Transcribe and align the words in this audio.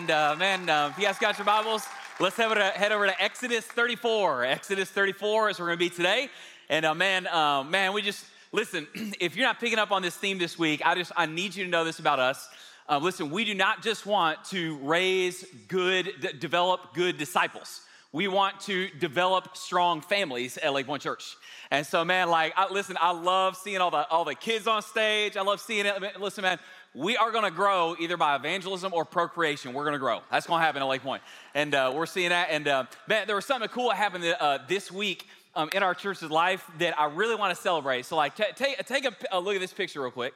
And 0.00 0.10
uh, 0.10 0.34
man, 0.38 0.66
uh, 0.70 0.88
if 0.90 0.98
you 0.98 1.04
guys 1.04 1.18
got 1.18 1.36
your 1.36 1.44
Bibles, 1.44 1.84
let's 2.20 2.34
head 2.34 2.46
over 2.46 2.54
to, 2.54 2.64
head 2.64 2.90
over 2.90 3.04
to 3.04 3.22
Exodus 3.22 3.66
34. 3.66 4.46
Exodus 4.46 4.88
34 4.88 5.50
is 5.50 5.58
where 5.58 5.64
we're 5.66 5.76
going 5.76 5.78
to 5.78 5.84
be 5.90 5.94
today. 5.94 6.30
And 6.70 6.86
uh, 6.86 6.94
man, 6.94 7.26
uh, 7.26 7.64
man, 7.64 7.92
we 7.92 8.00
just 8.00 8.24
listen. 8.50 8.86
If 9.20 9.36
you're 9.36 9.44
not 9.46 9.60
picking 9.60 9.78
up 9.78 9.92
on 9.92 10.00
this 10.00 10.16
theme 10.16 10.38
this 10.38 10.58
week, 10.58 10.80
I 10.86 10.94
just 10.94 11.12
I 11.18 11.26
need 11.26 11.54
you 11.54 11.64
to 11.64 11.70
know 11.70 11.84
this 11.84 11.98
about 11.98 12.18
us. 12.18 12.48
Uh, 12.88 12.96
listen, 12.96 13.28
we 13.28 13.44
do 13.44 13.52
not 13.52 13.82
just 13.82 14.06
want 14.06 14.42
to 14.46 14.78
raise 14.78 15.44
good, 15.68 16.10
d- 16.18 16.32
develop 16.38 16.94
good 16.94 17.18
disciples. 17.18 17.82
We 18.10 18.26
want 18.26 18.58
to 18.60 18.88
develop 18.98 19.54
strong 19.54 20.00
families 20.00 20.56
at 20.56 20.72
Lake 20.72 20.86
Pointe 20.86 21.02
Church. 21.02 21.36
And 21.70 21.86
so, 21.86 22.06
man, 22.06 22.30
like, 22.30 22.54
I, 22.56 22.72
listen, 22.72 22.96
I 22.98 23.12
love 23.12 23.54
seeing 23.54 23.82
all 23.82 23.90
the 23.90 24.08
all 24.08 24.24
the 24.24 24.34
kids 24.34 24.66
on 24.66 24.80
stage. 24.80 25.36
I 25.36 25.42
love 25.42 25.60
seeing 25.60 25.84
it. 25.84 26.18
Listen, 26.18 26.42
man, 26.42 26.58
we 26.94 27.16
are 27.16 27.30
going 27.30 27.44
to 27.44 27.50
grow 27.50 27.94
either 28.00 28.16
by 28.16 28.34
evangelism 28.34 28.92
or 28.92 29.04
procreation. 29.04 29.72
We're 29.72 29.84
going 29.84 29.92
to 29.92 30.00
grow. 30.00 30.20
That's 30.30 30.46
going 30.46 30.60
to 30.60 30.64
happen 30.64 30.82
at 30.82 30.88
Lake 30.88 31.02
Pointe, 31.02 31.22
and 31.54 31.74
uh, 31.74 31.92
we're 31.94 32.06
seeing 32.06 32.30
that. 32.30 32.48
And 32.50 32.66
uh, 32.66 32.84
man, 33.06 33.26
there 33.26 33.36
was 33.36 33.44
something 33.44 33.68
cool 33.68 33.88
that 33.88 33.96
happened 33.96 34.24
uh, 34.24 34.58
this 34.68 34.90
week 34.90 35.26
um, 35.54 35.70
in 35.72 35.82
our 35.82 35.94
church's 35.94 36.30
life 36.30 36.68
that 36.78 36.98
I 36.98 37.06
really 37.06 37.36
want 37.36 37.54
to 37.54 37.60
celebrate. 37.60 38.06
So, 38.06 38.16
like, 38.16 38.34
t- 38.34 38.44
take 38.56 38.84
take 38.86 39.06
a, 39.30 39.38
look 39.38 39.54
at 39.54 39.60
this 39.60 39.72
picture 39.72 40.00
real 40.00 40.10
quick. 40.10 40.34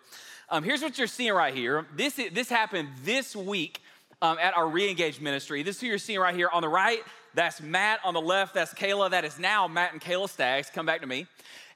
Um, 0.49 0.63
here's 0.63 0.83
what 0.83 0.97
you're 0.97 1.07
seeing 1.07 1.33
right 1.33 1.55
here. 1.55 1.87
This 1.97 2.21
this 2.33 2.49
happened 2.49 2.89
this 3.03 3.35
week 3.35 3.81
um, 4.23 4.39
at 4.41 4.57
our 4.57 4.65
reengage 4.65 5.21
ministry. 5.21 5.63
This 5.63 5.77
is 5.77 5.81
who 5.81 5.87
you're 5.89 5.99
seeing 5.99 6.21
right 6.21 6.35
here 6.35 6.51
on 6.53 6.63
the 6.63 6.69
right. 6.69 7.03
That's 7.35 7.61
Matt 7.61 7.99
on 8.05 8.15
the 8.15 8.21
left. 8.21 8.55
That's 8.55 8.73
Kayla. 8.73 9.11
That 9.11 9.25
is 9.25 9.41
now 9.41 9.67
Matt 9.67 9.93
and 9.93 10.01
Kayla 10.01 10.29
Staggs. 10.29 10.71
Come 10.71 10.87
back 10.87 11.01
to 11.01 11.07
me 11.09 11.27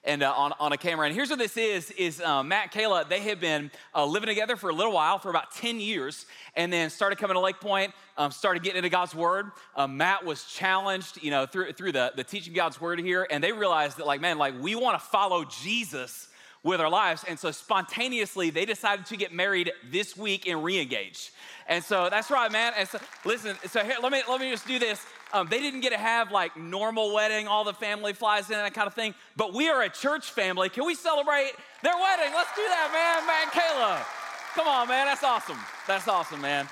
and 0.04 0.22
uh, 0.22 0.32
on, 0.32 0.52
on 0.60 0.72
a 0.72 0.77
camera. 0.77 1.06
And 1.06 1.14
here's 1.14 1.30
what 1.30 1.38
this 1.38 1.56
is: 1.56 1.91
is 1.92 2.20
uh, 2.20 2.42
Matt 2.42 2.72
Kayla? 2.72 3.08
They 3.08 3.20
have 3.20 3.41
been 3.41 3.70
uh, 3.94 4.04
living 4.04 4.28
together 4.28 4.56
for 4.56 4.70
a 4.70 4.72
little 4.72 4.92
while, 4.92 5.18
for 5.18 5.30
about 5.30 5.52
10 5.54 5.80
years, 5.80 6.27
and 6.56 6.72
then 6.72 6.91
started 6.91 7.18
coming 7.18 7.34
to 7.34 7.41
Lake 7.41 7.60
Point. 7.60 7.92
Um, 8.16 8.30
started 8.30 8.62
getting 8.62 8.78
into 8.78 8.88
God's 8.88 9.14
Word. 9.14 9.50
Um, 9.76 9.96
Matt 9.96 10.24
was 10.24 10.44
challenged, 10.44 11.22
you 11.22 11.30
know, 11.30 11.46
through 11.46 11.72
through 11.72 11.92
the 11.92 12.12
the 12.16 12.24
teaching 12.24 12.52
God's 12.54 12.80
Word 12.80 12.98
here, 13.00 13.26
and 13.30 13.42
they 13.42 13.52
realized 13.52 13.98
that, 13.98 14.06
like, 14.06 14.20
man, 14.20 14.38
like 14.38 14.54
we 14.60 14.75
want 14.75 14.98
to 14.98 15.04
follow 15.04 15.44
Jesus 15.44 16.28
with 16.62 16.81
our 16.81 16.91
lives. 16.91 17.25
And 17.28 17.38
so 17.38 17.50
spontaneously, 17.50 18.50
they 18.50 18.64
decided 18.64 19.06
to 19.06 19.16
get 19.16 19.32
married 19.32 19.72
this 19.91 20.16
week 20.16 20.48
and 20.48 20.62
re-engage. 20.64 21.32
And 21.69 21.84
so 21.84 22.08
that's 22.10 22.31
right, 22.31 22.50
man. 22.50 22.72
And 22.76 22.88
so 22.88 22.98
listen, 23.25 23.56
so 23.66 23.84
here, 23.84 23.97
let 24.03 24.10
me 24.12 24.22
let 24.28 24.41
me 24.41 24.50
just 24.50 24.66
do 24.66 24.78
this. 24.78 25.04
Um, 25.33 25.49
they 25.49 25.61
didn't 25.61 25.81
get 25.81 25.93
to 25.93 25.99
have 25.99 26.33
like 26.33 26.56
normal 26.56 27.12
wedding, 27.12 27.47
all 27.47 27.65
the 27.65 27.75
family 27.75 28.12
flies 28.12 28.49
in, 28.50 28.56
that 28.56 28.75
kind 28.75 28.87
of 28.87 28.94
thing. 28.94 29.15
But 29.37 29.53
we 29.53 29.69
are 29.69 29.83
a 29.83 29.89
church 29.89 30.31
family. 30.31 30.69
Can 30.69 30.87
we 30.87 30.94
celebrate 30.94 31.53
their 31.83 31.97
wedding? 31.97 32.33
Let's 32.34 32.55
do 32.56 32.62
that, 32.62 32.91
man. 32.93 33.27
Man, 33.27 33.49
Kayla. 33.53 34.55
Come 34.55 34.67
on, 34.67 34.88
man. 34.88 35.06
That's 35.06 35.25
awesome. 35.25 35.59
That's 35.87 36.09
awesome, 36.09 36.41
man. 36.41 36.69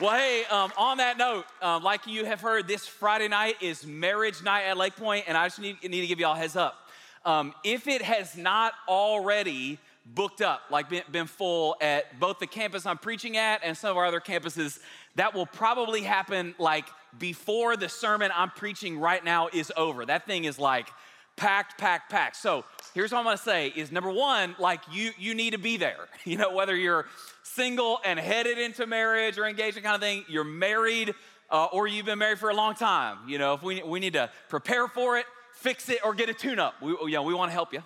Well, 0.00 0.16
hey, 0.16 0.44
um, 0.50 0.72
on 0.78 0.98
that 0.98 1.18
note, 1.18 1.44
um, 1.60 1.82
like 1.82 2.06
you 2.06 2.24
have 2.24 2.40
heard, 2.40 2.66
this 2.66 2.86
Friday 2.86 3.28
night 3.28 3.56
is 3.60 3.86
marriage 3.86 4.42
night 4.42 4.62
at 4.62 4.78
Lake 4.78 4.96
Pointe, 4.96 5.24
and 5.26 5.36
I 5.36 5.46
just 5.46 5.60
need, 5.60 5.82
need 5.82 6.00
to 6.00 6.06
give 6.06 6.18
you 6.18 6.26
all 6.26 6.34
heads 6.34 6.56
up. 6.56 6.88
Um, 7.24 7.52
if 7.64 7.86
it 7.86 8.00
has 8.00 8.34
not 8.36 8.72
already 8.88 9.78
booked 10.14 10.40
up, 10.40 10.62
like 10.70 10.88
been, 10.88 11.02
been, 11.10 11.26
full 11.26 11.76
at 11.80 12.18
both 12.18 12.38
the 12.38 12.46
campus 12.46 12.86
I'm 12.86 12.98
preaching 12.98 13.36
at 13.36 13.60
and 13.64 13.76
some 13.76 13.90
of 13.90 13.96
our 13.96 14.06
other 14.06 14.20
campuses, 14.20 14.78
that 15.16 15.34
will 15.34 15.46
probably 15.46 16.02
happen 16.02 16.54
like 16.58 16.86
before 17.18 17.76
the 17.76 17.88
sermon 17.88 18.30
I'm 18.34 18.50
preaching 18.50 18.98
right 18.98 19.24
now 19.24 19.48
is 19.52 19.72
over. 19.76 20.04
That 20.04 20.26
thing 20.26 20.44
is 20.44 20.58
like 20.58 20.88
packed, 21.36 21.78
packed, 21.78 22.10
packed. 22.10 22.36
So 22.36 22.64
here's 22.94 23.12
what 23.12 23.18
I'm 23.18 23.24
gonna 23.24 23.36
say 23.38 23.68
is 23.68 23.90
number 23.90 24.10
one, 24.10 24.54
like 24.58 24.80
you 24.92 25.10
you 25.18 25.34
need 25.34 25.52
to 25.52 25.58
be 25.58 25.76
there. 25.76 26.08
You 26.24 26.36
know, 26.36 26.52
whether 26.52 26.76
you're 26.76 27.06
single 27.42 27.98
and 28.04 28.18
headed 28.18 28.58
into 28.58 28.86
marriage 28.86 29.38
or 29.38 29.46
engagement 29.46 29.84
kind 29.84 29.94
of 29.94 30.02
thing, 30.02 30.24
you're 30.28 30.44
married 30.44 31.14
uh, 31.50 31.64
or 31.72 31.88
you've 31.88 32.06
been 32.06 32.18
married 32.18 32.38
for 32.38 32.50
a 32.50 32.54
long 32.54 32.74
time. 32.74 33.18
You 33.26 33.38
know, 33.38 33.54
if 33.54 33.62
we, 33.62 33.82
we 33.82 34.00
need 34.00 34.12
to 34.12 34.30
prepare 34.48 34.86
for 34.86 35.18
it, 35.18 35.26
fix 35.54 35.88
it, 35.88 35.98
or 36.04 36.14
get 36.14 36.28
a 36.28 36.34
tune-up, 36.34 36.74
we, 36.80 36.90
you 36.90 37.10
know, 37.12 37.22
we 37.22 37.34
wanna 37.34 37.52
help 37.52 37.72
you. 37.72 37.82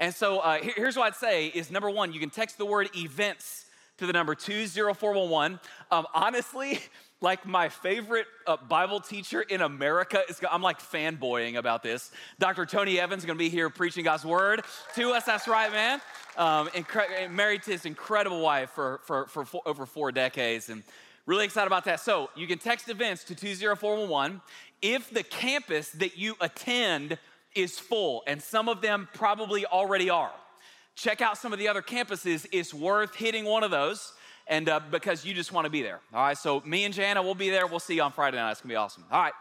And 0.00 0.14
so 0.14 0.38
uh, 0.38 0.58
here's 0.62 0.96
what 0.96 1.08
I'd 1.08 1.14
say 1.14 1.48
is 1.48 1.70
number 1.70 1.90
one, 1.90 2.14
you 2.14 2.20
can 2.20 2.30
text 2.30 2.56
the 2.56 2.64
word 2.64 2.88
events 2.96 3.66
to 3.98 4.06
the 4.06 4.14
number 4.14 4.34
20411. 4.34 5.60
Um, 5.90 6.06
honestly, 6.14 6.80
like 7.20 7.44
my 7.44 7.68
favorite 7.68 8.26
uh, 8.46 8.56
Bible 8.56 9.00
teacher 9.00 9.42
in 9.42 9.60
America 9.60 10.22
is, 10.30 10.40
I'm 10.50 10.62
like 10.62 10.80
fanboying 10.80 11.56
about 11.56 11.82
this. 11.82 12.12
Dr. 12.38 12.64
Tony 12.64 12.98
Evans 12.98 13.24
is 13.24 13.26
gonna 13.26 13.38
be 13.38 13.50
here 13.50 13.68
preaching 13.68 14.02
God's 14.02 14.24
word 14.24 14.62
to 14.94 15.10
us. 15.10 15.24
That's 15.24 15.46
right, 15.46 15.70
man. 15.70 16.00
Um, 16.38 16.68
incre- 16.68 17.30
married 17.30 17.62
to 17.64 17.72
his 17.72 17.84
incredible 17.84 18.40
wife 18.40 18.70
for, 18.70 19.00
for, 19.04 19.26
for 19.26 19.44
four, 19.44 19.60
over 19.66 19.84
four 19.84 20.12
decades. 20.12 20.70
And 20.70 20.82
really 21.26 21.44
excited 21.44 21.66
about 21.66 21.84
that. 21.84 22.00
So 22.00 22.30
you 22.34 22.46
can 22.46 22.58
text 22.58 22.88
events 22.88 23.22
to 23.24 23.34
20411. 23.34 24.40
If 24.80 25.10
the 25.10 25.22
campus 25.22 25.90
that 25.90 26.16
you 26.16 26.36
attend 26.40 27.18
is 27.54 27.78
full, 27.78 28.22
and 28.26 28.42
some 28.42 28.68
of 28.68 28.80
them 28.80 29.08
probably 29.14 29.66
already 29.66 30.10
are. 30.10 30.32
Check 30.94 31.20
out 31.20 31.38
some 31.38 31.52
of 31.52 31.58
the 31.58 31.68
other 31.68 31.82
campuses. 31.82 32.46
It's 32.52 32.74
worth 32.74 33.14
hitting 33.14 33.44
one 33.44 33.62
of 33.62 33.70
those, 33.70 34.12
and 34.46 34.68
uh, 34.68 34.80
because 34.90 35.24
you 35.24 35.34
just 35.34 35.52
want 35.52 35.64
to 35.64 35.70
be 35.70 35.82
there. 35.82 36.00
All 36.12 36.22
right, 36.22 36.36
so 36.36 36.62
me 36.64 36.84
and 36.84 36.94
Jana 36.94 37.22
will 37.22 37.34
be 37.34 37.50
there. 37.50 37.66
We'll 37.66 37.80
see 37.80 37.94
you 37.94 38.02
on 38.02 38.12
Friday 38.12 38.36
night. 38.36 38.52
It's 38.52 38.60
gonna 38.60 38.72
be 38.72 38.76
awesome. 38.76 39.04
All 39.10 39.20
right, 39.20 39.32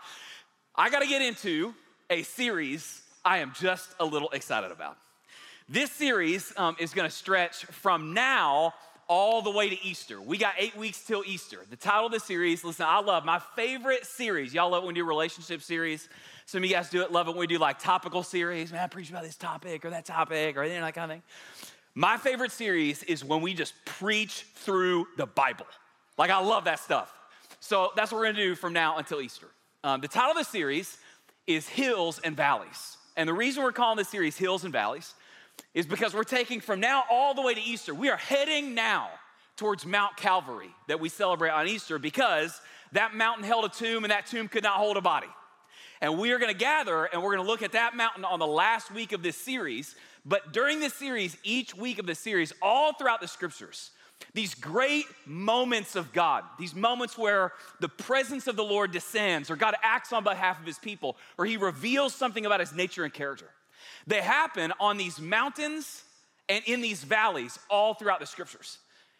I 0.76 0.90
got 0.90 1.00
to 1.00 1.08
get 1.08 1.22
into 1.22 1.74
a 2.10 2.24
series 2.24 3.02
I 3.26 3.40
am 3.40 3.52
just 3.54 3.90
a 4.00 4.06
little 4.06 4.30
excited 4.30 4.72
about. 4.72 4.98
This 5.68 5.92
series 5.92 6.54
um, 6.58 6.76
is 6.80 6.94
gonna 6.94 7.10
stretch 7.10 7.66
from 7.66 8.14
now 8.14 8.74
all 9.08 9.42
the 9.42 9.52
way 9.52 9.70
to 9.70 9.86
Easter. 9.86 10.22
We 10.22 10.38
got 10.38 10.54
eight 10.58 10.76
weeks 10.76 11.04
till 11.04 11.24
Easter. 11.26 11.60
The 11.70 11.76
title 11.76 12.06
of 12.06 12.12
the 12.12 12.20
series, 12.20 12.64
listen, 12.64 12.86
I 12.88 13.02
love 13.02 13.26
my 13.26 13.40
favorite 13.56 14.06
series. 14.06 14.54
Y'all 14.54 14.70
love 14.70 14.84
when 14.84 14.94
we 14.94 15.02
do 15.02 15.06
relationship 15.06 15.62
series. 15.62 16.08
Some 16.50 16.64
of 16.64 16.66
you 16.68 16.76
guys 16.76 16.90
do 16.90 17.04
it, 17.04 17.12
love 17.12 17.28
it 17.28 17.30
when 17.30 17.42
we 17.42 17.46
do 17.46 17.60
like 17.60 17.78
topical 17.78 18.24
series. 18.24 18.72
Man, 18.72 18.82
I 18.84 18.88
preach 18.88 19.12
about 19.12 19.22
this 19.22 19.36
topic 19.36 19.86
or 19.86 19.92
that 19.92 20.04
topic 20.04 20.58
or 20.58 20.64
anything 20.64 20.82
like 20.82 20.96
that 20.96 21.00
kind 21.00 21.12
of 21.12 21.16
thing. 21.18 21.24
My 21.94 22.18
favorite 22.18 22.52
series 22.52 23.04
is 23.04 23.24
when 23.24 23.42
we 23.42 23.54
just 23.54 23.76
preach 23.86 24.48
through 24.56 25.06
the 25.16 25.28
Bible. 25.28 25.68
Like, 26.18 26.32
I 26.32 26.40
love 26.40 26.64
that 26.64 26.80
stuff. 26.80 27.14
So 27.60 27.92
that's 27.96 28.12
what 28.12 28.18
we're 28.18 28.32
gonna 28.32 28.38
do 28.38 28.56
from 28.56 28.74
now 28.74 28.98
until 28.98 29.22
Easter. 29.22 29.46
Um, 29.84 30.02
the 30.02 30.08
title 30.08 30.32
of 30.32 30.38
the 30.38 30.44
series 30.44 30.98
is 31.46 31.68
Hills 31.68 32.20
and 32.24 32.36
Valleys. 32.36 32.98
And 33.16 33.30
the 33.30 33.34
reason 33.34 33.62
we're 33.62 33.72
calling 33.72 33.98
this 33.98 34.10
series 34.10 34.36
Hills 34.36 34.64
and 34.64 34.74
Valleys 34.74 35.14
is 35.76 35.86
because 35.86 36.16
we're 36.16 36.24
taking 36.24 36.62
from 36.62 36.80
now 36.80 37.04
all 37.12 37.36
the 37.36 37.44
way 37.44 37.54
to 37.54 37.62
Easter. 37.62 37.94
We 37.94 38.10
are 38.10 38.18
heading 38.18 38.74
now 38.74 39.10
towards 39.56 39.86
Mount 39.86 40.18
Calvary 40.18 40.74
that 40.88 41.00
we 41.00 41.10
celebrate 41.10 41.52
on 41.52 41.68
Easter 41.68 42.00
because 42.00 42.60
that 42.94 43.14
mountain 43.14 43.44
held 43.44 43.66
a 43.66 43.70
tomb 43.70 44.04
and 44.04 44.10
that 44.10 44.26
tomb 44.26 44.48
could 44.48 44.64
not 44.64 44.78
hold 44.78 44.98
a 44.98 45.02
body. 45.02 45.28
And 46.02 46.18
we 46.18 46.32
are 46.32 46.40
gonna 46.40 46.54
gather 46.54 47.06
and 47.06 47.22
we're 47.22 47.36
gonna 47.36 47.48
look 47.48 47.62
at 47.62 47.74
that 47.74 47.96
mountain 47.96 48.24
on 48.24 48.40
the 48.40 48.48
last 48.48 48.92
week 48.92 49.12
of 49.12 49.22
this 49.22 49.36
series. 49.36 49.96
But 50.26 50.54
during 50.54 50.80
this 50.80 50.94
series, 50.94 51.38
each 51.44 51.76
week 51.76 52.00
of 52.00 52.06
the 52.06 52.16
series, 52.16 52.54
all 52.62 52.94
throughout 52.94 53.22
the 53.22 53.28
scriptures, 53.28 53.92
these 54.34 54.54
great 54.54 55.06
moments 55.26 55.96
of 55.96 56.12
God, 56.14 56.44
these 56.58 56.76
moments 56.76 57.18
where 57.18 57.54
the 57.80 57.90
presence 57.90 58.48
of 58.48 58.56
the 58.56 58.64
Lord 58.64 58.92
descends, 58.92 59.50
or 59.50 59.56
God 59.56 59.76
acts 59.82 60.14
on 60.14 60.24
behalf 60.24 60.60
of 60.60 60.66
his 60.66 60.78
people, 60.78 61.18
or 61.38 61.46
he 61.46 61.58
reveals 61.58 62.14
something 62.14 62.46
about 62.46 62.60
his 62.60 62.74
nature 62.74 63.04
and 63.04 63.14
character. 63.14 63.50
They 64.08 64.22
happen 64.22 64.74
on 64.80 64.98
these 64.98 65.20
mountains 65.20 66.04
and 66.48 66.64
in 66.66 66.82
these 66.82 67.04
valleys 67.04 67.58
all 67.70 67.94
throughout 67.94 68.20
the 68.20 68.26
scriptures. 68.26 68.80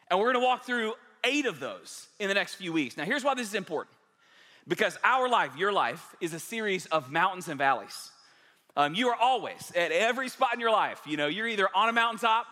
And 0.10 0.20
we're 0.20 0.34
gonna 0.34 0.46
walk 0.46 0.66
through 0.66 0.94
eight 1.24 1.46
of 1.46 1.60
those 1.60 2.08
in 2.20 2.28
the 2.28 2.34
next 2.34 2.56
few 2.56 2.74
weeks. 2.74 2.98
Now, 2.98 3.04
here's 3.04 3.24
why 3.24 3.34
this 3.34 3.48
is 3.48 3.56
important 3.56 3.96
because 4.70 4.98
our 5.04 5.28
life, 5.28 5.58
your 5.58 5.74
life, 5.74 6.16
is 6.22 6.34
a 6.34 6.40
series 6.40 6.86
of 6.86 7.12
mountains 7.12 7.50
and 7.50 7.58
valleys. 7.58 8.12
Um, 8.78 8.94
you 8.94 9.10
are 9.10 9.16
always 9.16 9.74
at 9.76 9.92
every 9.92 10.30
spot 10.30 10.54
in 10.54 10.62
your 10.62 10.72
life. 10.72 11.02
You 11.06 11.18
know, 11.18 11.28
you're 11.28 11.48
either 11.48 11.68
on 11.76 11.90
a 11.90 11.92
mountaintop, 11.92 12.46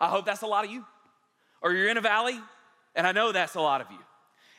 I 0.00 0.08
hope 0.08 0.26
that's 0.26 0.42
a 0.42 0.46
lot 0.46 0.64
of 0.64 0.72
you, 0.72 0.84
or 1.60 1.72
you're 1.72 1.88
in 1.88 1.98
a 1.98 2.00
valley, 2.00 2.40
and 2.96 3.06
I 3.06 3.12
know 3.12 3.30
that's 3.30 3.54
a 3.54 3.60
lot 3.60 3.80
of 3.80 3.90
you. 3.90 3.98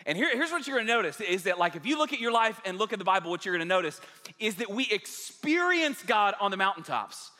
And 0.05 0.17
here, 0.17 0.29
here's 0.31 0.51
what 0.51 0.67
you're 0.67 0.77
gonna 0.77 0.87
notice 0.87 1.19
is 1.19 1.43
that, 1.43 1.57
like, 1.57 1.75
if 1.75 1.85
you 1.85 1.97
look 1.97 2.13
at 2.13 2.19
your 2.19 2.31
life 2.31 2.61
and 2.63 2.77
look 2.77 2.93
at 2.93 2.99
the 2.99 3.05
Bible, 3.05 3.31
what 3.31 3.45
you're 3.45 3.55
gonna 3.55 3.65
notice 3.65 3.99
is 4.39 4.55
that 4.55 4.69
we 4.69 4.87
experience 4.91 6.01
God 6.03 6.35
on 6.39 6.51
the 6.51 6.57
mountaintops, 6.57 7.31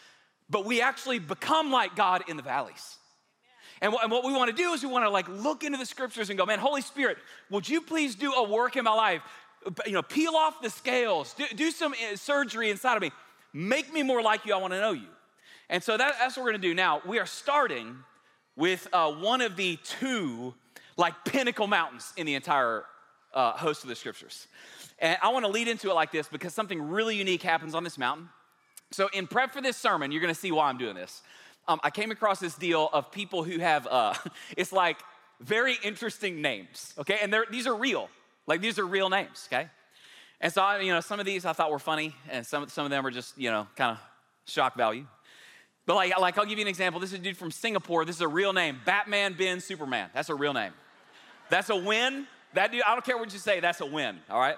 but 0.49 0.65
we 0.65 0.81
actually 0.81 1.19
become 1.19 1.71
like 1.71 1.95
God 1.95 2.23
in 2.27 2.37
the 2.37 2.43
valleys. 2.43 2.97
And, 3.81 3.93
and 4.01 4.09
what 4.09 4.23
we 4.23 4.31
wanna 4.31 4.53
do 4.53 4.73
is 4.73 4.81
we 4.81 4.89
wanna, 4.89 5.09
like, 5.09 5.27
look 5.27 5.63
into 5.63 5.77
the 5.77 5.85
scriptures 5.85 6.29
and 6.29 6.39
go, 6.39 6.45
man, 6.45 6.59
Holy 6.59 6.81
Spirit, 6.81 7.17
would 7.49 7.67
you 7.67 7.81
please 7.81 8.15
do 8.15 8.31
a 8.33 8.49
work 8.49 8.77
in 8.77 8.85
my 8.85 8.93
life? 8.93 9.21
You 9.85 9.93
know, 9.93 10.01
peel 10.01 10.35
off 10.35 10.61
the 10.61 10.69
scales, 10.69 11.33
do, 11.33 11.45
do 11.55 11.71
some 11.71 11.93
uh, 11.93 12.15
surgery 12.15 12.69
inside 12.69 12.95
of 12.95 13.01
me. 13.01 13.11
Make 13.53 13.93
me 13.93 14.03
more 14.03 14.21
like 14.21 14.45
you, 14.45 14.53
I 14.53 14.57
wanna 14.57 14.79
know 14.79 14.91
you. 14.91 15.07
And 15.69 15.83
so 15.83 15.97
that, 15.97 16.15
that's 16.19 16.35
what 16.37 16.43
we're 16.43 16.51
gonna 16.51 16.61
do 16.61 16.73
now. 16.73 17.01
We 17.05 17.19
are 17.19 17.25
starting 17.25 17.97
with 18.55 18.87
uh, 18.93 19.11
one 19.11 19.41
of 19.41 19.55
the 19.55 19.77
two 19.83 20.53
like 20.97 21.13
pinnacle 21.25 21.67
mountains 21.67 22.13
in 22.17 22.25
the 22.25 22.35
entire 22.35 22.85
uh, 23.33 23.53
host 23.53 23.83
of 23.83 23.89
the 23.89 23.95
scriptures. 23.95 24.47
And 24.99 25.17
I 25.21 25.29
want 25.29 25.45
to 25.45 25.51
lead 25.51 25.67
into 25.67 25.89
it 25.89 25.93
like 25.93 26.11
this 26.11 26.27
because 26.27 26.53
something 26.53 26.81
really 26.89 27.15
unique 27.17 27.41
happens 27.41 27.75
on 27.75 27.83
this 27.83 27.97
mountain. 27.97 28.29
So, 28.91 29.09
in 29.11 29.27
prep 29.27 29.51
for 29.51 29.61
this 29.61 29.75
sermon, 29.75 30.11
you're 30.11 30.21
going 30.21 30.33
to 30.33 30.39
see 30.39 30.51
why 30.51 30.69
I'm 30.69 30.77
doing 30.77 30.95
this. 30.95 31.21
Um, 31.67 31.79
I 31.83 31.89
came 31.89 32.11
across 32.11 32.39
this 32.39 32.55
deal 32.55 32.89
of 32.93 33.11
people 33.11 33.43
who 33.43 33.59
have, 33.59 33.87
uh, 33.87 34.13
it's 34.57 34.71
like 34.71 34.97
very 35.39 35.77
interesting 35.83 36.41
names, 36.41 36.93
okay? 36.99 37.17
And 37.21 37.35
these 37.49 37.65
are 37.65 37.75
real, 37.75 38.09
like 38.47 38.61
these 38.61 38.79
are 38.79 38.85
real 38.85 39.09
names, 39.09 39.47
okay? 39.51 39.69
And 40.41 40.51
so, 40.51 40.61
I, 40.61 40.79
you 40.81 40.91
know, 40.91 40.99
some 40.99 41.19
of 41.19 41.25
these 41.25 41.45
I 41.45 41.53
thought 41.53 41.71
were 41.71 41.79
funny, 41.79 42.15
and 42.29 42.45
some, 42.45 42.67
some 42.67 42.85
of 42.85 42.91
them 42.91 43.05
are 43.05 43.11
just, 43.11 43.37
you 43.37 43.49
know, 43.49 43.67
kind 43.75 43.91
of 43.97 43.99
shock 44.45 44.75
value. 44.75 45.05
But 45.85 45.95
like, 45.95 46.17
like, 46.19 46.37
I'll 46.37 46.45
give 46.45 46.57
you 46.57 46.63
an 46.63 46.69
example. 46.69 46.99
This 46.99 47.13
is 47.13 47.19
a 47.19 47.21
dude 47.21 47.37
from 47.37 47.51
Singapore. 47.51 48.05
This 48.05 48.17
is 48.17 48.21
a 48.21 48.27
real 48.27 48.53
name 48.53 48.79
Batman 48.85 49.33
Ben 49.37 49.59
Superman. 49.59 50.09
That's 50.13 50.29
a 50.29 50.35
real 50.35 50.53
name. 50.53 50.71
That's 51.49 51.69
a 51.69 51.75
win. 51.75 52.27
That 52.53 52.71
dude, 52.71 52.83
I 52.87 52.93
don't 52.93 53.05
care 53.05 53.17
what 53.17 53.33
you 53.33 53.39
say, 53.39 53.59
that's 53.59 53.81
a 53.81 53.85
win, 53.85 54.19
all 54.29 54.39
right? 54.39 54.57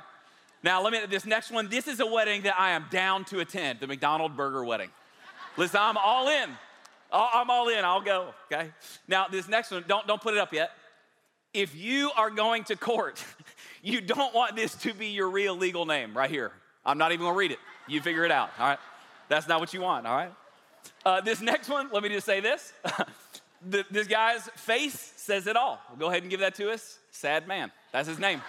Now, 0.63 0.81
let 0.81 0.91
me, 0.91 0.99
this 1.09 1.25
next 1.25 1.51
one, 1.51 1.69
this 1.69 1.87
is 1.87 1.99
a 1.99 2.05
wedding 2.05 2.41
that 2.43 2.59
I 2.59 2.71
am 2.71 2.85
down 2.89 3.23
to 3.25 3.39
attend, 3.39 3.79
the 3.79 3.87
McDonald 3.87 4.35
Burger 4.35 4.65
wedding. 4.65 4.89
Listen, 5.57 5.79
I'm 5.81 5.97
all 5.97 6.27
in. 6.27 6.49
I'm 7.11 7.49
all 7.49 7.69
in, 7.69 7.85
I'll 7.85 8.01
go, 8.01 8.33
okay? 8.51 8.71
Now, 9.07 9.27
this 9.27 9.47
next 9.47 9.71
one, 9.71 9.85
don't, 9.87 10.05
don't 10.07 10.21
put 10.21 10.33
it 10.33 10.39
up 10.39 10.51
yet. 10.51 10.71
If 11.53 11.75
you 11.75 12.11
are 12.17 12.29
going 12.29 12.65
to 12.65 12.75
court, 12.75 13.23
you 13.85 14.01
don't 14.01 14.33
want 14.33 14.55
this 14.55 14.73
to 14.77 14.93
be 14.93 15.07
your 15.07 15.29
real 15.29 15.55
legal 15.55 15.85
name 15.85 16.17
right 16.17 16.29
here. 16.29 16.51
I'm 16.83 16.97
not 16.97 17.11
even 17.11 17.25
gonna 17.25 17.37
read 17.37 17.51
it. 17.51 17.59
You 17.87 18.01
figure 18.01 18.25
it 18.25 18.31
out, 18.31 18.49
all 18.59 18.67
right? 18.67 18.79
That's 19.29 19.47
not 19.47 19.59
what 19.59 19.73
you 19.73 19.81
want, 19.81 20.07
all 20.07 20.15
right? 20.15 20.31
Uh, 21.05 21.21
this 21.21 21.39
next 21.39 21.69
one, 21.69 21.89
let 21.91 22.01
me 22.01 22.09
just 22.09 22.25
say 22.25 22.39
this. 22.39 22.73
this 23.91 24.07
guy's 24.07 24.41
face 24.55 25.13
says 25.17 25.45
it 25.45 25.55
all. 25.55 25.79
Go 25.99 26.09
ahead 26.09 26.23
and 26.23 26.31
give 26.31 26.39
that 26.39 26.55
to 26.55 26.71
us. 26.71 26.97
Sad 27.11 27.47
man. 27.47 27.71
That's 27.91 28.07
his 28.07 28.17
name. 28.17 28.41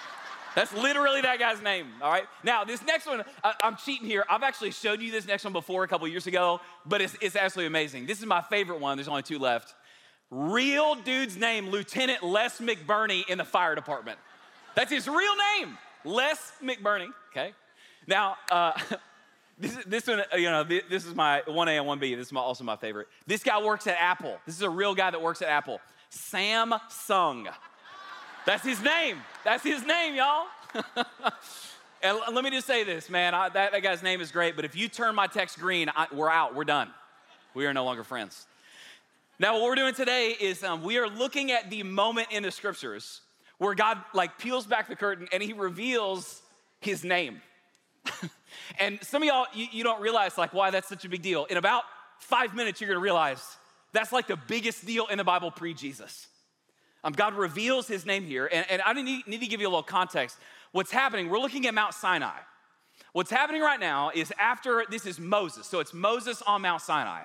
That's 0.54 0.72
literally 0.72 1.20
that 1.20 1.38
guy's 1.38 1.60
name, 1.60 1.88
all 2.00 2.10
right? 2.10 2.24
Now, 2.42 2.64
this 2.64 2.82
next 2.82 3.06
one, 3.06 3.22
I, 3.44 3.52
am 3.62 3.76
cheating 3.76 4.06
here. 4.06 4.24
I've 4.30 4.42
actually 4.42 4.70
showed 4.70 5.02
you 5.02 5.10
this 5.10 5.26
next 5.26 5.44
one 5.44 5.52
before 5.52 5.84
a 5.84 5.88
couple 5.88 6.08
years 6.08 6.26
ago, 6.26 6.62
but 6.86 7.02
it's, 7.02 7.14
it's 7.20 7.36
absolutely 7.36 7.66
amazing. 7.66 8.06
This 8.06 8.20
is 8.20 8.26
my 8.26 8.40
favorite 8.40 8.80
one. 8.80 8.96
There's 8.96 9.08
only 9.08 9.22
two 9.22 9.38
left. 9.38 9.74
Real 10.30 10.94
dude's 10.94 11.36
name, 11.36 11.68
Lieutenant 11.68 12.22
Les 12.22 12.58
McBurney 12.58 13.28
in 13.28 13.36
the 13.36 13.44
fire 13.44 13.74
department. 13.74 14.18
That's 14.76 14.92
his 14.92 15.08
real 15.08 15.34
name, 15.58 15.76
Les 16.04 16.52
McBurney, 16.62 17.08
okay? 17.32 17.52
Now, 18.06 18.36
uh, 18.52 18.78
This, 19.58 19.74
this 19.86 20.06
one, 20.06 20.22
uh, 20.32 20.36
you 20.36 20.50
know, 20.50 20.64
this 20.64 21.06
is 21.06 21.14
my 21.14 21.42
1A 21.46 21.80
and 21.80 21.86
1B. 21.86 22.14
This 22.16 22.26
is 22.26 22.32
my, 22.32 22.40
also 22.40 22.62
my 22.62 22.76
favorite. 22.76 23.08
This 23.26 23.42
guy 23.42 23.62
works 23.62 23.86
at 23.86 23.96
Apple. 23.98 24.38
This 24.44 24.54
is 24.54 24.62
a 24.62 24.68
real 24.68 24.94
guy 24.94 25.10
that 25.10 25.20
works 25.20 25.40
at 25.40 25.48
Apple. 25.48 25.80
Samsung. 26.10 27.48
That's 28.44 28.62
his 28.62 28.82
name. 28.82 29.18
That's 29.44 29.62
his 29.62 29.84
name, 29.84 30.14
y'all. 30.14 30.46
and 32.02 32.18
let 32.34 32.44
me 32.44 32.50
just 32.50 32.66
say 32.66 32.84
this, 32.84 33.08
man. 33.08 33.34
I, 33.34 33.48
that, 33.48 33.72
that, 33.72 33.82
guy's 33.82 34.02
name 34.02 34.20
is 34.20 34.30
great, 34.30 34.56
but 34.56 34.66
if 34.66 34.76
you 34.76 34.88
turn 34.88 35.14
my 35.14 35.26
text 35.26 35.58
green, 35.58 35.90
I, 35.96 36.06
we're 36.12 36.30
out. 36.30 36.54
We're 36.54 36.64
done. 36.64 36.90
We 37.54 37.64
are 37.64 37.72
no 37.72 37.84
longer 37.84 38.04
friends. 38.04 38.46
Now, 39.38 39.54
what 39.54 39.64
we're 39.64 39.74
doing 39.74 39.94
today 39.94 40.36
is 40.38 40.62
um, 40.64 40.82
we 40.82 40.98
are 40.98 41.08
looking 41.08 41.50
at 41.50 41.70
the 41.70 41.82
moment 41.82 42.28
in 42.30 42.42
the 42.42 42.50
scriptures 42.50 43.22
where 43.58 43.74
God 43.74 43.98
like 44.14 44.38
peels 44.38 44.66
back 44.66 44.88
the 44.88 44.96
curtain 44.96 45.28
and 45.32 45.42
he 45.42 45.52
reveals 45.52 46.42
his 46.80 47.04
name. 47.04 47.40
and 48.78 49.02
some 49.02 49.22
of 49.22 49.26
y'all, 49.26 49.46
you, 49.54 49.66
you 49.72 49.84
don't 49.84 50.00
realize 50.00 50.38
like 50.38 50.52
why 50.52 50.70
that's 50.70 50.88
such 50.88 51.04
a 51.04 51.08
big 51.08 51.22
deal. 51.22 51.44
In 51.46 51.56
about 51.56 51.84
five 52.18 52.54
minutes, 52.54 52.80
you're 52.80 52.88
gonna 52.88 53.00
realize 53.00 53.56
that's 53.92 54.12
like 54.12 54.26
the 54.26 54.36
biggest 54.36 54.86
deal 54.86 55.06
in 55.06 55.18
the 55.18 55.24
Bible 55.24 55.50
pre 55.50 55.74
Jesus. 55.74 56.28
Um, 57.04 57.12
God 57.12 57.34
reveals 57.34 57.86
his 57.86 58.04
name 58.04 58.24
here, 58.24 58.48
and, 58.52 58.66
and 58.68 58.82
I 58.82 58.92
need, 58.92 59.26
need 59.28 59.40
to 59.40 59.46
give 59.46 59.60
you 59.60 59.68
a 59.68 59.70
little 59.70 59.82
context. 59.82 60.38
What's 60.72 60.90
happening, 60.90 61.28
we're 61.28 61.38
looking 61.38 61.66
at 61.66 61.74
Mount 61.74 61.94
Sinai. 61.94 62.38
What's 63.12 63.30
happening 63.30 63.62
right 63.62 63.78
now 63.78 64.10
is 64.14 64.32
after 64.38 64.84
this 64.90 65.06
is 65.06 65.18
Moses, 65.18 65.66
so 65.66 65.80
it's 65.80 65.94
Moses 65.94 66.42
on 66.42 66.62
Mount 66.62 66.82
Sinai. 66.82 67.22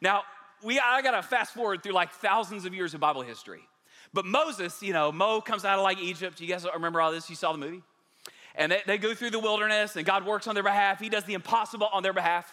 Now, 0.00 0.22
we 0.62 0.78
I 0.78 1.02
gotta 1.02 1.22
fast 1.22 1.52
forward 1.52 1.82
through 1.82 1.92
like 1.92 2.12
thousands 2.12 2.64
of 2.64 2.74
years 2.74 2.94
of 2.94 3.00
Bible 3.00 3.22
history. 3.22 3.60
But 4.14 4.24
Moses, 4.24 4.82
you 4.82 4.94
know, 4.94 5.12
Mo 5.12 5.42
comes 5.42 5.66
out 5.66 5.78
of 5.78 5.82
like 5.82 5.98
Egypt. 5.98 6.40
You 6.40 6.46
guys 6.46 6.64
remember 6.72 7.02
all 7.02 7.12
this? 7.12 7.28
You 7.28 7.36
saw 7.36 7.52
the 7.52 7.58
movie? 7.58 7.82
and 8.54 8.70
they, 8.70 8.82
they, 8.86 8.98
go 8.98 9.14
through 9.14 9.30
the 9.30 9.38
wilderness 9.40 9.96
and 9.96 10.06
God 10.06 10.24
works 10.24 10.46
on 10.46 10.54
their 10.54 10.62
behalf. 10.62 11.00
He 11.00 11.08
does 11.08 11.24
the 11.24 11.34
impossible 11.34 11.88
on 11.92 12.02
their 12.02 12.12
behalf. 12.12 12.52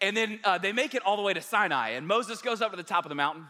And 0.00 0.16
then 0.16 0.40
uh, 0.44 0.58
they 0.58 0.72
make 0.72 0.94
it 0.94 1.02
all 1.04 1.16
the 1.16 1.22
way 1.22 1.34
to 1.34 1.40
Sinai, 1.40 1.90
and 1.90 2.06
Moses 2.06 2.40
goes 2.40 2.62
up 2.62 2.70
to 2.70 2.76
the 2.76 2.82
top 2.82 3.04
of 3.04 3.08
the 3.08 3.14
mountain, 3.14 3.46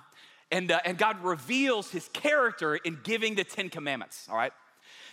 and, 0.50 0.70
uh, 0.70 0.80
and 0.84 0.98
God 0.98 1.22
reveals 1.22 1.90
his 1.90 2.08
character 2.08 2.76
in 2.76 2.98
giving 3.04 3.34
the 3.34 3.44
Ten 3.44 3.68
Commandments, 3.68 4.26
all 4.30 4.36
right? 4.36 4.52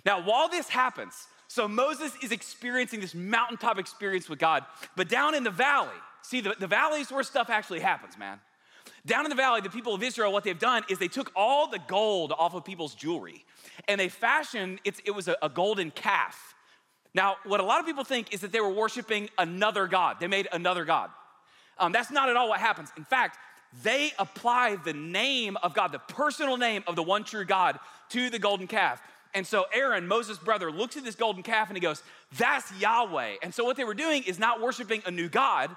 Now, 0.06 0.24
while 0.24 0.50
this 0.50 0.70
happens, 0.70 1.14
so 1.48 1.68
Moses 1.68 2.14
is 2.24 2.32
experiencing 2.32 3.00
this 3.00 3.14
mountaintop 3.14 3.78
experience 3.78 4.30
with 4.30 4.40
God, 4.40 4.64
but 4.96 5.10
down 5.10 5.36
in 5.36 5.44
the 5.44 5.52
valley, 5.52 5.90
see, 6.22 6.42
the, 6.42 6.56
the 6.58 6.68
valley 6.68 7.02
is 7.02 7.12
where 7.12 7.24
stuff 7.24 7.50
actually 7.50 7.82
happens, 7.82 8.18
man. 8.18 8.40
Down 9.06 9.26
in 9.26 9.30
the 9.30 9.36
valley, 9.36 9.62
the 9.62 9.70
people 9.70 9.94
of 9.94 10.04
Israel, 10.04 10.32
what 10.32 10.44
they've 10.44 10.58
done 10.58 10.84
is 10.90 10.98
they 10.98 11.08
took 11.08 11.32
all 11.36 11.68
the 11.68 11.80
gold 11.88 12.34
off 12.38 12.54
of 12.54 12.66
people's 12.66 12.96
jewelry 12.96 13.46
and 13.88 14.00
they 14.00 14.10
fashioned, 14.10 14.80
it 14.84 15.16
was 15.16 15.28
a, 15.28 15.38
a 15.42 15.50
golden 15.50 15.92
calf 15.92 16.56
now, 17.14 17.38
what 17.46 17.60
a 17.60 17.64
lot 17.64 17.80
of 17.80 17.86
people 17.86 18.04
think 18.04 18.34
is 18.34 18.42
that 18.42 18.52
they 18.52 18.62
were 18.62 18.70
worshiping 18.70 19.30
another 19.38 19.88
God. 19.88 20.18
They 20.20 20.28
made 20.28 20.48
another 20.52 20.86
God. 20.86 21.10
Um, 21.78 21.92
that's 21.92 22.12
not 22.12 22.30
at 22.30 22.36
all 22.36 22.50
what 22.50 22.60
happens. 22.60 22.92
In 22.98 23.04
fact, 23.04 23.38
they 23.84 24.12
apply 24.20 24.78
the 24.84 24.94
name 24.94 25.58
of 25.64 25.74
God, 25.74 25.92
the 25.92 26.00
personal 26.00 26.58
name 26.58 26.84
of 26.88 26.96
the 26.96 27.04
one 27.04 27.24
true 27.24 27.46
God, 27.46 27.80
to 28.10 28.30
the 28.30 28.40
golden 28.40 28.68
calf. 28.68 29.02
And 29.34 29.46
so 29.46 29.66
Aaron, 29.74 30.08
Moses' 30.08 30.38
brother, 30.40 30.72
looks 30.72 30.98
at 30.98 31.04
this 31.04 31.16
golden 31.16 31.44
calf 31.44 31.70
and 31.70 31.78
he 31.78 31.82
goes, 31.82 32.04
That's 32.38 32.72
Yahweh. 32.80 33.36
And 33.44 33.54
so 33.54 33.64
what 33.64 33.78
they 33.78 33.84
were 33.84 33.94
doing 33.94 34.24
is 34.24 34.40
not 34.40 34.62
worshiping 34.62 35.04
a 35.06 35.12
new 35.12 35.30
God. 35.30 35.76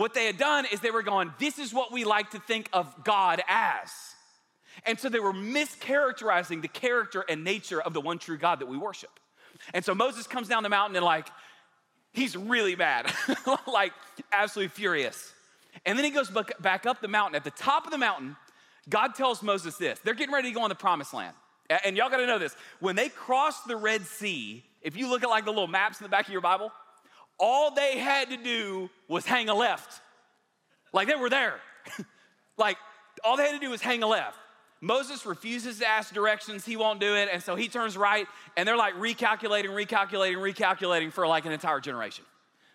What 0.00 0.14
they 0.14 0.24
had 0.24 0.38
done 0.38 0.64
is 0.72 0.80
they 0.80 0.90
were 0.90 1.02
going, 1.02 1.30
This 1.38 1.58
is 1.58 1.74
what 1.74 1.92
we 1.92 2.04
like 2.04 2.30
to 2.30 2.38
think 2.38 2.70
of 2.72 3.04
God 3.04 3.42
as. 3.46 3.90
And 4.86 4.98
so 4.98 5.10
they 5.10 5.20
were 5.20 5.34
mischaracterizing 5.34 6.62
the 6.62 6.68
character 6.68 7.22
and 7.28 7.44
nature 7.44 7.82
of 7.82 7.92
the 7.92 8.00
one 8.00 8.18
true 8.18 8.38
God 8.38 8.60
that 8.60 8.66
we 8.66 8.78
worship. 8.78 9.10
And 9.74 9.84
so 9.84 9.94
Moses 9.94 10.26
comes 10.26 10.48
down 10.48 10.62
the 10.62 10.70
mountain 10.70 10.96
and, 10.96 11.04
like, 11.04 11.28
he's 12.14 12.34
really 12.34 12.76
mad, 12.76 13.12
like, 13.70 13.92
absolutely 14.32 14.70
furious. 14.70 15.34
And 15.84 15.98
then 15.98 16.06
he 16.06 16.10
goes 16.10 16.32
back 16.60 16.86
up 16.86 17.02
the 17.02 17.08
mountain. 17.08 17.34
At 17.34 17.44
the 17.44 17.50
top 17.50 17.84
of 17.84 17.90
the 17.90 17.98
mountain, 17.98 18.36
God 18.88 19.14
tells 19.14 19.42
Moses 19.42 19.76
this 19.76 19.98
they're 19.98 20.14
getting 20.14 20.32
ready 20.32 20.48
to 20.48 20.54
go 20.54 20.62
on 20.62 20.70
the 20.70 20.74
promised 20.74 21.12
land. 21.12 21.36
And 21.84 21.94
y'all 21.94 22.08
gotta 22.08 22.26
know 22.26 22.38
this 22.38 22.56
when 22.78 22.96
they 22.96 23.10
crossed 23.10 23.68
the 23.68 23.76
Red 23.76 24.06
Sea, 24.06 24.64
if 24.80 24.96
you 24.96 25.10
look 25.10 25.22
at 25.22 25.28
like 25.28 25.44
the 25.44 25.50
little 25.50 25.68
maps 25.68 26.00
in 26.00 26.04
the 26.04 26.08
back 26.08 26.26
of 26.26 26.32
your 26.32 26.40
Bible, 26.40 26.72
all 27.40 27.70
they 27.72 27.98
had 27.98 28.30
to 28.30 28.36
do 28.36 28.90
was 29.08 29.26
hang 29.26 29.48
a 29.48 29.54
left. 29.54 30.00
Like 30.92 31.08
they 31.08 31.16
were 31.16 31.30
there. 31.30 31.56
like 32.58 32.76
all 33.24 33.36
they 33.36 33.44
had 33.44 33.52
to 33.52 33.58
do 33.58 33.70
was 33.70 33.80
hang 33.80 34.02
a 34.02 34.06
left. 34.06 34.36
Moses 34.82 35.26
refuses 35.26 35.78
to 35.80 35.88
ask 35.88 36.14
directions, 36.14 36.64
he 36.64 36.76
won't 36.76 37.00
do 37.00 37.14
it, 37.14 37.28
and 37.30 37.42
so 37.42 37.54
he 37.54 37.68
turns 37.68 37.98
right, 37.98 38.26
and 38.56 38.66
they're 38.66 38.78
like 38.78 38.94
recalculating, 38.94 39.68
recalculating, 39.68 40.36
recalculating 40.36 41.12
for 41.12 41.26
like 41.26 41.44
an 41.44 41.52
entire 41.52 41.80
generation. 41.80 42.24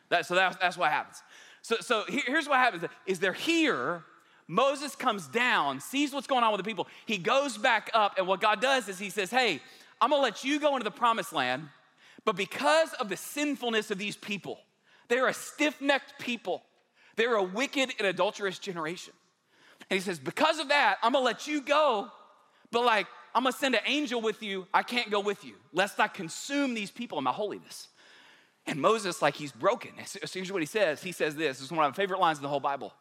That, 0.09 0.27
so 0.27 0.35
that's, 0.35 0.55
that's 0.57 0.77
what 0.77 0.91
happens. 0.91 1.23
So, 1.63 1.77
so 1.79 2.03
here's 2.07 2.47
what 2.47 2.59
happens 2.59 2.83
is 3.07 3.19
they're 3.19 3.33
here, 3.33 4.03
Moses 4.47 4.95
comes 4.95 5.27
down, 5.27 5.79
sees 5.79 6.13
what's 6.13 6.27
going 6.27 6.43
on 6.43 6.51
with 6.51 6.59
the 6.59 6.63
people, 6.63 6.87
he 7.07 7.17
goes 7.17 7.57
back 7.57 7.89
up, 7.95 8.19
and 8.19 8.27
what 8.27 8.39
God 8.39 8.61
does 8.61 8.87
is 8.87 8.99
he 8.99 9.09
says, 9.09 9.31
hey, 9.31 9.59
I'm 9.99 10.11
gonna 10.11 10.21
let 10.21 10.43
you 10.43 10.59
go 10.59 10.75
into 10.75 10.83
the 10.83 10.91
promised 10.91 11.33
land, 11.33 11.67
but 12.25 12.35
because 12.35 12.93
of 12.93 13.09
the 13.09 13.17
sinfulness 13.17 13.91
of 13.91 13.97
these 13.97 14.17
people, 14.17 14.59
they're 15.07 15.27
a 15.27 15.33
stiff-necked 15.33 16.19
people, 16.19 16.63
they're 17.15 17.35
a 17.35 17.43
wicked 17.43 17.93
and 17.99 18.07
adulterous 18.07 18.59
generation. 18.59 19.13
And 19.89 19.97
he 19.99 20.03
says, 20.03 20.19
Because 20.19 20.59
of 20.59 20.69
that, 20.69 20.97
I'm 21.03 21.13
gonna 21.13 21.23
let 21.23 21.47
you 21.47 21.61
go, 21.61 22.11
but 22.71 22.83
like, 22.83 23.07
I'm 23.33 23.43
gonna 23.43 23.53
send 23.53 23.75
an 23.75 23.81
angel 23.85 24.21
with 24.21 24.41
you. 24.41 24.67
I 24.73 24.83
can't 24.83 25.11
go 25.11 25.19
with 25.19 25.45
you, 25.45 25.55
lest 25.71 25.99
I 25.99 26.07
consume 26.07 26.73
these 26.73 26.91
people 26.91 27.17
in 27.17 27.23
my 27.23 27.31
holiness. 27.31 27.89
And 28.67 28.81
Moses, 28.81 29.21
like 29.21 29.35
he's 29.35 29.51
broken. 29.51 29.91
Here's 30.33 30.51
what 30.51 30.61
he 30.61 30.65
says. 30.65 31.03
He 31.03 31.11
says 31.11 31.35
this. 31.35 31.57
This 31.57 31.65
is 31.65 31.71
one 31.71 31.85
of 31.85 31.91
my 31.91 31.95
favorite 31.95 32.19
lines 32.19 32.39
in 32.39 32.43
the 32.43 32.49
whole 32.49 32.59
Bible. 32.59 32.93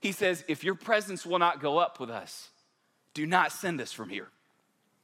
He 0.00 0.12
says, 0.12 0.44
If 0.46 0.62
your 0.62 0.74
presence 0.74 1.26
will 1.26 1.38
not 1.38 1.60
go 1.60 1.78
up 1.78 1.98
with 1.98 2.10
us, 2.10 2.50
do 3.14 3.26
not 3.26 3.52
send 3.52 3.80
us 3.80 3.92
from 3.92 4.08
here. 4.08 4.28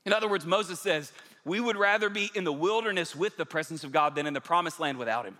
In 0.06 0.12
other 0.12 0.28
words, 0.28 0.46
Moses 0.46 0.80
says, 0.80 1.12
We 1.44 1.60
would 1.60 1.76
rather 1.76 2.10
be 2.10 2.30
in 2.34 2.44
the 2.44 2.52
wilderness 2.52 3.16
with 3.16 3.36
the 3.36 3.46
presence 3.46 3.84
of 3.84 3.92
God 3.92 4.14
than 4.14 4.26
in 4.26 4.34
the 4.34 4.40
promised 4.40 4.80
land 4.80 4.98
without 4.98 5.24
him. 5.24 5.38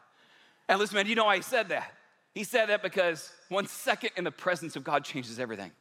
And 0.69 0.79
listen, 0.79 0.97
man, 0.97 1.07
you 1.07 1.15
know 1.15 1.25
why 1.25 1.37
he 1.37 1.43
said 1.43 1.69
that? 1.71 1.93
He 2.35 2.45
said 2.45 2.67
that 2.67 2.83
because 2.83 3.33
one 3.49 3.67
second 3.67 4.11
in 4.17 4.25
the 4.25 4.31
presence 4.31 4.77
of 4.77 4.85
God 4.85 5.05
changes 5.05 5.39
everything. 5.41 5.73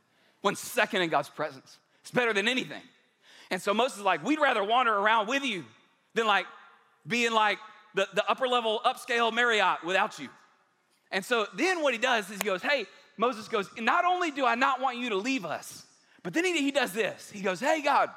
One 0.42 0.56
second 0.56 1.02
in 1.02 1.10
God's 1.10 1.30
presence. 1.30 1.78
It's 2.02 2.12
better 2.12 2.34
than 2.34 2.48
anything. 2.48 2.82
And 3.52 3.62
so 3.62 3.74
Moses 3.74 4.00
is 4.00 4.04
like, 4.04 4.24
we'd 4.26 4.40
rather 4.40 4.64
wander 4.64 4.94
around 4.94 5.28
with 5.28 5.44
you 5.44 5.66
than 6.14 6.26
like 6.26 6.46
being 7.06 7.32
like 7.32 7.60
the, 7.96 8.08
the 8.14 8.30
upper 8.30 8.48
level 8.48 8.82
upscale 8.86 9.34
Marriott 9.34 9.84
without 9.86 10.20
you. 10.20 10.30
And 11.12 11.24
so 11.24 11.48
then 11.56 11.82
what 11.82 11.94
he 11.94 12.00
does 12.00 12.30
is 12.30 12.38
he 12.38 12.44
goes, 12.44 12.62
hey, 12.62 12.86
Moses 13.18 13.48
goes, 13.48 13.70
not 13.78 14.06
only 14.06 14.32
do 14.32 14.46
I 14.46 14.56
not 14.56 14.82
want 14.82 14.98
you 14.98 15.10
to 15.10 15.16
leave 15.16 15.46
us, 15.46 15.86
but 16.24 16.34
then 16.34 16.44
he, 16.46 16.58
he 16.62 16.72
does 16.72 16.92
this. 16.92 17.30
He 17.30 17.42
goes, 17.42 17.60
hey, 17.60 17.82
God, 17.82 18.10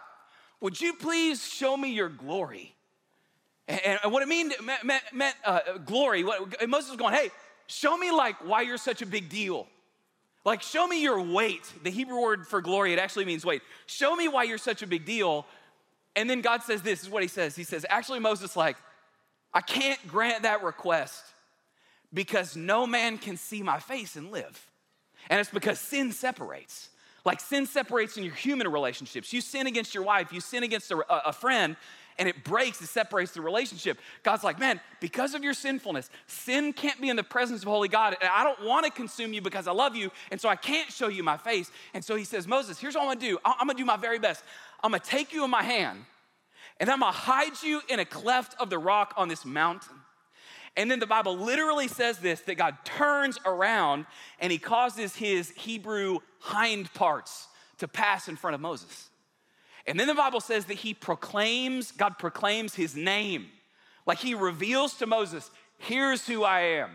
would 0.61 0.81
you 0.81 0.93
please 0.93 1.47
show 1.47 1.77
me 1.77 1.93
your 1.93 2.09
glory? 2.09 2.75
And, 3.69 3.99
what 4.13 4.23
it 4.23 4.29
mean, 4.29 4.53
meant, 4.83 5.03
meant 5.13 5.37
uh, 5.45 5.61
glory. 5.85 6.25
What, 6.25 6.69
Moses 6.69 6.91
was 6.91 6.99
going, 6.99 7.15
hey, 7.15 7.31
show 7.67 7.97
me 7.97 8.11
like 8.11 8.45
why 8.45 8.63
you're 8.63 8.79
such 8.79 9.01
a 9.01 9.07
big 9.07 9.29
deal. 9.29 9.69
Like, 10.45 10.63
show 10.63 10.87
me 10.87 11.03
your 11.03 11.21
weight. 11.21 11.71
The 11.85 11.91
Hebrew 11.91 12.21
word 12.21 12.47
for 12.47 12.61
glory, 12.61 12.93
it 12.93 12.99
actually 12.99 13.27
means 13.27 13.45
weight. 13.45 13.63
Show 13.87 14.17
me 14.17 14.27
why 14.27 14.45
you're 14.45 14.59
such 14.59 14.83
a 14.83 14.87
big 14.87 15.05
deal. 15.05 15.47
And 16.17 16.29
then 16.29 16.41
God 16.41 16.63
says 16.63 16.83
this, 16.83 17.01
this 17.01 17.03
is 17.05 17.11
what 17.11 17.23
he 17.23 17.29
says. 17.29 17.55
He 17.55 17.63
says, 17.63 17.87
actually, 17.89 18.19
Moses, 18.19 18.57
like, 18.57 18.77
I 19.53 19.61
can't 19.61 20.05
grant 20.09 20.43
that 20.43 20.63
request 20.63 21.25
because 22.13 22.57
no 22.57 22.87
man 22.87 23.19
can 23.19 23.37
see 23.37 23.63
my 23.63 23.79
face 23.79 24.17
and 24.17 24.33
live. 24.33 24.67
And 25.29 25.39
it's 25.39 25.51
because 25.51 25.79
sin 25.79 26.13
separates. 26.13 26.89
Like 27.25 27.41
sin 27.41 27.67
separates 27.67 28.17
in 28.17 28.25
your 28.25 28.35
human 28.35 28.69
relationships. 28.69 29.33
You 29.33 29.41
sin 29.41 29.67
against 29.67 29.95
your 29.95 30.05
wife, 30.05 30.33
you 30.33 30.41
sin 30.41 30.63
against 30.63 30.91
a, 30.91 31.29
a 31.29 31.33
friend, 31.33 31.77
and 32.19 32.29
it 32.29 32.45
breaks, 32.45 32.81
it 32.83 32.87
separates 32.87 33.33
the 33.33 33.41
relationship. 33.41 33.99
God's 34.23 34.45
like, 34.45 34.59
man, 34.59 34.81
because 35.01 35.35
of 35.35 35.43
your 35.43 35.55
sinfulness, 35.55 36.11
sin 36.27 36.73
can't 36.73 37.01
be 37.01 37.09
in 37.09 37.17
the 37.17 37.23
presence 37.23 37.63
of 37.63 37.69
holy 37.69 37.89
God. 37.89 38.17
And 38.21 38.31
I 38.31 38.45
don't 38.45 38.63
want 38.65 38.85
to 38.85 38.93
consume 38.93 39.33
you 39.33 39.41
because 39.41 39.67
I 39.67 39.73
love 39.73 39.97
you, 39.97 40.11
and 40.31 40.41
so 40.41 40.49
I 40.49 40.57
can't 40.57 40.91
show 40.91 41.09
you 41.09 41.23
my 41.23 41.37
face. 41.37 41.71
And 41.95 42.05
so 42.05 42.17
he 42.17 42.25
says, 42.25 42.47
Moses, 42.47 42.79
here's 42.79 42.95
what 42.95 43.03
I'm 43.03 43.09
gonna 43.09 43.21
do. 43.21 43.39
I'm 43.45 43.67
gonna 43.67 43.79
do 43.79 43.85
my 43.85 43.97
very 43.97 44.19
best. 44.19 44.45
I'm 44.83 44.91
gonna 44.91 45.03
take 45.03 45.33
you 45.33 45.45
in 45.45 45.51
my 45.51 45.63
hand, 45.63 46.05
and 46.79 46.91
I'm 46.91 47.01
gonna 47.01 47.13
hide 47.13 47.63
you 47.63 47.81
in 47.89 48.01
a 48.01 48.05
cleft 48.05 48.55
of 48.61 48.71
the 48.71 48.79
rock 48.79 49.15
on 49.17 49.29
this 49.29 49.45
mountain. 49.45 49.97
And 50.77 50.91
then 50.91 51.01
the 51.01 51.07
Bible 51.07 51.37
literally 51.37 51.89
says 51.89 52.19
this 52.19 52.41
that 52.43 52.57
God 52.57 52.77
turns 52.85 53.39
around 53.45 54.07
and 54.39 54.53
he 54.53 54.59
causes 54.59 55.15
his 55.15 55.51
Hebrew 55.51 56.19
hind 56.39 56.93
parts 56.95 57.49
to 57.79 57.89
pass 57.89 58.29
in 58.29 58.37
front 58.37 58.55
of 58.55 58.61
Moses. 58.61 59.09
And 59.87 59.99
then 59.99 60.07
the 60.07 60.15
Bible 60.15 60.41
says 60.41 60.67
that 60.67 60.75
he 60.75 60.95
proclaims, 60.95 61.93
God 61.93 62.19
proclaims 62.19 62.75
his 62.75 62.95
name. 62.95 63.49
Like 64.07 64.19
he 64.19 64.35
reveals 64.35 64.95
to 64.95 65.07
Moses, 65.07 65.51
here's 65.79 66.27
who 66.27 66.45
I 66.45 66.61
am. 66.61 66.91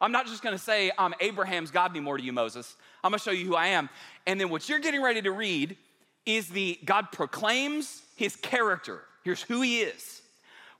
I'm 0.00 0.12
not 0.12 0.26
just 0.26 0.42
gonna 0.42 0.58
say 0.58 0.90
I'm 0.98 1.14
Abraham's 1.20 1.70
God 1.70 1.90
anymore 1.92 2.18
to 2.18 2.22
you, 2.22 2.32
Moses. 2.32 2.76
I'm 3.02 3.10
gonna 3.10 3.20
show 3.20 3.30
you 3.30 3.46
who 3.46 3.54
I 3.54 3.68
am. 3.68 3.88
And 4.26 4.40
then 4.40 4.50
what 4.50 4.68
you're 4.68 4.80
getting 4.80 5.02
ready 5.02 5.22
to 5.22 5.30
read 5.30 5.76
is 6.26 6.48
the 6.48 6.78
God 6.84 7.12
proclaims 7.12 8.02
his 8.16 8.36
character. 8.36 9.02
Here's 9.24 9.42
who 9.42 9.62
he 9.62 9.80
is. 9.80 10.22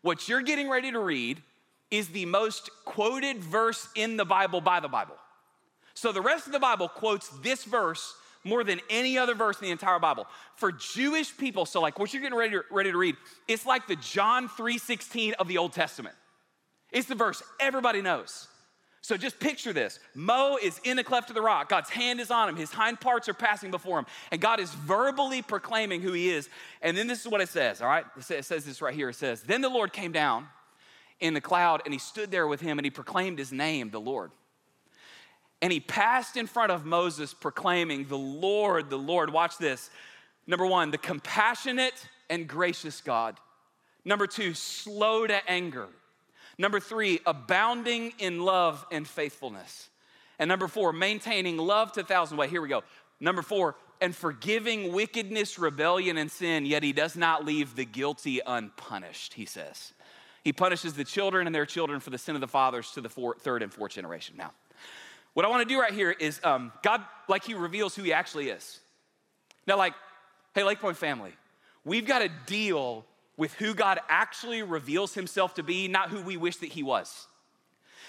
What 0.02 0.28
you're 0.28 0.42
getting 0.42 0.68
ready 0.68 0.90
to 0.92 0.98
read 0.98 1.42
is 1.94 2.08
the 2.08 2.26
most 2.26 2.70
quoted 2.84 3.38
verse 3.38 3.88
in 3.94 4.16
the 4.16 4.24
Bible 4.24 4.60
by 4.60 4.80
the 4.80 4.88
Bible. 4.88 5.16
So 5.94 6.10
the 6.10 6.20
rest 6.20 6.46
of 6.46 6.52
the 6.52 6.58
Bible 6.58 6.88
quotes 6.88 7.28
this 7.42 7.64
verse 7.64 8.14
more 8.42 8.64
than 8.64 8.80
any 8.90 9.16
other 9.16 9.34
verse 9.34 9.60
in 9.60 9.66
the 9.66 9.70
entire 9.70 9.98
Bible. 9.98 10.26
For 10.56 10.72
Jewish 10.72 11.34
people, 11.36 11.64
so 11.66 11.80
like 11.80 11.98
what 11.98 12.12
you're 12.12 12.20
getting 12.20 12.36
ready 12.36 12.52
to, 12.52 12.64
ready 12.70 12.90
to 12.90 12.98
read, 12.98 13.16
it's 13.48 13.64
like 13.64 13.86
the 13.86 13.96
John 13.96 14.48
3:16 14.48 15.34
of 15.34 15.48
the 15.48 15.56
Old 15.56 15.72
Testament. 15.72 16.14
It's 16.90 17.06
the 17.06 17.14
verse 17.14 17.42
everybody 17.60 18.02
knows. 18.02 18.48
So 19.00 19.16
just 19.18 19.38
picture 19.38 19.72
this. 19.74 19.98
Mo 20.14 20.58
is 20.62 20.80
in 20.82 20.96
the 20.96 21.04
cleft 21.04 21.28
of 21.28 21.34
the 21.34 21.42
rock. 21.42 21.68
God's 21.68 21.90
hand 21.90 22.20
is 22.20 22.30
on 22.30 22.48
him. 22.48 22.56
His 22.56 22.72
hind 22.72 23.00
parts 23.00 23.28
are 23.28 23.34
passing 23.34 23.70
before 23.70 23.98
him. 23.98 24.06
And 24.30 24.40
God 24.40 24.60
is 24.60 24.72
verbally 24.72 25.42
proclaiming 25.42 26.00
who 26.00 26.12
he 26.12 26.30
is. 26.30 26.48
And 26.80 26.96
then 26.96 27.06
this 27.06 27.20
is 27.20 27.28
what 27.28 27.42
it 27.42 27.50
says, 27.50 27.82
all 27.82 27.88
right? 27.88 28.06
It 28.16 28.44
says 28.46 28.64
this 28.64 28.80
right 28.80 28.94
here. 28.94 29.10
It 29.10 29.16
says, 29.16 29.42
Then 29.42 29.60
the 29.60 29.68
Lord 29.68 29.92
came 29.92 30.10
down 30.10 30.48
in 31.20 31.34
the 31.34 31.40
cloud 31.40 31.82
and 31.84 31.92
he 31.92 31.98
stood 31.98 32.30
there 32.30 32.46
with 32.46 32.60
him 32.60 32.78
and 32.78 32.84
he 32.84 32.90
proclaimed 32.90 33.38
his 33.38 33.52
name, 33.52 33.90
the 33.90 34.00
Lord. 34.00 34.30
And 35.62 35.72
he 35.72 35.80
passed 35.80 36.36
in 36.36 36.46
front 36.46 36.72
of 36.72 36.84
Moses, 36.84 37.32
proclaiming, 37.32 38.04
The 38.06 38.18
Lord, 38.18 38.90
the 38.90 38.98
Lord. 38.98 39.32
Watch 39.32 39.56
this. 39.56 39.88
Number 40.46 40.66
one, 40.66 40.90
the 40.90 40.98
compassionate 40.98 42.06
and 42.28 42.46
gracious 42.46 43.00
God. 43.00 43.38
Number 44.04 44.26
two, 44.26 44.52
slow 44.52 45.26
to 45.26 45.50
anger. 45.50 45.88
Number 46.58 46.80
three, 46.80 47.20
abounding 47.24 48.12
in 48.18 48.42
love 48.42 48.84
and 48.92 49.08
faithfulness. 49.08 49.88
And 50.38 50.48
number 50.48 50.68
four, 50.68 50.92
maintaining 50.92 51.56
love 51.56 51.92
to 51.92 52.04
thousand 52.04 52.36
ways. 52.36 52.50
Here 52.50 52.60
we 52.60 52.68
go. 52.68 52.82
Number 53.18 53.40
four, 53.40 53.76
and 54.02 54.14
forgiving 54.14 54.92
wickedness, 54.92 55.58
rebellion, 55.58 56.18
and 56.18 56.30
sin, 56.30 56.66
yet 56.66 56.82
he 56.82 56.92
does 56.92 57.16
not 57.16 57.46
leave 57.46 57.74
the 57.74 57.86
guilty 57.86 58.40
unpunished, 58.46 59.32
he 59.32 59.46
says. 59.46 59.93
He 60.44 60.52
punishes 60.52 60.92
the 60.92 61.04
children 61.04 61.46
and 61.46 61.54
their 61.54 61.64
children 61.64 62.00
for 62.00 62.10
the 62.10 62.18
sin 62.18 62.34
of 62.34 62.42
the 62.42 62.48
fathers 62.48 62.90
to 62.92 63.00
the 63.00 63.08
four, 63.08 63.34
third 63.40 63.62
and 63.62 63.72
fourth 63.72 63.92
generation. 63.92 64.36
Now, 64.36 64.52
what 65.32 65.46
I 65.46 65.48
want 65.48 65.66
to 65.66 65.74
do 65.74 65.80
right 65.80 65.92
here 65.92 66.10
is 66.10 66.38
um, 66.44 66.70
God, 66.82 67.02
like 67.28 67.44
He 67.44 67.54
reveals 67.54 67.96
who 67.96 68.02
He 68.02 68.12
actually 68.12 68.50
is. 68.50 68.78
Now, 69.66 69.78
like, 69.78 69.94
hey, 70.54 70.62
Lake 70.62 70.80
Pointe 70.80 70.98
family, 70.98 71.32
we've 71.84 72.06
got 72.06 72.18
to 72.18 72.30
deal 72.46 73.06
with 73.38 73.54
who 73.54 73.74
God 73.74 73.98
actually 74.08 74.62
reveals 74.62 75.14
Himself 75.14 75.54
to 75.54 75.62
be, 75.62 75.88
not 75.88 76.10
who 76.10 76.22
we 76.22 76.36
wish 76.36 76.58
that 76.58 76.68
He 76.68 76.82
was. 76.82 77.26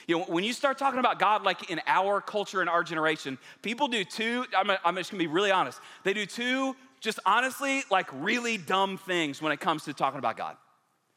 You 0.06 0.20
know, 0.20 0.26
when 0.26 0.44
you 0.44 0.54
start 0.54 0.78
talking 0.78 1.00
about 1.00 1.18
God, 1.18 1.44
like 1.44 1.72
in 1.72 1.82
our 1.88 2.20
culture 2.20 2.60
and 2.60 2.70
our 2.70 2.84
generation, 2.84 3.38
people 3.62 3.88
do 3.88 4.04
two, 4.04 4.46
I'm, 4.56 4.70
I'm 4.84 4.96
just 4.98 5.10
gonna 5.10 5.24
be 5.24 5.28
really 5.28 5.52
honest, 5.52 5.80
they 6.04 6.14
do 6.14 6.26
two, 6.26 6.76
just 7.00 7.20
honestly, 7.26 7.84
like 7.90 8.08
really 8.14 8.58
dumb 8.58 8.98
things 8.98 9.42
when 9.42 9.52
it 9.52 9.60
comes 9.60 9.86
to 9.86 9.94
talking 9.94 10.20
about 10.20 10.38
God. 10.38 10.58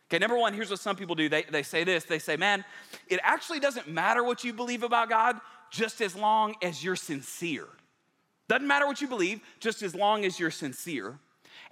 Okay, 0.09 0.19
number 0.19 0.39
one, 0.39 0.55
here's 0.55 0.71
what 0.71 0.79
some 0.79 0.97
people 0.97 1.15
do. 1.15 1.29
They, 1.29 1.43
they 1.43 1.63
say 1.63 1.85
this 1.85 2.05
they 2.05 2.19
say, 2.19 2.37
man, 2.37 2.65
it 3.09 3.21
actually 3.23 3.61
doesn't 3.61 3.89
matter 3.89 4.25
what 4.25 4.43
you 4.43 4.53
believe 4.53 4.83
about 4.83 5.09
God 5.11 5.39
just 5.71 6.01
as 6.01 6.17
long 6.17 6.55
as 6.63 6.83
you're 6.83 6.97
sincere. 6.97 7.67
Doesn't 8.49 8.67
matter 8.67 8.87
what 8.87 9.03
you 9.03 9.09
believe, 9.09 9.41
just 9.61 9.83
as 9.83 9.95
long 9.95 10.25
as 10.25 10.41
you're 10.41 10.51
sincere. 10.51 11.19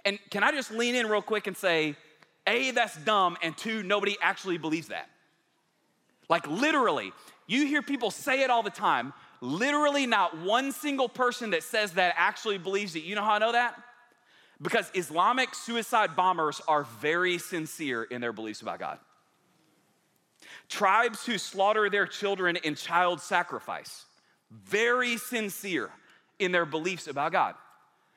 And 0.05 0.19
can 0.29 0.43
I 0.43 0.51
just 0.51 0.71
lean 0.71 0.93
in 0.93 1.07
real 1.07 1.23
quick 1.23 1.47
and 1.47 1.57
say, 1.57 1.95
A, 2.45 2.69
that's 2.71 2.95
dumb, 2.97 3.37
and 3.41 3.57
two, 3.57 3.81
nobody 3.81 4.15
actually 4.21 4.59
believes 4.59 4.89
that. 4.89 5.09
Like 6.29 6.45
literally, 6.45 7.13
you 7.47 7.65
hear 7.65 7.81
people 7.81 8.11
say 8.11 8.43
it 8.43 8.51
all 8.51 8.61
the 8.61 8.69
time. 8.69 9.13
Literally, 9.41 10.05
not 10.05 10.37
one 10.39 10.71
single 10.71 11.09
person 11.09 11.51
that 11.51 11.63
says 11.63 11.93
that 11.93 12.13
actually 12.17 12.59
believes 12.59 12.95
it. 12.95 13.03
You 13.03 13.15
know 13.15 13.23
how 13.23 13.33
I 13.33 13.39
know 13.39 13.53
that? 13.53 13.81
Because 14.61 14.89
Islamic 14.95 15.53
suicide 15.53 16.15
bombers 16.15 16.61
are 16.67 16.83
very 16.83 17.37
sincere 17.37 18.03
in 18.03 18.21
their 18.21 18.33
beliefs 18.33 18.61
about 18.61 18.79
God. 18.79 18.99
Tribes 20.69 21.25
who 21.25 21.37
slaughter 21.37 21.89
their 21.89 22.07
children 22.07 22.57
in 22.57 22.75
child 22.75 23.21
sacrifice, 23.21 24.05
very 24.51 25.17
sincere 25.17 25.89
in 26.39 26.51
their 26.51 26.65
beliefs 26.65 27.07
about 27.07 27.31
God. 27.31 27.55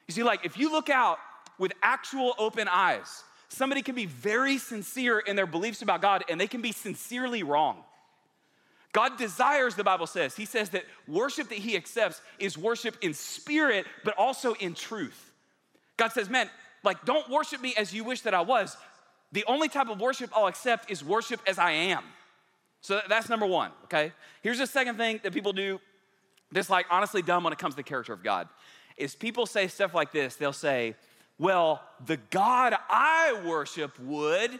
You 0.09 0.15
see, 0.15 0.23
like 0.23 0.45
if 0.45 0.59
you 0.59 0.73
look 0.73 0.89
out 0.89 1.19
with 1.59 1.73
actual 1.83 2.35
open 2.39 2.69
eyes, 2.69 3.23
somebody 3.49 3.83
can 3.83 3.95
be 3.95 4.07
very 4.07 4.59
sincere 4.59 5.19
in 5.19 5.37
their 5.37 5.47
beliefs 5.47 5.83
about 5.83 6.01
God 6.01 6.25
and 6.29 6.41
they 6.41 6.47
can 6.47 6.63
be 6.63 6.73
sincerely 6.73 7.43
wrong. 7.43 7.85
God 8.93 9.17
desires, 9.19 9.77
the 9.77 9.85
Bible 9.85 10.07
says, 10.07 10.35
He 10.35 10.47
says 10.47 10.71
that 10.71 10.85
worship 11.07 11.49
that 11.51 11.59
He 11.59 11.77
accepts 11.77 12.21
is 12.39 12.59
worship 12.59 12.97
in 13.03 13.15
spirit, 13.15 13.87
but 14.05 14.15
also 14.19 14.55
in 14.55 14.75
truth. 14.75 15.30
God 16.00 16.12
says, 16.12 16.30
man, 16.30 16.49
like, 16.83 17.04
don't 17.04 17.28
worship 17.28 17.61
me 17.61 17.75
as 17.76 17.92
you 17.92 18.04
wish 18.04 18.23
that 18.23 18.33
I 18.33 18.40
was. 18.40 18.75
The 19.33 19.45
only 19.47 19.69
type 19.69 19.90
of 19.90 20.00
worship 20.00 20.30
I'll 20.35 20.47
accept 20.47 20.90
is 20.90 21.04
worship 21.04 21.40
as 21.47 21.59
I 21.59 21.73
am. 21.73 22.02
So 22.80 23.02
that's 23.07 23.28
number 23.28 23.45
one, 23.45 23.71
okay? 23.85 24.12
Here's 24.40 24.57
the 24.57 24.66
second 24.66 24.97
thing 24.97 25.21
that 25.23 25.35
people 25.35 25.52
do 25.52 25.78
that's 26.52 26.71
like 26.71 26.87
honestly 26.90 27.21
dumb 27.21 27.45
when 27.45 27.52
it 27.52 27.59
comes 27.59 27.75
to 27.75 27.76
the 27.76 27.83
character 27.83 28.14
of 28.14 28.25
God 28.25 28.49
is 28.97 29.14
people 29.14 29.45
say 29.45 29.69
stuff 29.69 29.95
like 29.95 30.11
this. 30.11 30.37
They'll 30.37 30.54
say, 30.54 30.95
well, 31.38 31.83
the 32.07 32.16
God 32.30 32.75
I 32.88 33.38
worship 33.45 33.99
would, 34.00 34.59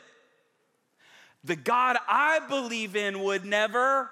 the 1.42 1.56
God 1.56 1.97
I 2.06 2.40
believe 2.50 2.97
in 2.97 3.23
would 3.23 3.47
never. 3.47 4.11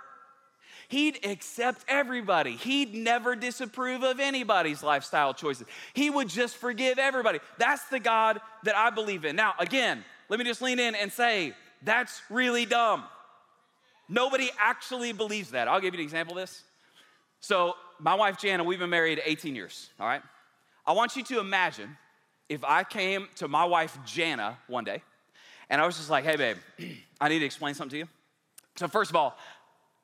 He'd 0.88 1.24
accept 1.24 1.84
everybody. 1.86 2.56
He'd 2.56 2.94
never 2.94 3.36
disapprove 3.36 4.02
of 4.02 4.20
anybody's 4.20 4.82
lifestyle 4.82 5.34
choices. 5.34 5.66
He 5.92 6.08
would 6.08 6.28
just 6.28 6.56
forgive 6.56 6.98
everybody. 6.98 7.40
That's 7.58 7.84
the 7.88 8.00
God 8.00 8.40
that 8.64 8.74
I 8.74 8.88
believe 8.88 9.26
in. 9.26 9.36
Now, 9.36 9.52
again, 9.58 10.02
let 10.30 10.38
me 10.38 10.46
just 10.46 10.62
lean 10.62 10.78
in 10.78 10.94
and 10.94 11.12
say, 11.12 11.52
that's 11.82 12.22
really 12.30 12.64
dumb. 12.64 13.04
Nobody 14.08 14.48
actually 14.58 15.12
believes 15.12 15.50
that. 15.50 15.68
I'll 15.68 15.80
give 15.80 15.92
you 15.92 16.00
an 16.00 16.04
example 16.04 16.38
of 16.38 16.42
this. 16.42 16.64
So, 17.40 17.74
my 18.00 18.14
wife 18.14 18.38
Jana, 18.38 18.64
we've 18.64 18.78
been 18.78 18.90
married 18.90 19.20
18 19.24 19.54
years, 19.54 19.90
all 20.00 20.06
right? 20.06 20.22
I 20.86 20.92
want 20.92 21.16
you 21.16 21.22
to 21.24 21.40
imagine 21.40 21.96
if 22.48 22.64
I 22.64 22.82
came 22.82 23.28
to 23.36 23.48
my 23.48 23.66
wife 23.66 23.98
Jana 24.06 24.56
one 24.68 24.84
day 24.84 25.02
and 25.68 25.82
I 25.82 25.86
was 25.86 25.98
just 25.98 26.08
like, 26.08 26.24
hey, 26.24 26.36
babe, 26.36 26.56
I 27.20 27.28
need 27.28 27.40
to 27.40 27.44
explain 27.44 27.74
something 27.74 27.90
to 27.90 27.98
you. 27.98 28.08
So, 28.76 28.88
first 28.88 29.10
of 29.10 29.16
all, 29.16 29.36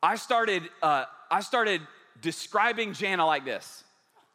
I 0.05 0.17
started, 0.17 0.63
uh, 0.83 1.07
I 1.31 1.41
started 1.41 1.81
describing 2.21 2.93
Jana 2.93 3.25
like 3.25 3.45
this. 3.45 3.85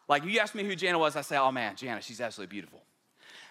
Like, 0.07 0.25
you 0.25 0.39
asked 0.39 0.55
me 0.55 0.63
who 0.63 0.75
Jana 0.75 0.97
was, 0.97 1.15
I 1.15 1.21
say, 1.21 1.37
oh 1.37 1.51
man, 1.51 1.75
Jana, 1.75 2.01
she's 2.01 2.19
absolutely 2.19 2.51
beautiful. 2.51 2.81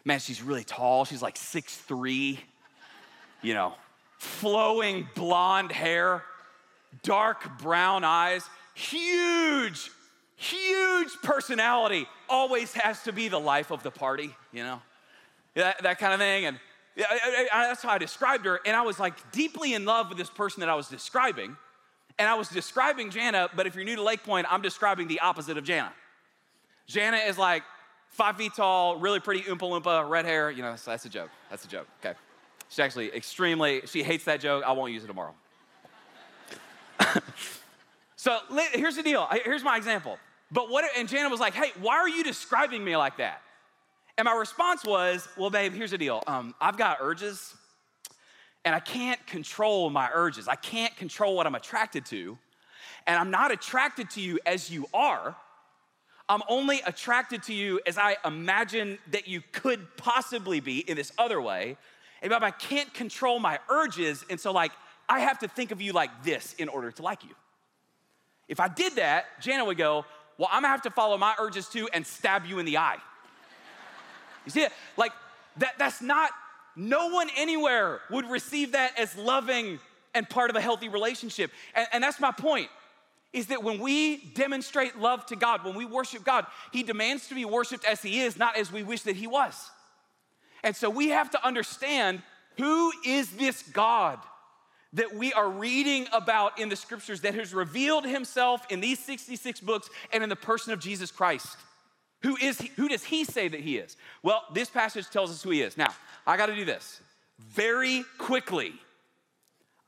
Man, 0.04 0.18
she's 0.18 0.42
really 0.42 0.64
tall. 0.64 1.04
She's 1.04 1.22
like 1.22 1.36
six 1.36 1.76
three. 1.76 2.40
you 3.42 3.54
know, 3.54 3.74
flowing 4.18 5.08
blonde 5.14 5.72
hair, 5.72 6.24
dark 7.02 7.58
brown 7.58 8.04
eyes, 8.04 8.44
huge, 8.74 9.90
huge 10.36 11.08
personality. 11.22 12.06
Always 12.28 12.72
has 12.74 13.02
to 13.04 13.12
be 13.12 13.28
the 13.28 13.38
life 13.38 13.70
of 13.70 13.82
the 13.82 13.90
party, 13.90 14.34
you 14.52 14.62
know, 14.62 14.82
that, 15.54 15.82
that 15.82 15.98
kind 15.98 16.12
of 16.12 16.20
thing. 16.20 16.46
And 16.46 16.58
I, 16.98 17.02
I, 17.02 17.48
I, 17.52 17.66
that's 17.68 17.82
how 17.82 17.90
I 17.90 17.98
described 17.98 18.44
her. 18.46 18.60
And 18.66 18.76
I 18.76 18.82
was 18.82 18.98
like 18.98 19.30
deeply 19.32 19.74
in 19.74 19.84
love 19.84 20.08
with 20.08 20.18
this 20.18 20.30
person 20.30 20.60
that 20.60 20.68
I 20.68 20.74
was 20.74 20.88
describing. 20.88 21.56
And 22.18 22.28
I 22.28 22.34
was 22.34 22.48
describing 22.48 23.10
Jana, 23.10 23.48
but 23.54 23.66
if 23.66 23.74
you're 23.74 23.84
new 23.84 23.96
to 23.96 24.02
Lake 24.02 24.24
Pointe, 24.24 24.46
I'm 24.50 24.62
describing 24.62 25.06
the 25.06 25.20
opposite 25.20 25.56
of 25.56 25.64
Jana. 25.64 25.92
Jana 26.86 27.18
is 27.18 27.38
like 27.38 27.62
five 28.08 28.36
feet 28.36 28.54
tall, 28.54 28.96
really 28.96 29.20
pretty 29.20 29.42
Oompa 29.42 29.60
Loompa, 29.60 30.08
red 30.08 30.24
hair. 30.24 30.50
You 30.50 30.62
know, 30.62 30.70
that's, 30.70 30.84
that's 30.84 31.04
a 31.04 31.08
joke. 31.08 31.30
That's 31.50 31.64
a 31.64 31.68
joke. 31.68 31.86
Okay. 32.00 32.16
She's 32.68 32.80
actually 32.80 33.14
extremely, 33.14 33.82
she 33.86 34.02
hates 34.02 34.24
that 34.24 34.40
joke. 34.40 34.64
I 34.66 34.72
won't 34.72 34.92
use 34.92 35.04
it 35.04 35.06
tomorrow. 35.06 35.34
so 38.16 38.38
here's 38.72 38.96
the 38.96 39.02
deal. 39.02 39.28
Here's 39.44 39.62
my 39.62 39.76
example. 39.76 40.18
But 40.50 40.70
what, 40.70 40.84
and 40.96 41.08
Jana 41.08 41.28
was 41.28 41.40
like, 41.40 41.54
hey, 41.54 41.72
why 41.80 41.96
are 41.96 42.08
you 42.08 42.24
describing 42.24 42.84
me 42.84 42.96
like 42.96 43.18
that? 43.18 43.42
And 44.16 44.24
my 44.24 44.34
response 44.34 44.84
was, 44.84 45.28
well, 45.36 45.50
babe, 45.50 45.72
here's 45.72 45.92
the 45.92 45.98
deal. 45.98 46.24
Um, 46.26 46.54
I've 46.60 46.76
got 46.76 46.98
urges, 47.00 47.54
and 48.64 48.74
I 48.74 48.80
can't 48.80 49.24
control 49.26 49.90
my 49.90 50.10
urges. 50.12 50.48
I 50.48 50.56
can't 50.56 50.94
control 50.96 51.36
what 51.36 51.46
I'm 51.46 51.54
attracted 51.54 52.04
to. 52.06 52.38
And 53.06 53.18
I'm 53.18 53.30
not 53.30 53.50
attracted 53.50 54.10
to 54.10 54.20
you 54.20 54.38
as 54.44 54.70
you 54.70 54.86
are. 54.92 55.36
I'm 56.28 56.42
only 56.48 56.80
attracted 56.84 57.42
to 57.44 57.54
you 57.54 57.80
as 57.86 57.96
I 57.96 58.16
imagine 58.24 58.98
that 59.12 59.26
you 59.26 59.42
could 59.52 59.96
possibly 59.96 60.60
be 60.60 60.80
in 60.80 60.96
this 60.96 61.12
other 61.16 61.40
way. 61.40 61.78
And 62.20 62.34
I 62.34 62.50
can't 62.50 62.92
control 62.92 63.38
my 63.38 63.58
urges. 63.70 64.24
And 64.28 64.38
so, 64.38 64.52
like, 64.52 64.72
I 65.08 65.20
have 65.20 65.38
to 65.38 65.48
think 65.48 65.70
of 65.70 65.80
you 65.80 65.92
like 65.92 66.22
this 66.22 66.54
in 66.58 66.68
order 66.68 66.90
to 66.90 67.02
like 67.02 67.24
you. 67.24 67.34
If 68.48 68.60
I 68.60 68.68
did 68.68 68.96
that, 68.96 69.40
Jana 69.40 69.64
would 69.64 69.78
go, 69.78 70.04
Well, 70.36 70.48
I'm 70.50 70.62
gonna 70.62 70.72
have 70.72 70.82
to 70.82 70.90
follow 70.90 71.16
my 71.16 71.34
urges 71.38 71.68
too 71.68 71.88
and 71.92 72.06
stab 72.06 72.44
you 72.44 72.58
in 72.58 72.66
the 72.66 72.78
eye. 72.78 72.98
You 74.44 74.52
see 74.52 74.62
it? 74.62 74.72
Like, 74.96 75.12
that, 75.58 75.74
that's 75.78 76.00
not, 76.00 76.30
no 76.78 77.08
one 77.08 77.28
anywhere 77.36 78.00
would 78.10 78.30
receive 78.30 78.72
that 78.72 78.98
as 78.98 79.16
loving 79.16 79.78
and 80.14 80.28
part 80.28 80.50
of 80.50 80.56
a 80.56 80.60
healthy 80.60 80.88
relationship. 80.88 81.50
And, 81.74 81.86
and 81.92 82.04
that's 82.04 82.20
my 82.20 82.32
point 82.32 82.68
is 83.32 83.48
that 83.48 83.62
when 83.62 83.78
we 83.78 84.18
demonstrate 84.34 84.98
love 84.98 85.26
to 85.26 85.36
God, 85.36 85.64
when 85.64 85.74
we 85.74 85.84
worship 85.84 86.24
God, 86.24 86.46
He 86.72 86.82
demands 86.82 87.28
to 87.28 87.34
be 87.34 87.44
worshiped 87.44 87.84
as 87.84 88.00
He 88.00 88.20
is, 88.20 88.38
not 88.38 88.56
as 88.56 88.72
we 88.72 88.82
wish 88.82 89.02
that 89.02 89.16
He 89.16 89.26
was. 89.26 89.70
And 90.62 90.74
so 90.74 90.88
we 90.88 91.08
have 91.08 91.30
to 91.32 91.46
understand 91.46 92.22
who 92.56 92.90
is 93.04 93.30
this 93.32 93.62
God 93.62 94.18
that 94.94 95.14
we 95.14 95.32
are 95.34 95.50
reading 95.50 96.06
about 96.12 96.58
in 96.58 96.70
the 96.70 96.76
scriptures 96.76 97.20
that 97.20 97.34
has 97.34 97.52
revealed 97.52 98.06
Himself 98.06 98.66
in 98.70 98.80
these 98.80 98.98
66 99.00 99.60
books 99.60 99.90
and 100.12 100.22
in 100.22 100.30
the 100.30 100.36
person 100.36 100.72
of 100.72 100.80
Jesus 100.80 101.10
Christ. 101.10 101.56
Who 102.22 102.36
is 102.36 102.58
he, 102.58 102.68
who 102.76 102.88
does 102.88 103.04
he 103.04 103.24
say 103.24 103.46
that 103.46 103.60
he 103.60 103.78
is? 103.78 103.96
Well, 104.22 104.42
this 104.52 104.68
passage 104.68 105.08
tells 105.08 105.30
us 105.30 105.42
who 105.42 105.50
he 105.50 105.62
is. 105.62 105.76
Now, 105.76 105.94
I 106.28 106.36
got 106.36 106.46
to 106.46 106.54
do 106.54 106.66
this 106.66 107.00
very 107.38 108.04
quickly. 108.18 108.74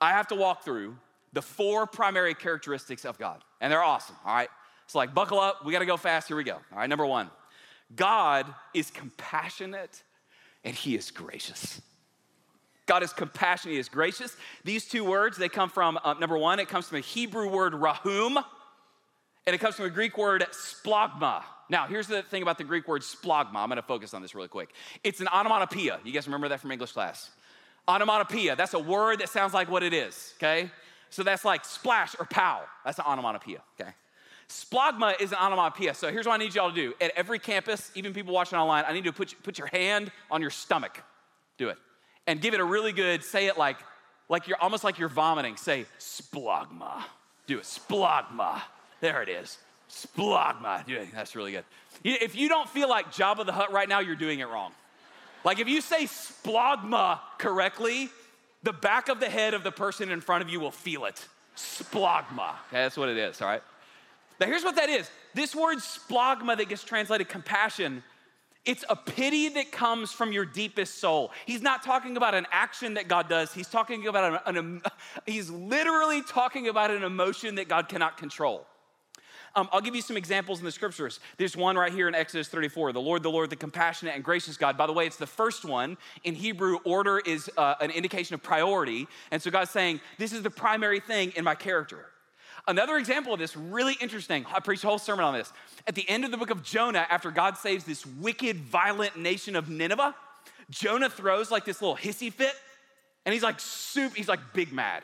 I 0.00 0.12
have 0.12 0.26
to 0.28 0.34
walk 0.34 0.64
through 0.64 0.96
the 1.34 1.42
four 1.42 1.86
primary 1.86 2.34
characteristics 2.34 3.04
of 3.04 3.18
God, 3.18 3.44
and 3.60 3.70
they're 3.70 3.82
awesome, 3.82 4.16
all 4.24 4.34
right? 4.34 4.48
So, 4.86 4.98
like, 4.98 5.14
buckle 5.14 5.38
up, 5.38 5.64
we 5.64 5.72
gotta 5.72 5.86
go 5.86 5.98
fast, 5.98 6.26
here 6.26 6.36
we 6.36 6.42
go. 6.42 6.54
All 6.54 6.78
right, 6.78 6.88
number 6.88 7.06
one 7.06 7.30
God 7.94 8.52
is 8.74 8.90
compassionate 8.90 10.02
and 10.64 10.74
he 10.74 10.96
is 10.96 11.10
gracious. 11.10 11.80
God 12.86 13.02
is 13.02 13.12
compassionate, 13.12 13.74
he 13.74 13.78
is 13.78 13.88
gracious. 13.88 14.36
These 14.64 14.88
two 14.88 15.04
words, 15.04 15.36
they 15.36 15.48
come 15.48 15.70
from, 15.70 15.98
uh, 16.02 16.14
number 16.14 16.36
one, 16.36 16.58
it 16.58 16.68
comes 16.68 16.88
from 16.88 16.98
a 16.98 17.02
Hebrew 17.02 17.48
word, 17.48 17.74
rahum, 17.74 18.38
and 19.46 19.54
it 19.54 19.58
comes 19.58 19.76
from 19.76 19.84
a 19.84 19.90
Greek 19.90 20.18
word, 20.18 20.44
splagma. 20.50 21.42
Now, 21.70 21.86
here's 21.86 22.08
the 22.08 22.22
thing 22.22 22.42
about 22.42 22.58
the 22.58 22.64
Greek 22.64 22.88
word 22.88 23.02
splagma. 23.02 23.56
I'm 23.56 23.68
gonna 23.68 23.80
focus 23.80 24.12
on 24.12 24.22
this 24.22 24.34
really 24.34 24.48
quick. 24.48 24.74
It's 25.04 25.20
an 25.20 25.28
onomatopoeia. 25.28 26.00
You 26.04 26.12
guys 26.12 26.26
remember 26.26 26.48
that 26.48 26.60
from 26.60 26.72
English 26.72 26.92
class? 26.92 27.30
Onomatopoeia, 27.88 28.56
that's 28.56 28.74
a 28.74 28.78
word 28.78 29.20
that 29.20 29.28
sounds 29.28 29.54
like 29.54 29.70
what 29.70 29.82
it 29.84 29.94
is, 29.94 30.34
okay? 30.36 30.70
So 31.10 31.22
that's 31.22 31.44
like 31.44 31.64
splash 31.64 32.14
or 32.18 32.26
pow. 32.26 32.62
That's 32.84 32.98
an 32.98 33.04
onomatopoeia, 33.06 33.62
okay? 33.80 33.90
Splagma 34.48 35.20
is 35.20 35.30
an 35.30 35.38
onomatopoeia. 35.38 35.94
So 35.94 36.10
here's 36.10 36.26
what 36.26 36.34
I 36.34 36.36
need 36.38 36.54
y'all 36.56 36.70
to 36.70 36.74
do. 36.74 36.92
At 37.00 37.12
every 37.14 37.38
campus, 37.38 37.92
even 37.94 38.12
people 38.12 38.34
watching 38.34 38.58
online, 38.58 38.84
I 38.86 38.92
need 38.92 39.04
you 39.04 39.12
to 39.12 39.16
put, 39.16 39.40
put 39.44 39.58
your 39.58 39.68
hand 39.68 40.10
on 40.28 40.40
your 40.40 40.50
stomach. 40.50 41.00
Do 41.56 41.68
it. 41.68 41.78
And 42.26 42.40
give 42.40 42.52
it 42.52 42.60
a 42.60 42.64
really 42.64 42.92
good, 42.92 43.22
say 43.22 43.46
it 43.46 43.56
like, 43.56 43.76
like 44.28 44.48
you're 44.48 44.60
almost 44.60 44.82
like 44.82 44.98
you're 44.98 45.08
vomiting. 45.08 45.56
Say 45.56 45.86
splagma. 46.00 47.04
Do 47.46 47.58
it. 47.58 47.64
Splagma. 47.64 48.60
There 49.00 49.22
it 49.22 49.28
is. 49.28 49.58
Splagma. 49.90 50.84
That's 51.12 51.34
really 51.34 51.52
good. 51.52 51.64
If 52.04 52.36
you 52.36 52.48
don't 52.48 52.68
feel 52.68 52.88
like 52.88 53.12
Jabba 53.12 53.44
the 53.44 53.52
Hutt 53.52 53.72
right 53.72 53.88
now, 53.88 53.98
you're 54.00 54.14
doing 54.14 54.40
it 54.40 54.48
wrong. 54.48 54.72
Like 55.44 55.58
if 55.58 55.68
you 55.68 55.80
say 55.80 56.04
splagma 56.04 57.18
correctly, 57.38 58.10
the 58.62 58.72
back 58.72 59.08
of 59.08 59.20
the 59.20 59.28
head 59.28 59.54
of 59.54 59.64
the 59.64 59.72
person 59.72 60.10
in 60.10 60.20
front 60.20 60.42
of 60.44 60.50
you 60.50 60.60
will 60.60 60.70
feel 60.70 61.06
it. 61.06 61.26
Splagma. 61.56 62.50
Okay, 62.68 62.82
that's 62.82 62.96
what 62.96 63.08
it 63.08 63.16
is, 63.16 63.40
all 63.40 63.48
right? 63.48 63.62
Now, 64.38 64.46
here's 64.46 64.64
what 64.64 64.76
that 64.76 64.88
is 64.88 65.10
this 65.34 65.54
word 65.54 65.78
splagma 65.78 66.56
that 66.56 66.68
gets 66.68 66.84
translated 66.84 67.28
compassion, 67.28 68.02
it's 68.64 68.84
a 68.88 68.96
pity 68.96 69.48
that 69.50 69.72
comes 69.72 70.12
from 70.12 70.32
your 70.32 70.44
deepest 70.44 70.98
soul. 70.98 71.32
He's 71.46 71.62
not 71.62 71.82
talking 71.82 72.16
about 72.16 72.34
an 72.34 72.46
action 72.52 72.94
that 72.94 73.08
God 73.08 73.28
does, 73.28 73.52
he's 73.52 73.68
talking 73.68 74.06
about 74.06 74.42
an, 74.46 74.56
an 74.56 74.82
he's 75.26 75.50
literally 75.50 76.22
talking 76.22 76.68
about 76.68 76.90
an 76.90 77.02
emotion 77.02 77.56
that 77.56 77.68
God 77.68 77.88
cannot 77.88 78.16
control. 78.18 78.66
Um, 79.54 79.68
I'll 79.72 79.80
give 79.80 79.96
you 79.96 80.02
some 80.02 80.16
examples 80.16 80.60
in 80.60 80.64
the 80.64 80.72
scriptures. 80.72 81.20
There's 81.36 81.56
one 81.56 81.76
right 81.76 81.92
here 81.92 82.08
in 82.08 82.14
Exodus 82.14 82.48
34 82.48 82.92
the 82.92 83.00
Lord, 83.00 83.22
the 83.22 83.30
Lord, 83.30 83.50
the 83.50 83.56
compassionate 83.56 84.14
and 84.14 84.22
gracious 84.22 84.56
God. 84.56 84.76
By 84.76 84.86
the 84.86 84.92
way, 84.92 85.06
it's 85.06 85.16
the 85.16 85.26
first 85.26 85.64
one. 85.64 85.96
In 86.24 86.34
Hebrew, 86.34 86.78
order 86.84 87.18
is 87.18 87.50
uh, 87.56 87.74
an 87.80 87.90
indication 87.90 88.34
of 88.34 88.42
priority. 88.42 89.08
And 89.30 89.42
so 89.42 89.50
God's 89.50 89.70
saying, 89.70 90.00
This 90.18 90.32
is 90.32 90.42
the 90.42 90.50
primary 90.50 91.00
thing 91.00 91.32
in 91.36 91.44
my 91.44 91.54
character. 91.54 92.06
Another 92.68 92.96
example 92.98 93.32
of 93.32 93.38
this, 93.38 93.56
really 93.56 93.96
interesting. 94.00 94.44
I 94.54 94.60
preached 94.60 94.84
a 94.84 94.86
whole 94.86 94.98
sermon 94.98 95.24
on 95.24 95.34
this. 95.34 95.52
At 95.86 95.94
the 95.94 96.08
end 96.08 96.24
of 96.24 96.30
the 96.30 96.36
book 96.36 96.50
of 96.50 96.62
Jonah, 96.62 97.06
after 97.10 97.30
God 97.30 97.56
saves 97.56 97.84
this 97.84 98.04
wicked, 98.04 98.56
violent 98.56 99.16
nation 99.16 99.56
of 99.56 99.68
Nineveh, 99.68 100.14
Jonah 100.68 101.10
throws 101.10 101.50
like 101.50 101.64
this 101.64 101.80
little 101.80 101.96
hissy 101.96 102.32
fit, 102.32 102.54
and 103.24 103.32
he's 103.32 103.42
like 103.42 103.58
soup, 103.58 104.14
he's 104.14 104.28
like 104.28 104.40
big 104.52 104.72
mad. 104.72 105.02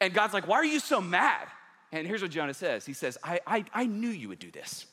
And 0.00 0.14
God's 0.14 0.32
like, 0.32 0.46
Why 0.46 0.56
are 0.56 0.64
you 0.64 0.80
so 0.80 1.00
mad? 1.00 1.46
And 1.92 2.06
here's 2.06 2.22
what 2.22 2.30
Jonah 2.30 2.54
says 2.54 2.86
He 2.86 2.92
says, 2.92 3.18
I, 3.22 3.40
I, 3.46 3.64
I 3.72 3.86
knew 3.86 4.08
you 4.08 4.28
would 4.28 4.38
do 4.38 4.50
this. 4.50 4.86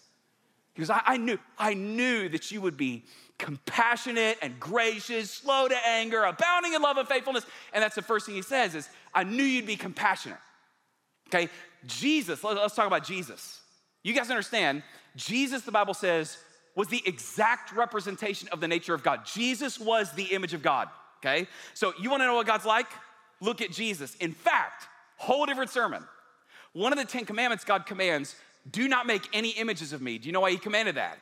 He 0.74 0.82
goes, 0.82 0.92
I, 0.92 1.02
I, 1.06 1.18
knew, 1.18 1.40
I 1.58 1.74
knew 1.74 2.30
that 2.30 2.52
you 2.52 2.62
would 2.62 2.78
be 2.78 3.04
compassionate 3.40 4.38
and 4.44 4.60
gracious, 4.60 5.32
slow 5.32 5.68
to 5.68 5.88
anger, 5.88 6.24
abounding 6.24 6.74
in 6.74 6.84
love 6.84 6.98
and 6.98 7.08
faithfulness. 7.08 7.48
And 7.74 7.84
that's 7.84 7.96
the 7.96 8.04
first 8.04 8.28
thing 8.28 8.36
he 8.36 8.44
says 8.44 8.76
is, 8.76 8.88
I 9.12 9.24
knew 9.24 9.44
you'd 9.44 9.66
be 9.66 9.76
compassionate. 9.76 10.38
Okay, 11.30 11.50
Jesus, 11.88 12.44
let's 12.44 12.76
talk 12.76 12.86
about 12.86 13.04
Jesus. 13.04 13.60
You 14.04 14.14
guys 14.14 14.30
understand, 14.30 14.84
Jesus, 15.16 15.64
the 15.64 15.72
Bible 15.72 15.96
says, 15.96 16.38
was 16.76 16.88
the 16.90 17.02
exact 17.08 17.72
representation 17.74 18.48
of 18.50 18.60
the 18.60 18.68
nature 18.68 18.94
of 18.94 19.02
God. 19.02 19.26
Jesus 19.26 19.80
was 19.80 20.12
the 20.14 20.26
image 20.26 20.54
of 20.54 20.62
God. 20.62 20.90
Okay, 21.20 21.48
so 21.74 21.94
you 22.00 22.12
wanna 22.12 22.26
know 22.28 22.36
what 22.36 22.46
God's 22.46 22.66
like? 22.66 22.86
Look 23.42 23.62
at 23.62 23.72
Jesus. 23.72 24.14
In 24.16 24.32
fact, 24.32 24.88
whole 25.18 25.48
different 25.48 25.72
sermon. 25.72 26.04
One 26.78 26.94
of 26.94 27.00
the 27.00 27.06
Ten 27.06 27.26
Commandments 27.26 27.64
God 27.64 27.88
commands, 27.88 28.36
do 28.70 28.88
not 28.88 29.08
make 29.08 29.28
any 29.34 29.50
images 29.50 29.94
of 29.94 30.02
me. 30.02 30.20
Do 30.20 30.28
you 30.28 30.32
know 30.32 30.42
why 30.42 30.52
he 30.52 30.58
commanded 30.58 30.94
that? 30.96 31.18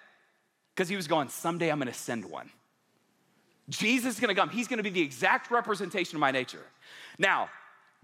Because 0.73 0.89
he 0.89 0.97
was 0.97 1.07
going, 1.07 1.29
someday 1.29 1.69
I'm 1.69 1.79
gonna 1.79 1.93
send 1.93 2.25
one. 2.25 2.49
Jesus 3.69 4.15
is 4.15 4.19
gonna 4.19 4.35
come. 4.35 4.49
He's 4.49 4.67
gonna 4.67 4.83
be 4.83 4.89
the 4.89 5.01
exact 5.01 5.49
representation 5.51 6.17
of 6.17 6.19
my 6.19 6.31
nature. 6.31 6.65
Now, 7.17 7.49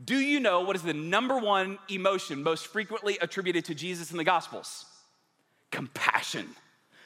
Do 0.03 0.17
you 0.17 0.39
know 0.39 0.61
what 0.61 0.75
is 0.75 0.81
the 0.81 0.93
number 0.93 1.37
one 1.37 1.77
emotion 1.89 2.41
most 2.41 2.67
frequently 2.67 3.17
attributed 3.21 3.65
to 3.65 3.75
Jesus 3.75 4.11
in 4.11 4.17
the 4.17 4.23
Gospels? 4.23 4.85
Compassion. 5.71 6.47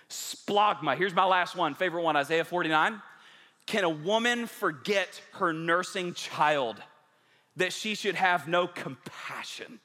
Splagma. 0.09 0.95
Here's 0.95 1.13
my 1.13 1.25
last 1.25 1.55
one, 1.55 1.73
favorite 1.73 2.03
one, 2.03 2.15
Isaiah 2.15 2.45
49. 2.45 3.01
Can 3.65 3.83
a 3.83 3.89
woman 3.89 4.45
forget 4.45 5.19
her 5.33 5.51
nursing 5.51 6.13
child 6.13 6.77
that 7.57 7.73
she 7.73 7.95
should 7.95 8.15
have 8.15 8.47
no 8.47 8.67
compassion 8.67 9.79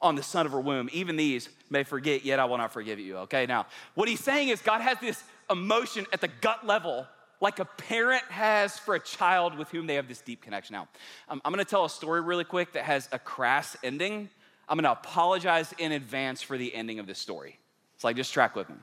on 0.00 0.14
the 0.14 0.22
son 0.22 0.46
of 0.46 0.52
her 0.52 0.60
womb? 0.60 0.88
Even 0.92 1.16
these 1.16 1.48
may 1.70 1.84
forget, 1.84 2.24
yet 2.24 2.38
I 2.38 2.44
will 2.44 2.58
not 2.58 2.72
forgive 2.72 2.98
you. 2.98 3.16
Okay, 3.18 3.46
now, 3.46 3.66
what 3.94 4.08
he's 4.08 4.20
saying 4.20 4.48
is 4.48 4.60
God 4.62 4.80
has 4.80 4.98
this 5.00 5.22
emotion 5.50 6.06
at 6.12 6.20
the 6.20 6.28
gut 6.40 6.66
level 6.66 7.06
like 7.40 7.58
a 7.60 7.64
parent 7.64 8.24
has 8.24 8.78
for 8.78 8.94
a 8.94 9.00
child 9.00 9.56
with 9.56 9.70
whom 9.70 9.86
they 9.86 9.94
have 9.94 10.08
this 10.08 10.20
deep 10.20 10.42
connection. 10.42 10.74
Now, 10.74 10.88
um, 11.28 11.40
I'm 11.44 11.52
gonna 11.52 11.64
tell 11.64 11.84
a 11.84 11.90
story 11.90 12.20
really 12.20 12.44
quick 12.44 12.72
that 12.72 12.84
has 12.84 13.08
a 13.12 13.18
crass 13.18 13.76
ending. 13.82 14.28
I'm 14.68 14.76
gonna 14.76 14.90
apologize 14.90 15.72
in 15.78 15.92
advance 15.92 16.42
for 16.42 16.58
the 16.58 16.74
ending 16.74 16.98
of 16.98 17.06
this 17.06 17.18
story. 17.18 17.58
It's 17.94 18.04
like, 18.04 18.16
just 18.16 18.32
track 18.32 18.56
with 18.56 18.68
me. 18.68 18.76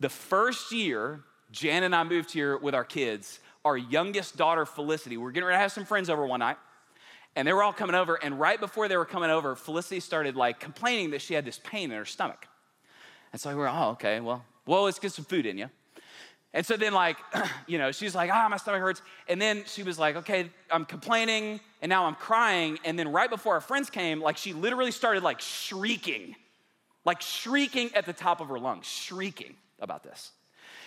The 0.00 0.08
first 0.08 0.72
year, 0.72 1.20
Jan 1.50 1.82
and 1.82 1.94
I 1.94 2.02
moved 2.04 2.32
here 2.32 2.56
with 2.56 2.74
our 2.74 2.84
kids, 2.84 3.40
our 3.64 3.76
youngest 3.76 4.36
daughter, 4.36 4.64
Felicity, 4.66 5.16
we 5.16 5.26
are 5.26 5.30
getting 5.30 5.46
ready 5.46 5.56
to 5.56 5.60
have 5.60 5.72
some 5.72 5.84
friends 5.84 6.10
over 6.10 6.26
one 6.26 6.40
night. 6.40 6.56
And 7.34 7.48
they 7.48 7.52
were 7.52 7.62
all 7.62 7.72
coming 7.72 7.94
over, 7.94 8.16
and 8.16 8.38
right 8.38 8.60
before 8.60 8.88
they 8.88 8.96
were 8.96 9.06
coming 9.06 9.30
over, 9.30 9.56
Felicity 9.56 10.00
started 10.00 10.36
like 10.36 10.60
complaining 10.60 11.10
that 11.12 11.22
she 11.22 11.32
had 11.34 11.44
this 11.44 11.58
pain 11.64 11.90
in 11.90 11.96
her 11.96 12.04
stomach. 12.04 12.46
And 13.32 13.40
so 13.40 13.48
we 13.50 13.56
were, 13.56 13.68
oh, 13.68 13.90
okay, 13.92 14.20
well, 14.20 14.44
well, 14.66 14.84
let's 14.84 14.98
get 14.98 15.12
some 15.12 15.24
food 15.24 15.46
in 15.46 15.56
you. 15.56 15.70
And 16.54 16.66
so 16.66 16.76
then, 16.76 16.92
like, 16.92 17.16
you 17.66 17.78
know, 17.78 17.92
she's 17.92 18.14
like, 18.14 18.30
ah, 18.32 18.46
my 18.50 18.58
stomach 18.58 18.80
hurts. 18.80 19.00
And 19.28 19.40
then 19.40 19.64
she 19.66 19.82
was 19.82 19.98
like, 19.98 20.16
okay, 20.16 20.50
I'm 20.70 20.84
complaining 20.84 21.60
and 21.80 21.88
now 21.88 22.04
I'm 22.04 22.14
crying. 22.14 22.78
And 22.84 22.98
then 22.98 23.10
right 23.10 23.30
before 23.30 23.54
our 23.54 23.60
friends 23.60 23.88
came, 23.88 24.20
like, 24.20 24.36
she 24.36 24.52
literally 24.52 24.90
started 24.90 25.22
like 25.22 25.40
shrieking, 25.40 26.36
like 27.04 27.22
shrieking 27.22 27.90
at 27.94 28.04
the 28.04 28.12
top 28.12 28.40
of 28.40 28.48
her 28.48 28.58
lungs, 28.58 28.86
shrieking 28.86 29.54
about 29.80 30.02
this. 30.02 30.32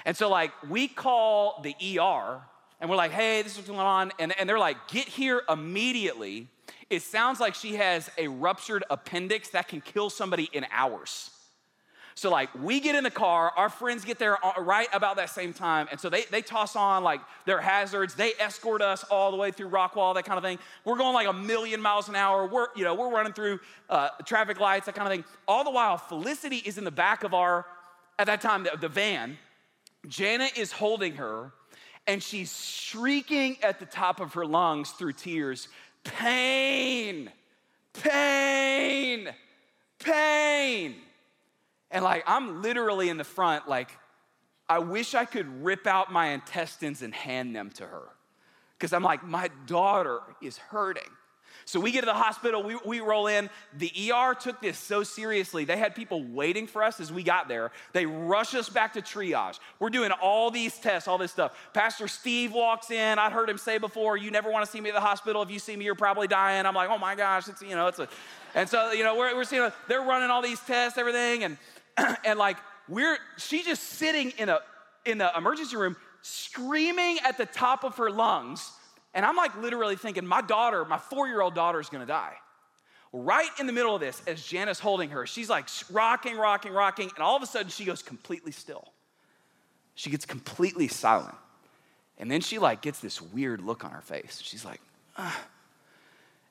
And 0.05 0.15
so, 0.15 0.29
like, 0.29 0.51
we 0.69 0.87
call 0.87 1.63
the 1.63 1.75
ER 1.99 2.41
and 2.79 2.89
we're 2.89 2.95
like, 2.95 3.11
hey, 3.11 3.41
this 3.41 3.53
is 3.53 3.57
what's 3.59 3.69
going 3.69 3.79
on. 3.79 4.11
And, 4.19 4.37
and 4.39 4.47
they're 4.47 4.59
like, 4.59 4.87
get 4.87 5.07
here 5.07 5.41
immediately. 5.49 6.47
It 6.89 7.01
sounds 7.01 7.39
like 7.39 7.55
she 7.55 7.75
has 7.75 8.09
a 8.17 8.27
ruptured 8.27 8.83
appendix 8.89 9.49
that 9.49 9.67
can 9.67 9.81
kill 9.81 10.09
somebody 10.09 10.49
in 10.53 10.65
hours. 10.71 11.31
So, 12.17 12.29
like, 12.29 12.49
we 12.55 12.79
get 12.79 12.95
in 12.95 13.03
the 13.03 13.11
car, 13.11 13.51
our 13.57 13.67
friends 13.67 14.05
get 14.05 14.19
there 14.19 14.37
right 14.57 14.87
about 14.93 15.17
that 15.17 15.29
same 15.29 15.51
time. 15.51 15.89
And 15.91 15.99
so 15.99 16.09
they, 16.09 16.23
they 16.31 16.41
toss 16.41 16.77
on 16.77 17.03
like 17.03 17.19
their 17.45 17.59
hazards. 17.59 18.15
They 18.15 18.31
escort 18.39 18.81
us 18.81 19.03
all 19.11 19.31
the 19.31 19.37
way 19.37 19.51
through 19.51 19.69
Rockwall, 19.69 20.15
that 20.15 20.23
kind 20.23 20.37
of 20.37 20.43
thing. 20.43 20.57
We're 20.85 20.97
going 20.97 21.13
like 21.13 21.27
a 21.27 21.33
million 21.33 21.81
miles 21.81 22.07
an 22.07 22.15
hour. 22.15 22.47
We're, 22.47 22.67
you 22.73 22.85
know, 22.85 22.95
we're 22.95 23.11
running 23.11 23.33
through 23.33 23.59
uh, 23.89 24.09
traffic 24.25 24.61
lights, 24.61 24.85
that 24.85 24.95
kind 24.95 25.07
of 25.07 25.13
thing. 25.13 25.25
All 25.45 25.65
the 25.65 25.71
while, 25.71 25.97
Felicity 25.97 26.57
is 26.57 26.77
in 26.77 26.85
the 26.85 26.91
back 26.91 27.25
of 27.25 27.33
our, 27.33 27.65
at 28.17 28.27
that 28.27 28.39
time, 28.39 28.63
the, 28.63 28.77
the 28.79 28.87
van. 28.87 29.37
Janet 30.07 30.57
is 30.57 30.71
holding 30.71 31.15
her, 31.15 31.51
and 32.07 32.21
she's 32.21 32.55
shrieking 32.65 33.57
at 33.63 33.79
the 33.79 33.85
top 33.85 34.19
of 34.19 34.33
her 34.33 34.45
lungs 34.45 34.91
through 34.91 35.13
tears 35.13 35.67
pain, 36.03 37.31
pain, 37.93 39.29
pain. 39.99 40.95
And 41.89 42.03
like, 42.03 42.23
I'm 42.27 42.61
literally 42.61 43.09
in 43.09 43.17
the 43.17 43.23
front, 43.23 43.67
like, 43.67 43.89
I 44.67 44.79
wish 44.79 45.13
I 45.13 45.25
could 45.25 45.63
rip 45.63 45.87
out 45.87 46.11
my 46.11 46.27
intestines 46.27 47.01
and 47.01 47.13
hand 47.13 47.55
them 47.55 47.69
to 47.71 47.85
her. 47.85 48.03
Because 48.77 48.93
I'm 48.93 49.03
like, 49.03 49.23
my 49.23 49.49
daughter 49.65 50.19
is 50.41 50.57
hurting. 50.57 51.03
So 51.65 51.79
we 51.79 51.91
get 51.91 52.01
to 52.01 52.05
the 52.05 52.13
hospital, 52.13 52.63
we, 52.63 52.77
we 52.85 52.99
roll 52.99 53.27
in. 53.27 53.49
The 53.77 53.91
ER 54.11 54.33
took 54.35 54.61
this 54.61 54.77
so 54.77 55.03
seriously. 55.03 55.65
They 55.65 55.77
had 55.77 55.95
people 55.95 56.23
waiting 56.23 56.67
for 56.67 56.83
us 56.83 56.99
as 56.99 57.11
we 57.11 57.23
got 57.23 57.47
there. 57.47 57.71
They 57.91 58.05
rush 58.05 58.53
us 58.53 58.69
back 58.69 58.93
to 58.93 59.01
triage. 59.01 59.59
We're 59.79 59.89
doing 59.89 60.11
all 60.11 60.51
these 60.51 60.77
tests, 60.77 61.07
all 61.07 61.17
this 61.17 61.31
stuff. 61.31 61.57
Pastor 61.73 62.07
Steve 62.07 62.53
walks 62.53 62.91
in. 62.91 63.19
I'd 63.19 63.31
heard 63.31 63.49
him 63.49 63.57
say 63.57 63.77
before, 63.79 64.15
you 64.15 64.31
never 64.31 64.51
want 64.51 64.65
to 64.65 64.71
see 64.71 64.79
me 64.79 64.89
at 64.89 64.95
the 64.95 65.01
hospital. 65.01 65.41
If 65.41 65.49
you 65.49 65.59
see 65.59 65.75
me, 65.75 65.85
you're 65.85 65.95
probably 65.95 66.27
dying. 66.27 66.65
I'm 66.65 66.75
like, 66.75 66.89
oh 66.89 66.97
my 66.97 67.15
gosh, 67.15 67.47
it's, 67.47 67.61
you 67.61 67.75
know, 67.75 67.87
it's 67.87 67.99
a, 67.99 68.07
and 68.53 68.69
so, 68.69 68.91
you 68.91 69.03
know, 69.03 69.17
we're, 69.17 69.35
we're 69.35 69.43
seeing, 69.43 69.69
they're 69.87 70.01
running 70.01 70.29
all 70.29 70.41
these 70.41 70.59
tests, 70.61 70.97
everything. 70.97 71.43
And 71.43 71.57
and 72.25 72.39
like 72.39 72.57
we're 72.87 73.17
she's 73.37 73.65
just 73.65 73.83
sitting 73.83 74.31
in 74.37 74.49
a 74.49 74.59
in 75.05 75.17
the 75.17 75.31
emergency 75.37 75.75
room 75.75 75.95
screaming 76.21 77.19
at 77.25 77.37
the 77.37 77.45
top 77.45 77.83
of 77.83 77.97
her 77.97 78.09
lungs 78.09 78.71
and 79.15 79.25
i'm 79.25 79.35
like 79.35 79.55
literally 79.57 79.95
thinking 79.95 80.25
my 80.25 80.41
daughter 80.41 80.85
my 80.85 80.97
four-year-old 80.97 81.55
daughter 81.55 81.79
is 81.79 81.89
to 81.89 82.05
die 82.05 82.33
right 83.11 83.49
in 83.59 83.65
the 83.65 83.73
middle 83.73 83.95
of 83.95 84.01
this 84.01 84.21
as 84.27 84.39
jana's 84.39 84.79
holding 84.79 85.09
her 85.09 85.25
she's 85.25 85.49
like 85.49 85.67
rocking 85.91 86.37
rocking 86.37 86.71
rocking 86.71 87.09
and 87.15 87.23
all 87.23 87.35
of 87.35 87.41
a 87.41 87.47
sudden 87.47 87.69
she 87.69 87.85
goes 87.85 88.03
completely 88.03 88.51
still 88.51 88.85
she 89.95 90.11
gets 90.11 90.25
completely 90.25 90.87
silent 90.87 91.35
and 92.19 92.29
then 92.29 92.41
she 92.41 92.59
like 92.59 92.81
gets 92.81 92.99
this 92.99 93.19
weird 93.19 93.61
look 93.61 93.83
on 93.83 93.91
her 93.91 94.01
face 94.01 94.39
she's 94.43 94.63
like 94.63 94.81
Ugh. 95.17 95.33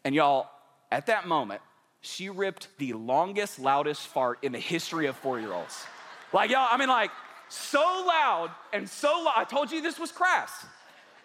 and 0.04 0.14
y'all 0.14 0.48
at 0.90 1.06
that 1.06 1.28
moment 1.28 1.60
she 2.04 2.28
ripped 2.28 2.68
the 2.78 2.92
longest, 2.92 3.58
loudest 3.58 4.06
fart 4.08 4.38
in 4.42 4.52
the 4.52 4.58
history 4.58 5.06
of 5.06 5.16
four 5.16 5.40
year 5.40 5.52
olds. 5.52 5.86
Like, 6.34 6.50
y'all, 6.50 6.68
I 6.70 6.76
mean, 6.76 6.88
like, 6.88 7.10
so 7.48 7.80
loud 7.80 8.50
and 8.74 8.88
so 8.88 9.22
loud. 9.24 9.34
I 9.36 9.44
told 9.44 9.72
you 9.72 9.80
this 9.80 9.98
was 9.98 10.12
crass. 10.12 10.66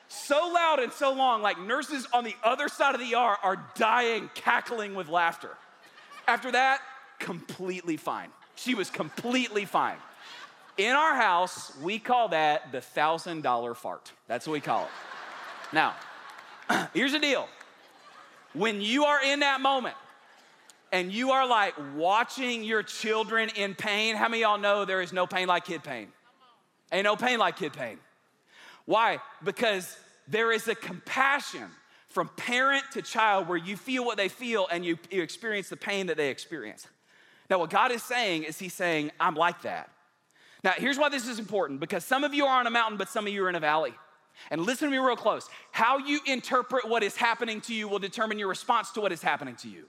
So 0.10 0.52
loud 0.52 0.80
and 0.80 0.92
so 0.92 1.14
long, 1.14 1.44
like 1.44 1.60
nurses 1.60 2.08
on 2.12 2.24
the 2.24 2.36
other 2.44 2.68
side 2.68 2.96
of 2.96 3.00
the 3.00 3.14
ER 3.16 3.38
are 3.44 3.64
dying, 3.76 4.30
cackling 4.34 4.96
with 4.96 5.08
laughter. 5.08 5.52
After 6.28 6.52
that, 6.52 6.82
completely 7.20 7.96
fine. 7.96 8.30
She 8.56 8.74
was 8.74 8.90
completely 8.90 9.66
fine. 9.66 9.98
In 10.78 10.96
our 10.96 11.14
house, 11.14 11.72
we 11.82 12.00
call 12.00 12.30
that 12.30 12.72
the 12.72 12.82
thousand 12.82 13.44
dollar 13.44 13.76
fart. 13.76 14.12
That's 14.28 14.48
what 14.48 14.54
we 14.54 14.62
call 14.62 14.86
it. 14.86 14.90
Now, 15.74 15.94
here's 16.94 17.12
the 17.12 17.20
deal 17.20 17.48
when 18.54 18.82
you 18.82 19.06
are 19.06 19.24
in 19.24 19.42
that 19.42 19.62
moment, 19.62 19.96
and 20.92 21.12
you 21.12 21.32
are 21.32 21.48
like 21.48 21.76
watching 21.96 22.64
your 22.64 22.82
children 22.82 23.50
in 23.56 23.76
pain, 23.76 24.16
how 24.16 24.28
many 24.28 24.42
y'all 24.42 24.58
know 24.58 24.86
there 24.86 25.02
is 25.02 25.14
no 25.14 25.28
pain 25.28 25.48
like 25.48 25.66
kid 25.66 25.84
pain? 25.84 26.08
Ain't 26.92 27.04
no 27.04 27.16
pain 27.16 27.38
like 27.38 27.58
kid 27.58 27.74
pain. 27.74 28.00
Why? 28.90 29.20
Because 29.44 29.96
there 30.28 30.52
is 30.52 30.68
a 30.68 30.74
compassion 30.74 31.68
from 32.08 32.28
parent 32.30 32.84
to 32.94 33.04
child 33.04 33.48
where 33.48 33.56
you 33.56 33.78
feel 33.78 34.04
what 34.04 34.18
they 34.18 34.30
feel 34.30 34.68
and 34.72 34.84
you, 34.84 34.98
you 35.12 35.22
experience 35.22 35.70
the 35.70 35.78
pain 35.78 36.08
that 36.08 36.18
they 36.18 36.32
experience. 36.32 36.88
Now, 37.52 37.60
what 37.60 37.70
God 37.70 37.92
is 37.92 38.02
saying 38.02 38.46
is 38.46 38.58
He's 38.58 38.74
saying, 38.74 39.12
I'm 39.20 39.36
like 39.36 39.62
that. 39.62 39.92
Now, 40.64 40.72
here's 40.76 40.98
why 40.98 41.10
this 41.10 41.28
is 41.28 41.38
important 41.38 41.80
because 41.80 42.04
some 42.04 42.24
of 42.24 42.34
you 42.34 42.48
are 42.48 42.60
on 42.60 42.66
a 42.66 42.72
mountain, 42.72 42.98
but 42.98 43.10
some 43.10 43.28
of 43.28 43.32
you 43.32 43.46
are 43.46 43.50
in 43.50 43.54
a 43.54 43.60
valley. 43.60 43.94
And 44.50 44.60
listen 44.60 44.88
to 44.88 44.92
me 44.92 44.98
real 44.98 45.16
close. 45.16 45.48
How 45.72 46.00
you 46.00 46.20
interpret 46.26 46.90
what 46.90 47.04
is 47.04 47.16
happening 47.16 47.62
to 47.62 47.76
you 47.76 47.88
will 47.88 48.00
determine 48.00 48.40
your 48.40 48.48
response 48.48 48.90
to 48.94 49.02
what 49.02 49.12
is 49.12 49.22
happening 49.22 49.56
to 49.58 49.70
you. 49.70 49.86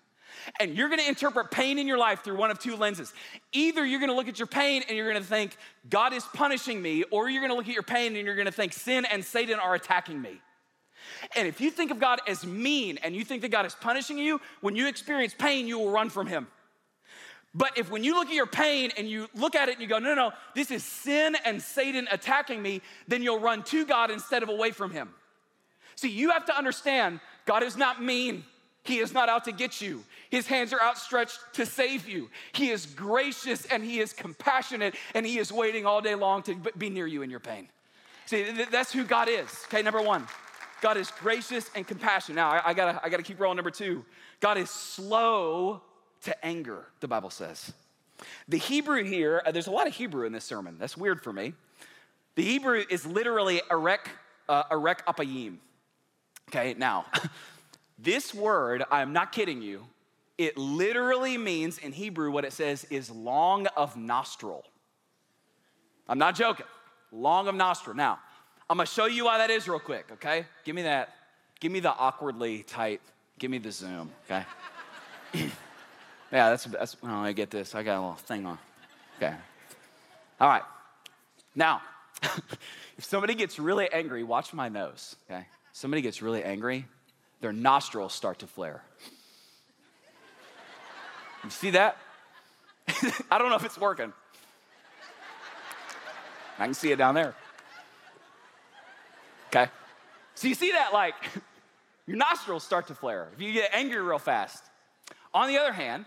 And 0.58 0.76
you're 0.76 0.88
gonna 0.88 1.02
interpret 1.02 1.50
pain 1.50 1.78
in 1.78 1.86
your 1.86 1.98
life 1.98 2.22
through 2.22 2.36
one 2.36 2.50
of 2.50 2.58
two 2.58 2.76
lenses. 2.76 3.12
Either 3.52 3.84
you're 3.84 4.00
gonna 4.00 4.14
look 4.14 4.28
at 4.28 4.38
your 4.38 4.46
pain 4.46 4.82
and 4.88 4.96
you're 4.96 5.12
gonna 5.12 5.24
think, 5.24 5.56
God 5.88 6.12
is 6.12 6.24
punishing 6.34 6.80
me, 6.80 7.04
or 7.04 7.28
you're 7.28 7.42
gonna 7.42 7.54
look 7.54 7.68
at 7.68 7.74
your 7.74 7.82
pain 7.82 8.16
and 8.16 8.26
you're 8.26 8.36
gonna 8.36 8.50
think, 8.50 8.72
sin 8.72 9.04
and 9.04 9.24
Satan 9.24 9.58
are 9.58 9.74
attacking 9.74 10.20
me. 10.20 10.40
And 11.36 11.48
if 11.48 11.60
you 11.60 11.70
think 11.70 11.90
of 11.90 11.98
God 11.98 12.20
as 12.26 12.46
mean 12.46 12.98
and 13.02 13.14
you 13.14 13.24
think 13.24 13.42
that 13.42 13.50
God 13.50 13.66
is 13.66 13.74
punishing 13.74 14.18
you, 14.18 14.40
when 14.60 14.76
you 14.76 14.88
experience 14.88 15.34
pain, 15.36 15.66
you 15.66 15.78
will 15.78 15.90
run 15.90 16.10
from 16.10 16.26
Him. 16.26 16.46
But 17.52 17.76
if 17.76 17.90
when 17.90 18.04
you 18.04 18.14
look 18.14 18.28
at 18.28 18.34
your 18.34 18.46
pain 18.46 18.90
and 18.96 19.08
you 19.08 19.28
look 19.34 19.56
at 19.56 19.68
it 19.68 19.72
and 19.72 19.82
you 19.82 19.88
go, 19.88 19.98
no, 19.98 20.14
no, 20.14 20.28
no, 20.28 20.32
this 20.54 20.70
is 20.70 20.84
sin 20.84 21.36
and 21.44 21.60
Satan 21.60 22.06
attacking 22.10 22.62
me, 22.62 22.80
then 23.08 23.22
you'll 23.22 23.40
run 23.40 23.64
to 23.64 23.84
God 23.84 24.10
instead 24.10 24.42
of 24.42 24.48
away 24.48 24.70
from 24.70 24.92
Him. 24.92 25.08
See, 25.96 26.10
you 26.10 26.30
have 26.30 26.46
to 26.46 26.56
understand 26.56 27.20
God 27.46 27.62
is 27.62 27.76
not 27.76 28.02
mean. 28.02 28.44
He 28.84 28.98
is 28.98 29.12
not 29.12 29.28
out 29.28 29.44
to 29.44 29.52
get 29.52 29.80
you. 29.80 30.04
His 30.30 30.46
hands 30.46 30.72
are 30.72 30.80
outstretched 30.80 31.40
to 31.54 31.66
save 31.66 32.08
you. 32.08 32.30
He 32.52 32.70
is 32.70 32.86
gracious 32.86 33.66
and 33.66 33.84
he 33.84 33.98
is 33.98 34.12
compassionate 34.12 34.94
and 35.14 35.26
he 35.26 35.38
is 35.38 35.52
waiting 35.52 35.86
all 35.86 36.00
day 36.00 36.14
long 36.14 36.42
to 36.44 36.54
be 36.78 36.88
near 36.88 37.06
you 37.06 37.22
in 37.22 37.30
your 37.30 37.40
pain. 37.40 37.68
See, 38.26 38.44
that's 38.70 38.92
who 38.92 39.04
God 39.04 39.28
is. 39.28 39.48
Okay, 39.66 39.82
number 39.82 40.00
one, 40.00 40.26
God 40.80 40.96
is 40.96 41.10
gracious 41.10 41.68
and 41.74 41.84
compassionate. 41.86 42.36
Now, 42.36 42.50
I, 42.50 42.70
I, 42.70 42.74
gotta, 42.74 43.00
I 43.04 43.08
gotta 43.08 43.24
keep 43.24 43.40
rolling. 43.40 43.56
Number 43.56 43.72
two, 43.72 44.04
God 44.38 44.56
is 44.56 44.70
slow 44.70 45.82
to 46.22 46.46
anger, 46.46 46.86
the 47.00 47.08
Bible 47.08 47.30
says. 47.30 47.72
The 48.48 48.58
Hebrew 48.58 49.02
here, 49.02 49.42
uh, 49.44 49.50
there's 49.50 49.66
a 49.66 49.72
lot 49.72 49.88
of 49.88 49.94
Hebrew 49.94 50.26
in 50.26 50.32
this 50.32 50.44
sermon. 50.44 50.76
That's 50.78 50.96
weird 50.96 51.22
for 51.22 51.32
me. 51.32 51.54
The 52.36 52.44
Hebrew 52.44 52.84
is 52.88 53.04
literally 53.04 53.60
erek, 53.70 54.08
uh, 54.48 54.62
erek 54.70 55.04
apayim. 55.06 55.56
Okay, 56.48 56.74
now, 56.78 57.06
this 57.98 58.32
word, 58.32 58.84
I'm 58.90 59.12
not 59.12 59.32
kidding 59.32 59.62
you, 59.62 59.86
it 60.40 60.56
literally 60.56 61.36
means 61.36 61.78
in 61.78 61.92
Hebrew 61.92 62.30
what 62.30 62.44
it 62.44 62.52
says 62.52 62.84
is 62.84 63.10
long 63.10 63.66
of 63.76 63.96
nostril. 63.96 64.64
I'm 66.08 66.18
not 66.18 66.34
joking. 66.34 66.66
Long 67.12 67.46
of 67.48 67.54
nostril. 67.54 67.96
Now, 67.96 68.18
I'm 68.68 68.76
gonna 68.76 68.86
show 68.86 69.06
you 69.06 69.26
why 69.26 69.38
that 69.38 69.50
is 69.50 69.68
real 69.68 69.78
quick, 69.78 70.06
okay? 70.12 70.46
Give 70.64 70.74
me 70.74 70.82
that. 70.82 71.14
Give 71.60 71.70
me 71.70 71.80
the 71.80 71.94
awkwardly 71.94 72.62
tight 72.62 73.00
Give 73.40 73.50
me 73.50 73.56
the 73.56 73.72
zoom, 73.72 74.10
okay? 74.26 74.44
yeah, 75.32 75.48
that's, 76.30 76.64
that's, 76.64 76.96
oh, 77.02 77.08
I 77.08 77.32
get 77.32 77.50
this. 77.50 77.74
I 77.74 77.82
got 77.82 77.96
a 77.96 78.00
little 78.00 78.14
thing 78.16 78.44
on. 78.44 78.58
Okay. 79.16 79.34
All 80.38 80.48
right. 80.48 80.62
Now, 81.54 81.80
if 82.22 83.04
somebody 83.04 83.34
gets 83.34 83.58
really 83.58 83.90
angry, 83.90 84.24
watch 84.24 84.52
my 84.52 84.68
nose, 84.68 85.16
okay? 85.24 85.46
Somebody 85.72 86.02
gets 86.02 86.20
really 86.20 86.44
angry, 86.44 86.84
their 87.40 87.54
nostrils 87.54 88.12
start 88.12 88.40
to 88.40 88.46
flare. 88.46 88.82
You 91.44 91.50
see 91.50 91.70
that? 91.70 91.96
I 93.30 93.38
don't 93.38 93.50
know 93.50 93.56
if 93.56 93.64
it's 93.64 93.78
working. 93.78 94.12
I 96.58 96.64
can 96.64 96.74
see 96.74 96.92
it 96.92 96.96
down 96.96 97.14
there. 97.14 97.34
Okay? 99.48 99.70
So 100.34 100.48
you 100.48 100.54
see 100.54 100.72
that, 100.72 100.92
like, 100.92 101.14
your 102.06 102.16
nostrils 102.16 102.64
start 102.64 102.86
to 102.88 102.94
flare 102.94 103.28
if 103.34 103.40
you 103.40 103.52
get 103.52 103.70
angry 103.72 104.00
real 104.00 104.18
fast. 104.18 104.64
On 105.32 105.48
the 105.48 105.58
other 105.58 105.72
hand, 105.72 106.04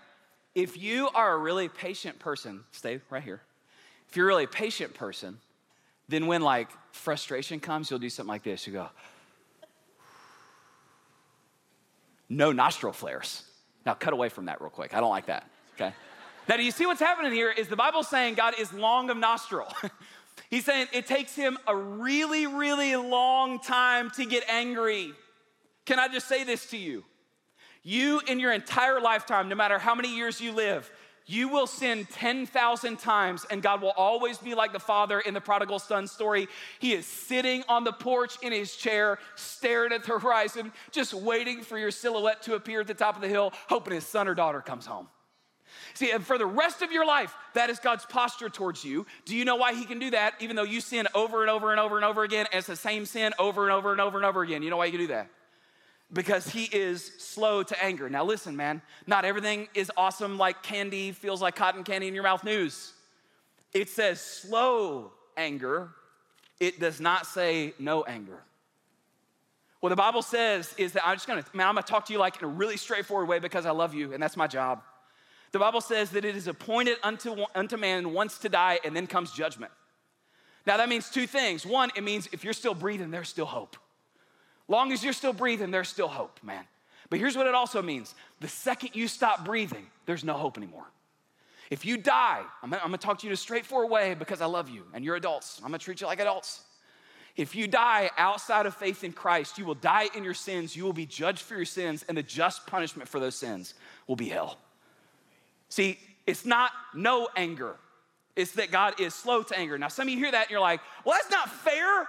if 0.54 0.78
you 0.78 1.10
are 1.16 1.34
a 1.34 1.38
really 1.38 1.70
patient 1.70 2.20
person, 2.20 2.64
stay 2.72 3.00
right 3.10 3.24
here. 3.24 3.42
If 4.10 4.18
you're 4.18 4.28
really 4.28 4.44
a 4.44 4.48
patient 4.48 4.94
person, 4.94 5.40
then 6.08 6.28
when 6.28 6.42
like 6.42 6.70
frustration 6.92 7.60
comes, 7.60 7.90
you'll 7.90 8.00
do 8.00 8.10
something 8.10 8.30
like 8.30 8.44
this. 8.44 8.68
You 8.68 8.74
go, 8.74 8.90
no 12.30 12.52
nostril 12.52 12.94
flares. 12.94 13.44
Now 13.86 13.94
cut 13.94 14.14
away 14.14 14.30
from 14.30 14.46
that 14.46 14.62
real 14.62 14.70
quick. 14.70 14.94
I 14.94 15.00
don't 15.00 15.10
like 15.10 15.28
that. 15.28 15.50
Okay. 15.76 15.94
Now, 16.48 16.58
do 16.58 16.64
you 16.64 16.72
see 16.72 16.86
what's 16.86 17.00
happening 17.00 17.32
here? 17.32 17.50
Is 17.50 17.70
the 17.70 17.76
Bible 17.76 18.04
saying 18.04 18.36
God 18.36 18.56
is 18.60 18.74
long 18.74 19.10
of 19.10 19.18
nostril? 19.18 19.68
He's 20.50 20.66
saying 20.66 20.88
it 20.92 21.08
takes 21.08 21.36
him 21.36 21.58
a 21.68 21.76
really, 21.76 22.48
really 22.48 22.96
long 22.96 23.60
time 23.60 24.12
to 24.12 24.26
get 24.26 24.44
angry. 24.50 25.14
Can 25.86 26.00
I 26.00 26.08
just 26.08 26.28
say 26.28 26.44
this 26.44 26.68
to 26.68 26.78
you? 26.78 27.04
You, 27.82 28.22
in 28.28 28.40
your 28.40 28.54
entire 28.54 29.02
lifetime, 29.02 29.50
no 29.50 29.56
matter 29.56 29.78
how 29.78 29.96
many 29.96 30.16
years 30.16 30.40
you 30.40 30.52
live, 30.52 30.90
you 31.26 31.48
will 31.48 31.68
sin 31.68 32.06
10,000 32.12 33.00
times, 33.00 33.46
and 33.50 33.62
God 33.62 33.82
will 33.82 33.94
always 33.96 34.38
be 34.38 34.54
like 34.56 34.74
the 34.74 34.80
father 34.80 35.20
in 35.20 35.34
the 35.34 35.42
prodigal 35.42 35.80
son 35.80 36.08
story. 36.08 36.48
He 36.80 36.94
is 36.94 37.06
sitting 37.06 37.64
on 37.70 37.84
the 37.84 37.94
porch 37.94 38.38
in 38.42 38.52
his 38.52 38.76
chair, 38.76 39.20
staring 39.36 39.94
at 39.94 40.04
the 40.04 40.20
horizon, 40.20 40.74
just 40.92 41.14
waiting 41.14 41.62
for 41.62 41.78
your 41.78 41.92
silhouette 41.92 42.42
to 42.44 42.56
appear 42.56 42.82
at 42.82 42.88
the 42.88 42.94
top 42.94 43.16
of 43.16 43.22
the 43.22 43.30
hill, 43.30 43.54
hoping 43.70 43.94
his 43.94 44.06
son 44.06 44.28
or 44.28 44.36
daughter 44.36 44.62
comes 44.62 44.86
home. 44.86 45.08
See, 45.94 46.12
and 46.12 46.26
for 46.26 46.38
the 46.38 46.46
rest 46.46 46.82
of 46.82 46.92
your 46.92 47.06
life, 47.06 47.34
that 47.54 47.70
is 47.70 47.80
God's 47.80 48.06
posture 48.06 48.50
towards 48.50 48.84
you. 48.84 49.06
Do 49.26 49.36
you 49.36 49.46
know 49.46 49.56
why 49.56 49.74
He 49.74 49.86
can 49.86 50.00
do 50.00 50.12
that, 50.12 50.36
even 50.40 50.56
though 50.56 50.64
you 50.64 50.82
sin 50.82 51.08
over 51.14 51.42
and 51.42 51.50
over 51.50 51.72
and 51.72 51.80
over 51.80 51.96
and 51.96 52.06
over 52.06 52.24
again? 52.24 52.48
as 52.52 52.60
it's 52.60 52.68
the 52.68 52.76
same 52.76 53.06
sin 53.06 53.34
over 53.38 53.64
and 53.64 53.72
over 53.72 53.92
and 53.92 54.02
over 54.02 54.18
and 54.18 54.26
over 54.26 54.42
again. 54.42 54.64
You 54.64 54.70
know 54.70 54.78
why 54.78 54.88
He 54.88 54.92
can 54.92 55.02
do 55.02 55.08
that? 55.08 55.30
Because 56.14 56.48
He 56.48 56.66
is 56.66 57.12
slow 57.18 57.64
to 57.64 57.84
anger. 57.84 58.10
Now, 58.10 58.24
listen, 58.24 58.56
man, 58.56 58.82
not 59.08 59.26
everything 59.26 59.68
is 59.74 59.92
awesome 59.98 60.38
like 60.38 60.62
candy, 60.64 61.12
feels 61.12 61.42
like 61.42 61.56
cotton 61.56 61.84
candy 61.84 62.08
in 62.08 62.14
your 62.14 62.24
mouth 62.24 62.44
news. 62.44 62.94
It 63.74 63.90
says 63.90 64.22
slow 64.22 65.12
anger, 65.36 65.90
it 66.60 66.80
does 66.80 67.02
not 67.02 67.26
say 67.26 67.74
no 67.80 68.04
anger. 68.04 68.44
What 69.80 69.90
the 69.90 69.96
Bible 69.98 70.22
says 70.22 70.74
is 70.78 70.94
that 70.94 71.06
I'm 71.06 71.16
just 71.16 71.28
gonna, 71.28 71.44
man, 71.54 71.68
I'm 71.68 71.76
gonna 71.76 71.86
talk 71.86 72.06
to 72.06 72.14
you 72.14 72.20
like 72.20 72.38
in 72.38 72.46
a 72.46 72.48
really 72.48 72.78
straightforward 72.78 73.28
way 73.28 73.40
because 73.40 73.66
I 73.66 73.72
love 73.72 73.94
you, 73.94 74.14
and 74.14 74.24
that's 74.24 74.38
my 74.38 74.48
job. 74.48 74.82
The 75.52 75.60
Bible 75.60 75.82
says 75.82 76.12
that 76.12 76.24
it 76.24 76.36
is 76.36 76.48
appointed 76.48 76.98
unto, 77.04 77.46
unto 77.54 77.78
man 77.78 78.14
once 78.14 78.38
to 78.40 78.50
die, 78.50 78.80
and 78.86 78.96
then 78.96 79.08
comes 79.08 79.32
judgment. 79.32 79.72
Now, 80.66 80.78
that 80.78 80.88
means 80.88 81.10
two 81.10 81.28
things. 81.28 81.66
One, 81.66 81.92
it 81.96 82.04
means 82.04 82.30
if 82.32 82.44
you're 82.44 82.54
still 82.54 82.74
breathing, 82.74 83.12
there's 83.12 83.30
still 83.30 83.46
hope. 83.46 83.76
Long 84.68 84.92
as 84.92 85.04
you're 85.04 85.14
still 85.14 85.34
breathing, 85.34 85.72
there's 85.72 85.90
still 85.90 86.08
hope, 86.08 86.40
man. 86.44 86.64
But 87.10 87.20
here's 87.20 87.36
what 87.36 87.48
it 87.48 87.56
also 87.56 87.82
means 87.82 88.16
the 88.40 88.48
second 88.48 88.96
you 88.96 89.08
stop 89.08 89.46
breathing, 89.46 89.86
there's 90.06 90.24
no 90.24 90.34
hope 90.34 90.58
anymore. 90.58 90.86
If 91.70 91.86
you 91.86 91.98
die, 91.98 92.42
I'm 92.62 92.70
gonna, 92.70 92.82
I'm 92.82 92.90
gonna 92.90 92.98
talk 92.98 93.20
to 93.20 93.26
you 93.26 93.32
in 93.32 93.34
a 93.34 93.38
straightforward 93.38 93.90
way 93.90 94.14
because 94.14 94.42
I 94.42 94.46
love 94.46 94.70
you 94.70 94.84
and 94.94 95.04
you're 95.04 95.16
adults. 95.16 95.60
I'm 95.60 95.70
gonna 95.70 95.80
treat 95.80 96.02
you 96.02 96.08
like 96.08 96.20
adults. 96.20 96.62
If 97.36 97.56
you 97.56 97.68
die 97.68 98.12
outside 98.18 98.68
of 98.68 98.76
faith 98.76 99.04
in 99.04 99.12
Christ, 99.12 99.58
you 99.58 99.66
will 99.66 99.76
die 99.76 100.10
in 100.16 100.24
your 100.24 100.36
sins, 100.36 100.76
you 100.76 100.84
will 100.84 100.94
be 100.94 101.06
judged 101.06 101.42
for 101.42 101.56
your 101.56 101.66
sins, 101.66 102.06
and 102.08 102.16
the 102.16 102.24
just 102.24 102.68
punishment 102.68 103.10
for 103.10 103.20
those 103.20 103.36
sins 103.36 103.74
will 104.08 104.16
be 104.16 104.30
hell. 104.30 104.60
See, 105.70 105.98
it's 106.28 106.46
not 106.46 106.72
no 106.94 107.28
anger, 107.36 107.76
it's 108.36 108.52
that 108.54 108.72
God 108.72 109.00
is 109.00 109.16
slow 109.16 109.42
to 109.42 109.58
anger. 109.58 109.78
Now, 109.78 109.88
some 109.88 110.08
of 110.08 110.14
you 110.14 110.20
hear 110.20 110.32
that 110.32 110.44
and 110.44 110.52
you're 110.52 110.60
like, 110.60 110.82
well, 111.06 111.18
that's 111.20 111.32
not 111.32 111.50
fair. 111.50 112.08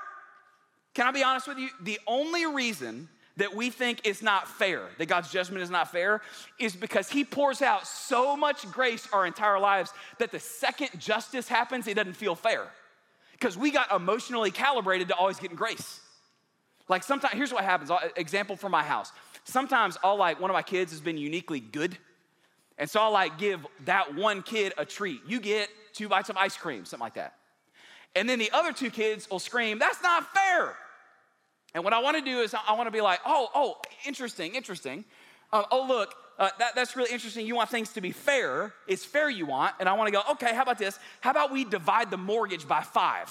Can 0.94 1.06
I 1.06 1.10
be 1.10 1.22
honest 1.22 1.48
with 1.48 1.58
you? 1.58 1.68
The 1.82 1.98
only 2.06 2.46
reason 2.46 3.08
that 3.36 3.54
we 3.54 3.68
think 3.68 4.00
it's 4.04 4.22
not 4.22 4.46
fair, 4.48 4.82
that 4.98 5.06
God's 5.06 5.30
judgment 5.30 5.62
is 5.62 5.70
not 5.70 5.90
fair, 5.90 6.22
is 6.60 6.76
because 6.76 7.08
He 7.08 7.24
pours 7.24 7.62
out 7.62 7.86
so 7.86 8.36
much 8.36 8.70
grace 8.70 9.08
our 9.12 9.26
entire 9.26 9.58
lives 9.58 9.92
that 10.18 10.30
the 10.30 10.38
second 10.38 10.90
justice 10.98 11.48
happens, 11.48 11.88
it 11.88 11.94
doesn't 11.94 12.14
feel 12.14 12.36
fair. 12.36 12.68
Because 13.32 13.58
we 13.58 13.72
got 13.72 13.90
emotionally 13.90 14.52
calibrated 14.52 15.08
to 15.08 15.14
always 15.14 15.38
getting 15.38 15.56
grace. 15.56 16.00
Like 16.88 17.02
sometimes, 17.02 17.34
here's 17.34 17.52
what 17.52 17.64
happens. 17.64 17.90
Example 18.16 18.54
from 18.54 18.70
my 18.70 18.84
house. 18.84 19.10
Sometimes 19.42 19.98
I'll 20.04 20.16
like, 20.16 20.40
one 20.40 20.50
of 20.50 20.54
my 20.54 20.62
kids 20.62 20.92
has 20.92 21.00
been 21.00 21.18
uniquely 21.18 21.58
good 21.58 21.98
and 22.78 22.90
so 22.90 23.00
I'll 23.00 23.12
like 23.12 23.38
give 23.38 23.66
that 23.84 24.14
one 24.14 24.42
kid 24.42 24.72
a 24.76 24.84
treat. 24.84 25.20
You 25.26 25.40
get 25.40 25.68
two 25.92 26.08
bites 26.08 26.28
of 26.28 26.36
ice 26.36 26.56
cream, 26.56 26.84
something 26.84 27.04
like 27.04 27.14
that. 27.14 27.34
And 28.16 28.28
then 28.28 28.38
the 28.38 28.50
other 28.52 28.72
two 28.72 28.90
kids 28.90 29.28
will 29.30 29.38
scream, 29.38 29.78
That's 29.78 30.02
not 30.02 30.32
fair. 30.34 30.76
And 31.74 31.82
what 31.84 31.92
I 31.92 32.00
want 32.00 32.16
to 32.16 32.22
do 32.22 32.40
is 32.40 32.54
I 32.54 32.72
want 32.74 32.86
to 32.86 32.92
be 32.92 33.00
like, 33.00 33.20
Oh, 33.26 33.48
oh, 33.54 33.78
interesting, 34.06 34.54
interesting. 34.54 35.04
Uh, 35.52 35.64
oh, 35.70 35.86
look, 35.86 36.14
uh, 36.38 36.50
that, 36.58 36.74
that's 36.74 36.96
really 36.96 37.12
interesting. 37.12 37.46
You 37.46 37.54
want 37.54 37.70
things 37.70 37.92
to 37.92 38.00
be 38.00 38.10
fair. 38.10 38.72
It's 38.88 39.04
fair 39.04 39.30
you 39.30 39.46
want. 39.46 39.74
And 39.78 39.88
I 39.88 39.92
want 39.92 40.08
to 40.08 40.12
go, 40.12 40.22
okay, 40.32 40.54
how 40.54 40.62
about 40.62 40.78
this? 40.78 40.98
How 41.20 41.30
about 41.30 41.52
we 41.52 41.64
divide 41.64 42.10
the 42.10 42.16
mortgage 42.16 42.66
by 42.66 42.80
five? 42.80 43.30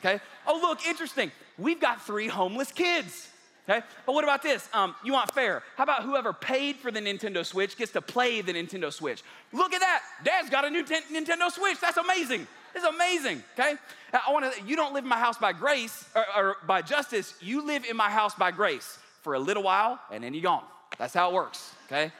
Okay. 0.00 0.20
Oh, 0.46 0.58
look, 0.62 0.86
interesting. 0.86 1.30
We've 1.58 1.80
got 1.80 2.00
three 2.00 2.28
homeless 2.28 2.72
kids. 2.72 3.28
Okay? 3.68 3.84
But 4.06 4.14
what 4.14 4.24
about 4.24 4.42
this? 4.42 4.66
Um, 4.72 4.94
you 5.04 5.12
want 5.12 5.34
fair. 5.34 5.62
How 5.76 5.84
about 5.84 6.04
whoever 6.04 6.32
paid 6.32 6.76
for 6.76 6.90
the 6.90 7.00
Nintendo 7.00 7.44
Switch 7.44 7.76
gets 7.76 7.92
to 7.92 8.00
play 8.00 8.40
the 8.40 8.52
Nintendo 8.52 8.90
Switch? 8.90 9.22
Look 9.52 9.74
at 9.74 9.80
that. 9.80 10.02
Dad's 10.24 10.48
got 10.48 10.64
a 10.64 10.70
new 10.70 10.84
t- 10.84 11.00
Nintendo 11.12 11.50
Switch. 11.50 11.78
That's 11.80 11.98
amazing. 11.98 12.46
It's 12.74 12.84
amazing, 12.84 13.42
okay? 13.54 13.74
I 14.12 14.32
want 14.32 14.52
to, 14.52 14.62
you 14.64 14.76
don't 14.76 14.94
live 14.94 15.04
in 15.04 15.08
my 15.08 15.18
house 15.18 15.38
by 15.38 15.52
grace 15.52 16.04
or, 16.14 16.24
or 16.36 16.56
by 16.66 16.82
justice. 16.82 17.34
You 17.40 17.66
live 17.66 17.84
in 17.84 17.96
my 17.96 18.10
house 18.10 18.34
by 18.34 18.50
grace 18.50 18.98
for 19.22 19.34
a 19.34 19.38
little 19.38 19.62
while 19.62 20.00
and 20.10 20.22
then 20.22 20.34
you're 20.34 20.42
gone. 20.42 20.64
That's 20.98 21.14
how 21.14 21.30
it 21.30 21.34
works, 21.34 21.74
okay? 21.86 22.12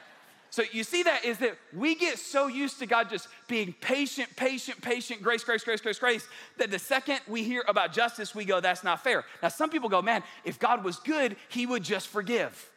So 0.51 0.63
you 0.71 0.83
see 0.83 1.03
that 1.03 1.25
is 1.25 1.37
that 1.39 1.57
we 1.75 1.93
get 1.95 2.17
so 2.17 2.47
used 2.47 2.79
to 2.79 2.87
God 2.87 3.09
just 3.09 3.27
being 3.47 3.73
patient, 3.81 4.35
patient, 4.35 4.81
patient, 4.81 5.21
grace, 5.21 5.43
grace, 5.43 5.63
grace, 5.63 5.79
grace, 5.79 5.99
grace, 5.99 6.27
that 6.57 6.71
the 6.71 6.79
second 6.79 7.19
we 7.27 7.43
hear 7.43 7.63
about 7.67 7.93
justice, 7.93 8.33
we 8.33 8.45
go, 8.45 8.59
that's 8.59 8.83
not 8.83 9.03
fair. 9.03 9.25
Now, 9.43 9.49
some 9.49 9.69
people 9.69 9.89
go, 9.89 10.01
man, 10.01 10.23
if 10.43 10.57
God 10.57 10.83
was 10.83 10.97
good, 10.97 11.35
he 11.49 11.67
would 11.67 11.83
just 11.83 12.07
forgive. 12.07 12.69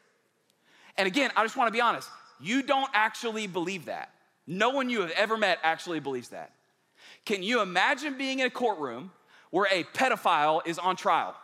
And 0.98 1.06
again, 1.06 1.30
I 1.34 1.42
just 1.44 1.56
want 1.56 1.68
to 1.68 1.72
be 1.72 1.80
honest, 1.80 2.08
you 2.40 2.62
don't 2.62 2.90
actually 2.92 3.46
believe 3.46 3.86
that. 3.86 4.10
No 4.46 4.70
one 4.70 4.90
you 4.90 5.00
have 5.00 5.12
ever 5.12 5.38
met 5.38 5.58
actually 5.62 6.00
believes 6.00 6.28
that. 6.30 6.52
Can 7.24 7.42
you 7.42 7.60
imagine 7.60 8.18
being 8.18 8.40
in 8.40 8.46
a 8.46 8.50
courtroom 8.50 9.12
where 9.50 9.68
a 9.70 9.84
pedophile 9.84 10.66
is 10.66 10.78
on 10.78 10.96
trial? 10.96 11.36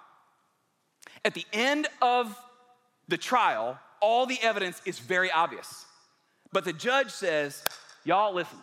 At 1.24 1.34
the 1.34 1.44
end 1.52 1.88
of 2.02 2.36
the 3.08 3.16
trial, 3.16 3.78
all 4.00 4.26
the 4.26 4.38
evidence 4.42 4.80
is 4.84 4.98
very 4.98 5.30
obvious. 5.30 5.86
But 6.52 6.64
the 6.64 6.72
judge 6.72 7.10
says, 7.10 7.62
y'all, 8.04 8.34
listen, 8.34 8.58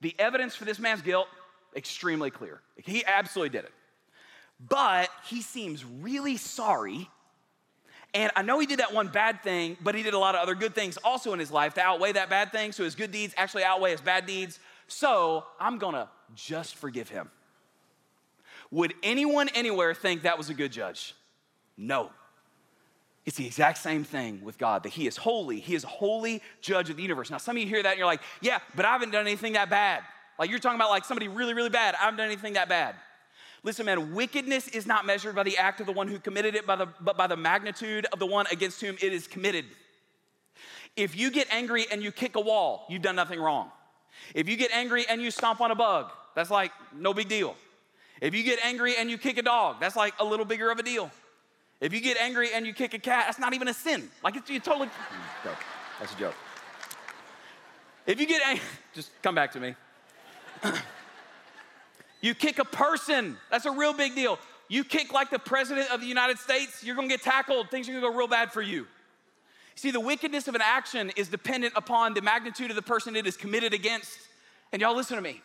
the 0.00 0.14
evidence 0.18 0.54
for 0.54 0.64
this 0.64 0.78
man's 0.78 1.02
guilt, 1.02 1.28
extremely 1.76 2.30
clear. 2.30 2.60
He 2.76 3.04
absolutely 3.04 3.56
did 3.56 3.64
it. 3.64 3.72
But 4.68 5.08
he 5.24 5.42
seems 5.42 5.84
really 5.84 6.36
sorry. 6.36 7.08
And 8.14 8.30
I 8.36 8.42
know 8.42 8.58
he 8.58 8.66
did 8.66 8.80
that 8.80 8.92
one 8.92 9.08
bad 9.08 9.42
thing, 9.42 9.76
but 9.80 9.94
he 9.94 10.02
did 10.02 10.14
a 10.14 10.18
lot 10.18 10.34
of 10.34 10.42
other 10.42 10.54
good 10.54 10.74
things 10.74 10.98
also 10.98 11.32
in 11.32 11.38
his 11.38 11.50
life 11.50 11.74
to 11.74 11.80
outweigh 11.80 12.12
that 12.12 12.28
bad 12.28 12.52
thing. 12.52 12.72
So 12.72 12.84
his 12.84 12.94
good 12.94 13.10
deeds 13.10 13.34
actually 13.36 13.64
outweigh 13.64 13.92
his 13.92 14.00
bad 14.00 14.26
deeds. 14.26 14.60
So 14.86 15.46
I'm 15.58 15.78
gonna 15.78 16.10
just 16.34 16.76
forgive 16.76 17.08
him. 17.08 17.30
Would 18.70 18.94
anyone 19.02 19.48
anywhere 19.50 19.94
think 19.94 20.22
that 20.22 20.38
was 20.38 20.48
a 20.48 20.54
good 20.54 20.72
judge? 20.72 21.14
No. 21.76 22.10
It's 23.24 23.36
the 23.36 23.46
exact 23.46 23.78
same 23.78 24.02
thing 24.02 24.40
with 24.42 24.58
God, 24.58 24.82
that 24.82 24.90
He 24.90 25.06
is 25.06 25.16
holy. 25.16 25.60
He 25.60 25.74
is 25.74 25.84
holy 25.84 26.42
judge 26.60 26.90
of 26.90 26.96
the 26.96 27.02
universe. 27.02 27.30
Now, 27.30 27.38
some 27.38 27.56
of 27.56 27.62
you 27.62 27.68
hear 27.68 27.82
that 27.82 27.90
and 27.90 27.98
you're 27.98 28.06
like, 28.06 28.22
yeah, 28.40 28.58
but 28.74 28.84
I 28.84 28.92
haven't 28.92 29.10
done 29.10 29.26
anything 29.26 29.52
that 29.52 29.70
bad. 29.70 30.02
Like 30.38 30.50
you're 30.50 30.58
talking 30.58 30.76
about 30.76 30.90
like 30.90 31.04
somebody 31.04 31.28
really, 31.28 31.54
really 31.54 31.70
bad. 31.70 31.94
I 31.94 32.04
haven't 32.04 32.18
done 32.18 32.26
anything 32.26 32.54
that 32.54 32.68
bad. 32.68 32.96
Listen, 33.62 33.86
man, 33.86 34.12
wickedness 34.12 34.66
is 34.68 34.86
not 34.86 35.06
measured 35.06 35.36
by 35.36 35.44
the 35.44 35.56
act 35.56 35.80
of 35.80 35.86
the 35.86 35.92
one 35.92 36.08
who 36.08 36.18
committed 36.18 36.56
it, 36.56 36.66
by 36.66 36.74
the, 36.74 36.88
but 37.00 37.16
by 37.16 37.28
the 37.28 37.36
magnitude 37.36 38.06
of 38.06 38.18
the 38.18 38.26
one 38.26 38.46
against 38.50 38.80
whom 38.80 38.96
it 39.00 39.12
is 39.12 39.28
committed. 39.28 39.66
If 40.96 41.16
you 41.16 41.30
get 41.30 41.46
angry 41.50 41.86
and 41.92 42.02
you 42.02 42.10
kick 42.10 42.34
a 42.34 42.40
wall, 42.40 42.86
you've 42.88 43.02
done 43.02 43.14
nothing 43.14 43.40
wrong. 43.40 43.70
If 44.34 44.48
you 44.48 44.56
get 44.56 44.72
angry 44.72 45.04
and 45.08 45.22
you 45.22 45.30
stomp 45.30 45.60
on 45.60 45.70
a 45.70 45.76
bug, 45.76 46.10
that's 46.34 46.50
like 46.50 46.72
no 46.94 47.14
big 47.14 47.28
deal. 47.28 47.56
If 48.20 48.34
you 48.34 48.42
get 48.44 48.60
angry 48.64 48.94
and 48.96 49.10
you 49.10 49.18
kick 49.18 49.38
a 49.38 49.42
dog, 49.42 49.76
that's 49.80 49.96
like 49.96 50.14
a 50.20 50.24
little 50.24 50.44
bigger 50.44 50.70
of 50.70 50.78
a 50.78 50.82
deal. 50.82 51.10
If 51.80 51.92
you 51.92 52.00
get 52.00 52.16
angry 52.18 52.50
and 52.54 52.64
you 52.64 52.72
kick 52.72 52.94
a 52.94 52.98
cat, 52.98 53.24
that's 53.26 53.40
not 53.40 53.54
even 53.54 53.66
a 53.66 53.74
sin. 53.74 54.08
Like 54.22 54.36
it's 54.36 54.48
you 54.48 54.60
totally. 54.60 54.88
Mm, 55.12 55.44
joke. 55.44 55.64
That's 55.98 56.14
a 56.14 56.18
joke. 56.18 56.34
If 58.06 58.20
you 58.20 58.26
get 58.26 58.42
angry, 58.46 58.64
just 58.94 59.10
come 59.22 59.34
back 59.34 59.52
to 59.52 59.60
me. 59.60 59.74
you 62.20 62.34
kick 62.34 62.60
a 62.60 62.64
person, 62.64 63.36
that's 63.50 63.66
a 63.66 63.72
real 63.72 63.92
big 63.92 64.14
deal. 64.14 64.38
You 64.68 64.84
kick 64.84 65.12
like 65.12 65.30
the 65.30 65.38
president 65.38 65.90
of 65.90 66.00
the 66.00 66.06
United 66.06 66.38
States, 66.38 66.84
you're 66.84 66.94
gonna 66.94 67.08
get 67.08 67.22
tackled. 67.22 67.70
Things 67.70 67.88
are 67.88 67.92
gonna 67.92 68.08
go 68.08 68.16
real 68.16 68.28
bad 68.28 68.52
for 68.52 68.62
you. 68.62 68.86
See, 69.74 69.90
the 69.90 70.00
wickedness 70.00 70.48
of 70.48 70.54
an 70.54 70.62
action 70.62 71.10
is 71.16 71.28
dependent 71.28 71.74
upon 71.76 72.14
the 72.14 72.22
magnitude 72.22 72.70
of 72.70 72.76
the 72.76 72.82
person 72.82 73.16
it 73.16 73.26
is 73.26 73.36
committed 73.36 73.74
against. 73.74 74.16
And 74.72 74.80
y'all 74.80 74.94
listen 74.94 75.16
to 75.16 75.22
me. 75.22 75.42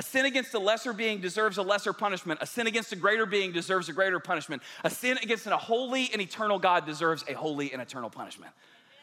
A 0.00 0.02
sin 0.02 0.24
against 0.24 0.54
a 0.54 0.58
lesser 0.58 0.94
being 0.94 1.20
deserves 1.20 1.58
a 1.58 1.62
lesser 1.62 1.92
punishment. 1.92 2.40
A 2.40 2.46
sin 2.46 2.66
against 2.66 2.90
a 2.90 2.96
greater 2.96 3.26
being 3.26 3.52
deserves 3.52 3.90
a 3.90 3.92
greater 3.92 4.18
punishment. 4.18 4.62
A 4.82 4.88
sin 4.88 5.18
against 5.22 5.46
a 5.46 5.58
holy 5.58 6.08
and 6.10 6.22
eternal 6.22 6.58
God 6.58 6.86
deserves 6.86 7.22
a 7.28 7.34
holy 7.34 7.70
and 7.70 7.82
eternal 7.82 8.08
punishment. 8.08 8.50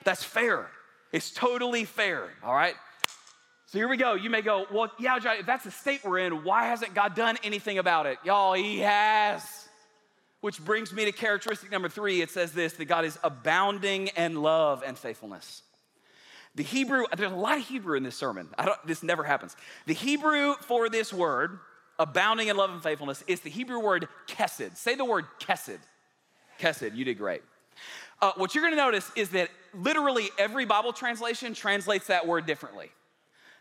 That's 0.05 0.23
fair. 0.23 0.71
It's 1.11 1.29
totally 1.29 1.85
fair, 1.85 2.29
all 2.43 2.55
right? 2.55 2.73
So 3.67 3.77
here 3.77 3.87
we 3.87 3.97
go. 3.97 4.15
You 4.15 4.31
may 4.31 4.41
go, 4.41 4.65
well, 4.73 4.91
yeah, 4.97 5.19
John, 5.19 5.37
if 5.37 5.45
that's 5.45 5.65
the 5.65 5.71
state 5.71 6.03
we're 6.03 6.17
in, 6.17 6.43
why 6.43 6.65
hasn't 6.65 6.95
God 6.95 7.13
done 7.13 7.37
anything 7.43 7.77
about 7.77 8.07
it? 8.07 8.17
Y'all, 8.23 8.53
He 8.53 8.79
has. 8.79 9.43
Which 10.41 10.59
brings 10.65 10.91
me 10.91 11.05
to 11.05 11.11
characteristic 11.11 11.71
number 11.71 11.89
three. 11.89 12.23
It 12.23 12.31
says 12.31 12.53
this 12.53 12.73
that 12.73 12.85
God 12.85 13.05
is 13.05 13.19
abounding 13.23 14.07
in 14.17 14.41
love 14.41 14.81
and 14.83 14.97
faithfulness. 14.97 15.61
The 16.57 16.63
Hebrew, 16.63 17.05
there's 17.15 17.31
a 17.31 17.35
lot 17.35 17.59
of 17.59 17.67
Hebrew 17.67 17.97
in 17.97 18.03
this 18.03 18.15
sermon. 18.15 18.49
this 18.83 19.03
never 19.03 19.23
happens. 19.23 19.55
The 19.85 19.93
Hebrew 19.93 20.55
for 20.55 20.89
this 20.89 21.13
word, 21.13 21.59
abounding 21.99 22.47
in 22.47 22.57
love 22.57 22.71
and 22.71 22.81
faithfulness, 22.81 23.23
is 23.27 23.41
the 23.41 23.51
Hebrew 23.51 23.79
word 23.79 24.07
kesed. 24.27 24.75
Say 24.75 24.95
the 24.95 25.05
word 25.05 25.25
kesed. 25.39 25.77
Kesed, 26.59 26.95
you 26.95 27.05
did 27.05 27.19
great. 27.19 27.43
Uh, 28.19 28.31
what 28.37 28.55
you're 28.55 28.63
gonna 28.63 28.75
notice 28.75 29.11
is 29.15 29.29
that 29.29 29.49
literally 29.75 30.29
every 30.39 30.65
Bible 30.65 30.93
translation 30.93 31.53
translates 31.53 32.07
that 32.07 32.25
word 32.25 32.47
differently. 32.47 32.89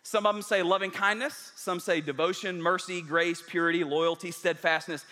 Some 0.02 0.24
of 0.24 0.34
them 0.34 0.40
say 0.40 0.62
loving 0.62 0.90
kindness, 0.90 1.52
some 1.54 1.80
say 1.80 2.00
devotion, 2.00 2.62
mercy, 2.62 3.02
grace, 3.02 3.42
purity, 3.46 3.84
loyalty, 3.84 4.30
steadfastness. 4.30 5.04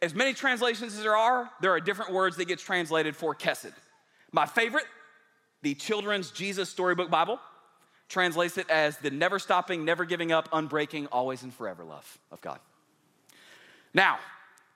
As 0.00 0.12
many 0.12 0.34
translations 0.34 0.94
as 0.94 1.02
there 1.04 1.16
are, 1.16 1.48
there 1.60 1.70
are 1.70 1.78
different 1.78 2.12
words 2.12 2.36
that 2.38 2.46
get 2.46 2.58
translated 2.58 3.14
for 3.14 3.32
kesed. 3.32 3.74
My 4.32 4.46
favorite 4.46 4.86
the 5.62 5.74
Children's 5.74 6.30
Jesus 6.30 6.68
Storybook 6.68 7.10
Bible 7.10 7.40
translates 8.08 8.58
it 8.58 8.68
as 8.68 8.98
the 8.98 9.10
never 9.10 9.38
stopping, 9.38 9.84
never 9.84 10.04
giving 10.04 10.32
up, 10.32 10.50
unbreaking, 10.50 11.08
always 11.10 11.42
and 11.42 11.54
forever 11.54 11.84
love 11.84 12.18
of 12.30 12.40
God. 12.40 12.58
Now, 13.94 14.18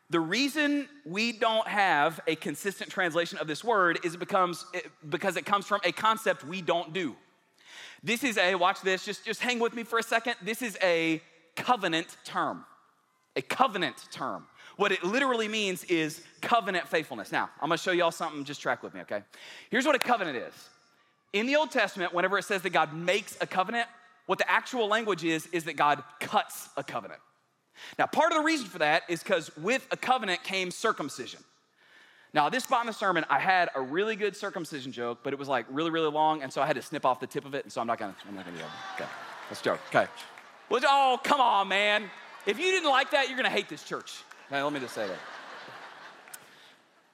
the 0.08 0.20
reason 0.20 0.88
we 1.04 1.32
don't 1.32 1.66
have 1.66 2.20
a 2.26 2.36
consistent 2.36 2.90
translation 2.90 3.38
of 3.38 3.46
this 3.46 3.64
word 3.64 3.98
is 4.04 4.14
it 4.14 4.18
becomes 4.18 4.64
because 5.08 5.36
it 5.36 5.44
comes 5.44 5.66
from 5.66 5.80
a 5.84 5.92
concept 5.92 6.44
we 6.44 6.62
don't 6.62 6.92
do. 6.92 7.16
This 8.02 8.22
is 8.22 8.38
a 8.38 8.54
watch 8.54 8.82
this, 8.82 9.04
just, 9.04 9.24
just 9.24 9.40
hang 9.40 9.58
with 9.58 9.74
me 9.74 9.82
for 9.82 9.98
a 9.98 10.02
second. 10.02 10.36
This 10.42 10.62
is 10.62 10.78
a 10.82 11.20
covenant 11.56 12.16
term. 12.24 12.64
A 13.34 13.42
covenant 13.42 13.96
term. 14.12 14.46
What 14.76 14.92
it 14.92 15.02
literally 15.02 15.48
means 15.48 15.82
is 15.84 16.22
covenant 16.40 16.86
faithfulness. 16.86 17.32
Now, 17.32 17.50
I'm 17.60 17.68
gonna 17.68 17.78
show 17.78 17.90
y'all 17.90 18.12
something, 18.12 18.44
just 18.44 18.60
track 18.60 18.82
with 18.82 18.94
me, 18.94 19.00
okay? 19.00 19.22
Here's 19.70 19.86
what 19.86 19.96
a 19.96 19.98
covenant 19.98 20.36
is 20.36 20.68
in 21.38 21.46
the 21.46 21.56
Old 21.56 21.70
Testament, 21.70 22.14
whenever 22.14 22.38
it 22.38 22.44
says 22.44 22.62
that 22.62 22.70
God 22.70 22.92
makes 22.92 23.36
a 23.40 23.46
covenant, 23.46 23.88
what 24.26 24.38
the 24.38 24.50
actual 24.50 24.88
language 24.88 25.24
is, 25.24 25.46
is 25.46 25.64
that 25.64 25.76
God 25.76 26.02
cuts 26.20 26.68
a 26.76 26.82
covenant. 26.82 27.20
Now, 27.98 28.06
part 28.06 28.32
of 28.32 28.38
the 28.38 28.44
reason 28.44 28.66
for 28.66 28.78
that 28.78 29.02
is 29.08 29.22
because 29.22 29.54
with 29.56 29.86
a 29.90 29.96
covenant 29.96 30.42
came 30.42 30.70
circumcision. 30.70 31.40
Now, 32.32 32.48
this 32.48 32.64
spot 32.64 32.82
in 32.82 32.86
the 32.86 32.92
sermon, 32.92 33.24
I 33.30 33.38
had 33.38 33.70
a 33.74 33.80
really 33.80 34.16
good 34.16 34.36
circumcision 34.36 34.92
joke, 34.92 35.20
but 35.22 35.32
it 35.32 35.38
was 35.38 35.48
like 35.48 35.66
really, 35.70 35.90
really 35.90 36.10
long, 36.10 36.42
and 36.42 36.52
so 36.52 36.60
I 36.60 36.66
had 36.66 36.76
to 36.76 36.82
snip 36.82 37.06
off 37.06 37.20
the 37.20 37.26
tip 37.26 37.44
of 37.44 37.54
it, 37.54 37.64
and 37.64 37.72
so 37.72 37.80
I'm 37.80 37.86
not 37.86 37.98
gonna, 37.98 38.14
I'm 38.28 38.34
not 38.34 38.44
gonna 38.44 38.56
do 38.56 38.62
that. 38.62 38.70
Okay, 38.94 39.10
let's 39.48 39.62
joke. 39.62 39.80
Okay. 39.88 40.06
Well, 40.68 40.80
oh, 40.84 41.20
come 41.22 41.40
on, 41.40 41.68
man. 41.68 42.10
If 42.44 42.58
you 42.58 42.64
didn't 42.64 42.90
like 42.90 43.10
that, 43.12 43.28
you're 43.28 43.36
gonna 43.36 43.48
hate 43.48 43.68
this 43.68 43.84
church. 43.84 44.22
Okay, 44.48 44.62
let 44.62 44.72
me 44.72 44.80
just 44.80 44.94
say 44.94 45.06
that. 45.06 45.18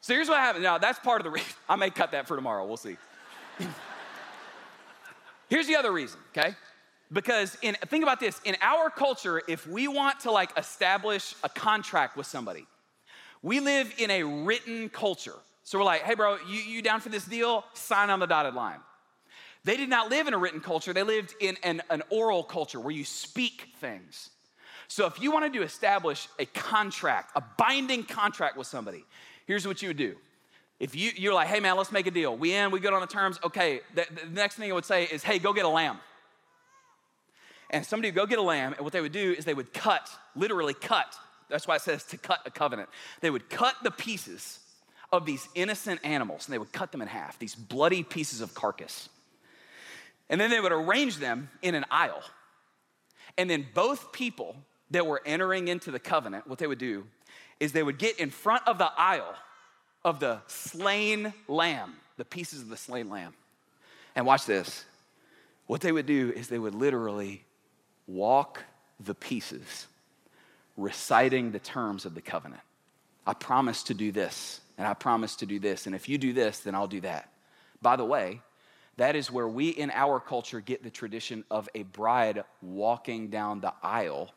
So 0.00 0.14
here's 0.14 0.28
what 0.28 0.38
happened. 0.38 0.64
Now, 0.64 0.78
that's 0.78 0.98
part 0.98 1.20
of 1.20 1.24
the 1.24 1.30
reason. 1.30 1.52
I 1.68 1.76
may 1.76 1.90
cut 1.90 2.12
that 2.12 2.26
for 2.26 2.36
tomorrow. 2.36 2.66
We'll 2.66 2.76
see. 2.76 2.96
Here's 5.52 5.66
the 5.66 5.76
other 5.76 5.92
reason, 5.92 6.18
okay? 6.34 6.54
Because 7.12 7.58
in 7.60 7.74
think 7.88 8.02
about 8.02 8.20
this, 8.20 8.40
in 8.46 8.56
our 8.62 8.88
culture, 8.88 9.42
if 9.46 9.66
we 9.66 9.86
want 9.86 10.20
to 10.20 10.30
like 10.30 10.50
establish 10.58 11.34
a 11.44 11.50
contract 11.50 12.16
with 12.16 12.26
somebody, 12.26 12.66
we 13.42 13.60
live 13.60 13.92
in 13.98 14.10
a 14.10 14.22
written 14.22 14.88
culture. 14.88 15.34
So 15.62 15.78
we're 15.78 15.84
like, 15.84 16.04
hey 16.04 16.14
bro, 16.14 16.38
you, 16.48 16.58
you 16.58 16.80
down 16.80 17.00
for 17.00 17.10
this 17.10 17.26
deal? 17.26 17.66
Sign 17.74 18.08
on 18.08 18.18
the 18.18 18.26
dotted 18.26 18.54
line. 18.54 18.78
They 19.64 19.76
did 19.76 19.90
not 19.90 20.08
live 20.08 20.26
in 20.26 20.32
a 20.32 20.38
written 20.38 20.60
culture, 20.60 20.94
they 20.94 21.02
lived 21.02 21.34
in 21.38 21.58
an, 21.62 21.82
an 21.90 22.02
oral 22.08 22.44
culture 22.44 22.80
where 22.80 22.94
you 22.94 23.04
speak 23.04 23.74
things. 23.78 24.30
So 24.88 25.04
if 25.04 25.20
you 25.20 25.32
wanted 25.32 25.52
to 25.52 25.62
establish 25.62 26.28
a 26.38 26.46
contract, 26.46 27.32
a 27.36 27.42
binding 27.58 28.04
contract 28.04 28.56
with 28.56 28.68
somebody, 28.68 29.04
here's 29.46 29.66
what 29.66 29.82
you 29.82 29.90
would 29.90 29.98
do 29.98 30.16
if 30.82 30.96
you, 30.96 31.12
you're 31.14 31.32
like, 31.32 31.46
hey 31.46 31.60
man, 31.60 31.76
let's 31.76 31.92
make 31.92 32.08
a 32.08 32.10
deal. 32.10 32.36
We 32.36 32.54
in, 32.54 32.72
we 32.72 32.80
good 32.80 32.92
on 32.92 33.00
the 33.00 33.06
terms. 33.06 33.38
Okay, 33.44 33.82
the, 33.94 34.04
the 34.24 34.28
next 34.30 34.56
thing 34.56 34.68
I 34.68 34.74
would 34.74 34.84
say 34.84 35.04
is, 35.04 35.22
hey, 35.22 35.38
go 35.38 35.52
get 35.52 35.64
a 35.64 35.68
lamb. 35.68 35.98
And 37.70 37.86
somebody 37.86 38.08
would 38.08 38.16
go 38.16 38.26
get 38.26 38.40
a 38.40 38.42
lamb, 38.42 38.72
and 38.72 38.82
what 38.82 38.92
they 38.92 39.00
would 39.00 39.12
do 39.12 39.32
is 39.38 39.44
they 39.44 39.54
would 39.54 39.72
cut, 39.72 40.10
literally 40.34 40.74
cut. 40.74 41.14
That's 41.48 41.68
why 41.68 41.76
it 41.76 41.82
says 41.82 42.02
to 42.06 42.16
cut 42.18 42.40
a 42.46 42.50
covenant. 42.50 42.88
They 43.20 43.30
would 43.30 43.48
cut 43.48 43.76
the 43.84 43.92
pieces 43.92 44.58
of 45.12 45.24
these 45.24 45.48
innocent 45.54 46.00
animals, 46.02 46.48
and 46.48 46.52
they 46.52 46.58
would 46.58 46.72
cut 46.72 46.90
them 46.90 47.00
in 47.00 47.06
half, 47.06 47.38
these 47.38 47.54
bloody 47.54 48.02
pieces 48.02 48.40
of 48.40 48.52
carcass. 48.52 49.08
And 50.28 50.40
then 50.40 50.50
they 50.50 50.58
would 50.58 50.72
arrange 50.72 51.18
them 51.18 51.48
in 51.62 51.76
an 51.76 51.84
aisle. 51.92 52.24
And 53.38 53.48
then 53.48 53.68
both 53.72 54.10
people 54.12 54.56
that 54.90 55.06
were 55.06 55.22
entering 55.24 55.68
into 55.68 55.92
the 55.92 56.00
covenant, 56.00 56.48
what 56.48 56.58
they 56.58 56.66
would 56.66 56.78
do 56.78 57.06
is 57.60 57.70
they 57.70 57.84
would 57.84 57.98
get 57.98 58.18
in 58.18 58.30
front 58.30 58.66
of 58.66 58.78
the 58.78 58.90
aisle 58.98 59.36
of 60.04 60.20
the 60.20 60.40
slain 60.46 61.32
lamb, 61.48 61.94
the 62.16 62.24
pieces 62.24 62.62
of 62.62 62.68
the 62.68 62.76
slain 62.76 63.08
lamb. 63.08 63.34
And 64.14 64.26
watch 64.26 64.44
this. 64.44 64.84
What 65.66 65.80
they 65.80 65.92
would 65.92 66.06
do 66.06 66.32
is 66.34 66.48
they 66.48 66.58
would 66.58 66.74
literally 66.74 67.44
walk 68.06 68.62
the 69.00 69.14
pieces, 69.14 69.86
reciting 70.76 71.52
the 71.52 71.58
terms 71.58 72.04
of 72.04 72.14
the 72.14 72.20
covenant. 72.20 72.62
I 73.26 73.34
promise 73.34 73.84
to 73.84 73.94
do 73.94 74.12
this, 74.12 74.60
and 74.76 74.86
I 74.86 74.94
promise 74.94 75.36
to 75.36 75.46
do 75.46 75.58
this, 75.58 75.86
and 75.86 75.94
if 75.94 76.08
you 76.08 76.18
do 76.18 76.32
this, 76.32 76.60
then 76.60 76.74
I'll 76.74 76.88
do 76.88 77.00
that. 77.02 77.28
By 77.80 77.96
the 77.96 78.04
way, 78.04 78.40
that 78.96 79.16
is 79.16 79.30
where 79.30 79.48
we 79.48 79.68
in 79.70 79.90
our 79.90 80.20
culture 80.20 80.60
get 80.60 80.82
the 80.82 80.90
tradition 80.90 81.44
of 81.50 81.68
a 81.74 81.84
bride 81.84 82.44
walking 82.60 83.28
down 83.28 83.60
the 83.60 83.72
aisle 83.82 84.30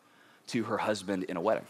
to 0.48 0.64
her 0.64 0.78
husband 0.78 1.24
in 1.24 1.38
a 1.38 1.42
wedding. 1.42 1.66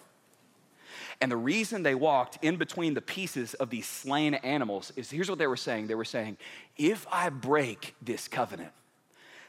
And 1.21 1.31
the 1.31 1.38
reason 1.38 1.84
they 1.84 1.95
walked 1.95 2.38
in 2.43 2.58
between 2.58 2.93
the 2.93 3.01
pieces 3.01 3.53
of 3.55 3.69
these 3.69 3.88
slain 3.88 4.34
animals 4.36 4.91
is 4.95 5.10
here's 5.10 5.29
what 5.29 5.39
they 5.39 5.47
were 5.47 5.58
saying 5.58 5.88
they 5.88 5.95
were 5.95 6.05
saying, 6.05 6.38
if 6.77 7.05
I 7.12 7.29
break 7.29 7.95
this 8.01 8.27
covenant, 8.27 8.71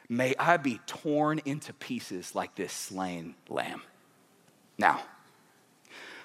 may 0.09 0.35
I 0.39 0.57
be 0.57 0.81
torn 0.87 1.41
into 1.45 1.73
pieces 1.73 2.35
like 2.35 2.55
this 2.55 2.73
slain 2.73 3.35
lamb. 3.49 3.83
Now, 4.79 5.01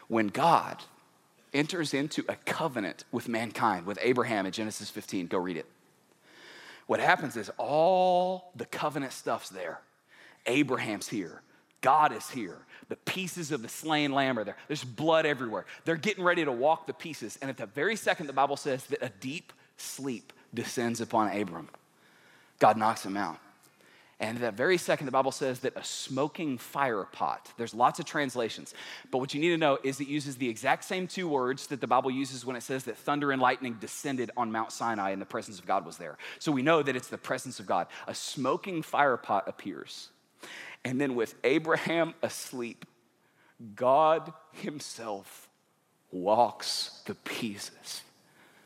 when 0.07 0.27
God 0.27 0.84
enters 1.53 1.93
into 1.93 2.23
a 2.27 2.36
covenant 2.36 3.05
with 3.12 3.27
mankind, 3.27 3.86
with 3.86 3.99
Abraham 4.01 4.45
in 4.45 4.51
Genesis 4.51 4.89
15, 4.89 5.27
go 5.27 5.38
read 5.38 5.57
it. 5.57 5.65
What 6.88 6.99
happens 6.99 7.38
is 7.38 7.49
all 7.57 8.51
the 8.55 8.65
covenant 8.65 9.13
stuff's 9.13 9.49
there. 9.49 9.79
Abraham's 10.45 11.07
here, 11.07 11.41
God 11.81 12.13
is 12.13 12.29
here. 12.29 12.57
The 12.91 12.97
pieces 12.97 13.54
of 13.54 13.62
the 13.62 13.69
slain 13.69 14.12
lamb 14.12 14.38
are 14.38 14.43
there. 14.43 14.58
There's 14.67 14.84
blood 14.84 15.25
everywhere. 15.25 15.65
They're 15.86 15.95
getting 15.95 16.25
ready 16.25 16.43
to 16.43 16.51
walk 16.51 16.88
the 16.88 16.93
pieces. 16.93 17.39
And 17.41 17.49
at 17.49 17.56
the 17.56 17.65
very 17.65 17.95
second, 17.95 18.27
the 18.27 18.34
Bible 18.34 18.58
says 18.58 18.84
that 18.88 19.01
a 19.01 19.08
deep 19.21 19.54
sleep 19.77 20.34
descends 20.54 20.99
upon 20.99 21.32
Abram. 21.32 21.69
God 22.60 22.75
knocks 22.75 23.06
him 23.06 23.15
out. 23.15 23.38
And 24.19 24.36
at 24.36 24.41
that 24.41 24.54
very 24.56 24.77
second, 24.77 25.06
the 25.06 25.12
Bible 25.13 25.32
says 25.32 25.62
that 25.62 25.77
a 25.77 25.84
smoking 25.86 26.58
fire 26.58 27.06
pot, 27.06 27.54
there's 27.56 27.73
lots 27.73 28.01
of 28.01 28.06
translations, 28.06 28.74
but 29.09 29.20
what 29.20 29.34
you 29.34 29.39
need 29.39 29.51
to 29.51 29.57
know 29.57 29.80
is 29.86 30.01
it 30.01 30.09
uses 30.09 30.36
the 30.36 30.49
exact 30.49 30.84
same 30.84 31.07
two 31.07 31.30
words 31.30 31.68
that 31.68 31.80
the 31.80 31.88
Bible 31.88 32.11
uses 32.11 32.45
when 32.45 32.57
it 32.57 32.61
says 32.61 32.84
that 32.84 32.97
thunder 32.97 33.32
and 33.32 33.41
lightning 33.41 33.78
descended 33.80 34.32
on 34.36 34.51
Mount 34.51 34.74
Sinai 34.74 35.11
and 35.11 35.22
the 35.22 35.26
presence 35.26 35.59
of 35.59 35.65
God 35.65 35.86
was 35.86 35.95
there. 35.95 36.18
So 36.39 36.51
we 36.51 36.61
know 36.61 36.84
that 36.84 36.97
it's 36.97 37.07
the 37.07 37.18
presence 37.18 37.61
of 37.61 37.65
God. 37.65 37.88
A 38.05 38.13
smoking 38.13 38.82
fire 38.82 39.15
pot 39.15 39.47
appears. 39.47 40.09
And 40.84 40.99
then 40.99 41.15
with 41.15 41.36
Abraham 41.43 42.13
asleep, 42.22 42.86
God 43.76 44.34
Himself 44.51 45.49
walks 46.12 47.01
the 47.05 47.16
pieces, 47.16 48.01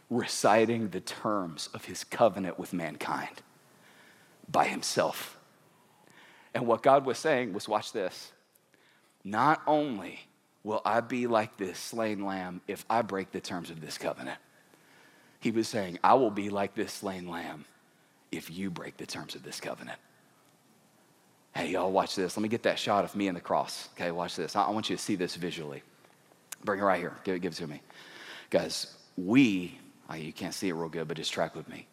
reciting 0.10 0.90
the 0.90 1.02
terms 1.02 1.70
of 1.74 1.86
His 1.86 2.04
covenant 2.04 2.58
with 2.60 2.74
mankind 2.74 3.42
by 4.50 4.66
Himself. 4.66 5.38
And 6.54 6.68
what 6.68 6.84
God 6.84 7.06
was 7.06 7.18
saying 7.18 7.54
was 7.54 7.68
watch 7.68 7.92
this. 7.92 8.32
Not 9.24 9.62
only 9.68 10.28
will 10.64 10.82
I 10.86 11.02
be 11.02 11.28
like 11.28 11.58
this 11.58 11.78
slain 11.78 12.26
lamb 12.26 12.62
if 12.68 12.86
I 12.90 13.02
break 13.02 13.32
the 13.32 13.42
terms 13.42 13.70
of 13.70 13.82
this 13.82 13.98
covenant, 13.98 14.40
He 15.40 15.52
was 15.52 15.68
saying, 15.68 16.00
I 16.04 16.14
will 16.14 16.32
be 16.32 16.50
like 16.50 16.76
this 16.76 16.94
slain 16.94 17.28
lamb 17.28 17.66
if 18.32 18.50
you 18.50 18.70
break 18.70 18.98
the 18.98 19.06
terms 19.06 19.36
of 19.36 19.44
this 19.44 19.60
covenant. 19.60 20.00
Hey, 21.56 21.70
y'all, 21.70 21.90
watch 21.90 22.16
this. 22.16 22.36
Let 22.36 22.44
me 22.44 22.50
get 22.50 22.64
that 22.64 22.78
shot 22.78 23.06
of 23.06 23.16
me 23.16 23.30
and 23.30 23.38
the 23.38 23.42
cross. 23.42 23.88
Okay, 23.96 24.12
watch 24.12 24.36
this. 24.36 24.58
I, 24.58 24.70
want 24.70 24.90
you 24.90 24.98
to 24.98 25.02
see 25.02 25.16
this 25.16 25.38
visually. 25.38 25.84
Bring 26.66 26.82
it 26.82 26.84
right 26.84 27.00
here. 27.00 27.14
Give 27.24 27.36
it, 27.36 27.40
give 27.40 27.54
it 27.54 27.56
to 27.56 27.68
me. 27.68 27.82
Guys, 28.50 28.94
we, 29.16 29.80
oh, 30.10 30.16
you 30.16 30.34
can't 30.34 30.54
see 30.54 30.68
it 30.68 30.74
real 30.74 30.90
good, 30.90 31.08
but 31.08 31.16
just 31.16 31.32
track 31.32 31.56
with 31.56 31.70
me. 31.70 31.88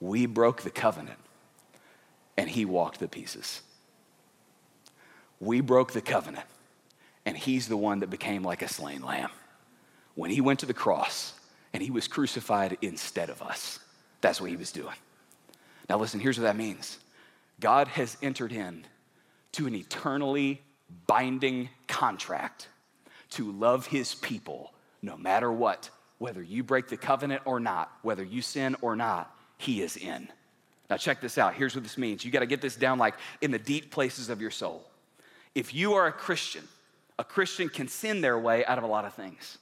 We 0.00 0.26
broke 0.26 0.62
the 0.62 0.70
covenant 0.70 1.18
and 2.36 2.50
he 2.50 2.64
walked 2.64 2.98
the 2.98 3.06
pieces. 3.06 3.62
We 5.38 5.60
broke 5.60 5.92
the 5.92 6.00
covenant 6.00 6.46
and 7.24 7.36
he's 7.36 7.68
the 7.68 7.76
one 7.76 8.00
that 8.00 8.10
became 8.10 8.42
like 8.42 8.62
a 8.62 8.68
slain 8.68 9.02
lamb. 9.02 9.30
When 10.16 10.32
he 10.32 10.40
went 10.40 10.60
to 10.60 10.66
the 10.66 10.74
cross 10.74 11.34
and 11.72 11.80
he 11.80 11.92
was 11.92 12.08
crucified 12.08 12.76
instead 12.82 13.30
of 13.30 13.40
us, 13.40 13.78
that's 14.20 14.40
what 14.40 14.50
he 14.50 14.56
was 14.56 14.72
doing. 14.72 14.96
Now, 15.88 15.98
listen, 15.98 16.18
here's 16.18 16.38
what 16.38 16.44
that 16.44 16.56
means 16.56 16.98
God 17.60 17.86
has 17.88 18.16
entered 18.20 18.50
in 18.50 18.84
to 19.52 19.66
an 19.66 19.74
eternally 19.74 20.62
binding 21.06 21.68
contract 21.88 22.68
to 23.30 23.50
love 23.52 23.86
his 23.86 24.14
people 24.14 24.72
no 25.02 25.16
matter 25.16 25.50
what, 25.52 25.90
whether 26.18 26.42
you 26.42 26.62
break 26.62 26.88
the 26.88 26.96
covenant 26.96 27.42
or 27.44 27.60
not, 27.60 27.90
whether 28.02 28.24
you 28.24 28.42
sin 28.42 28.76
or 28.80 28.96
not, 28.96 29.34
he 29.58 29.82
is 29.82 29.96
in. 29.96 30.28
Now, 30.88 30.96
check 30.96 31.20
this 31.20 31.38
out. 31.38 31.54
Here's 31.54 31.74
what 31.74 31.84
this 31.84 31.98
means. 31.98 32.24
You 32.24 32.30
got 32.30 32.40
to 32.40 32.46
get 32.46 32.60
this 32.60 32.76
down 32.76 32.98
like 32.98 33.14
in 33.40 33.50
the 33.50 33.58
deep 33.58 33.90
places 33.90 34.28
of 34.28 34.40
your 34.40 34.50
soul. 34.50 34.84
If 35.54 35.74
you 35.74 35.94
are 35.94 36.06
a 36.06 36.12
Christian, 36.12 36.62
a 37.18 37.24
Christian 37.24 37.68
can 37.68 37.88
sin 37.88 38.20
their 38.20 38.38
way 38.38 38.64
out 38.64 38.78
of 38.78 38.84
a 38.84 38.86
lot 38.86 39.04
of 39.04 39.14
things. 39.14 39.58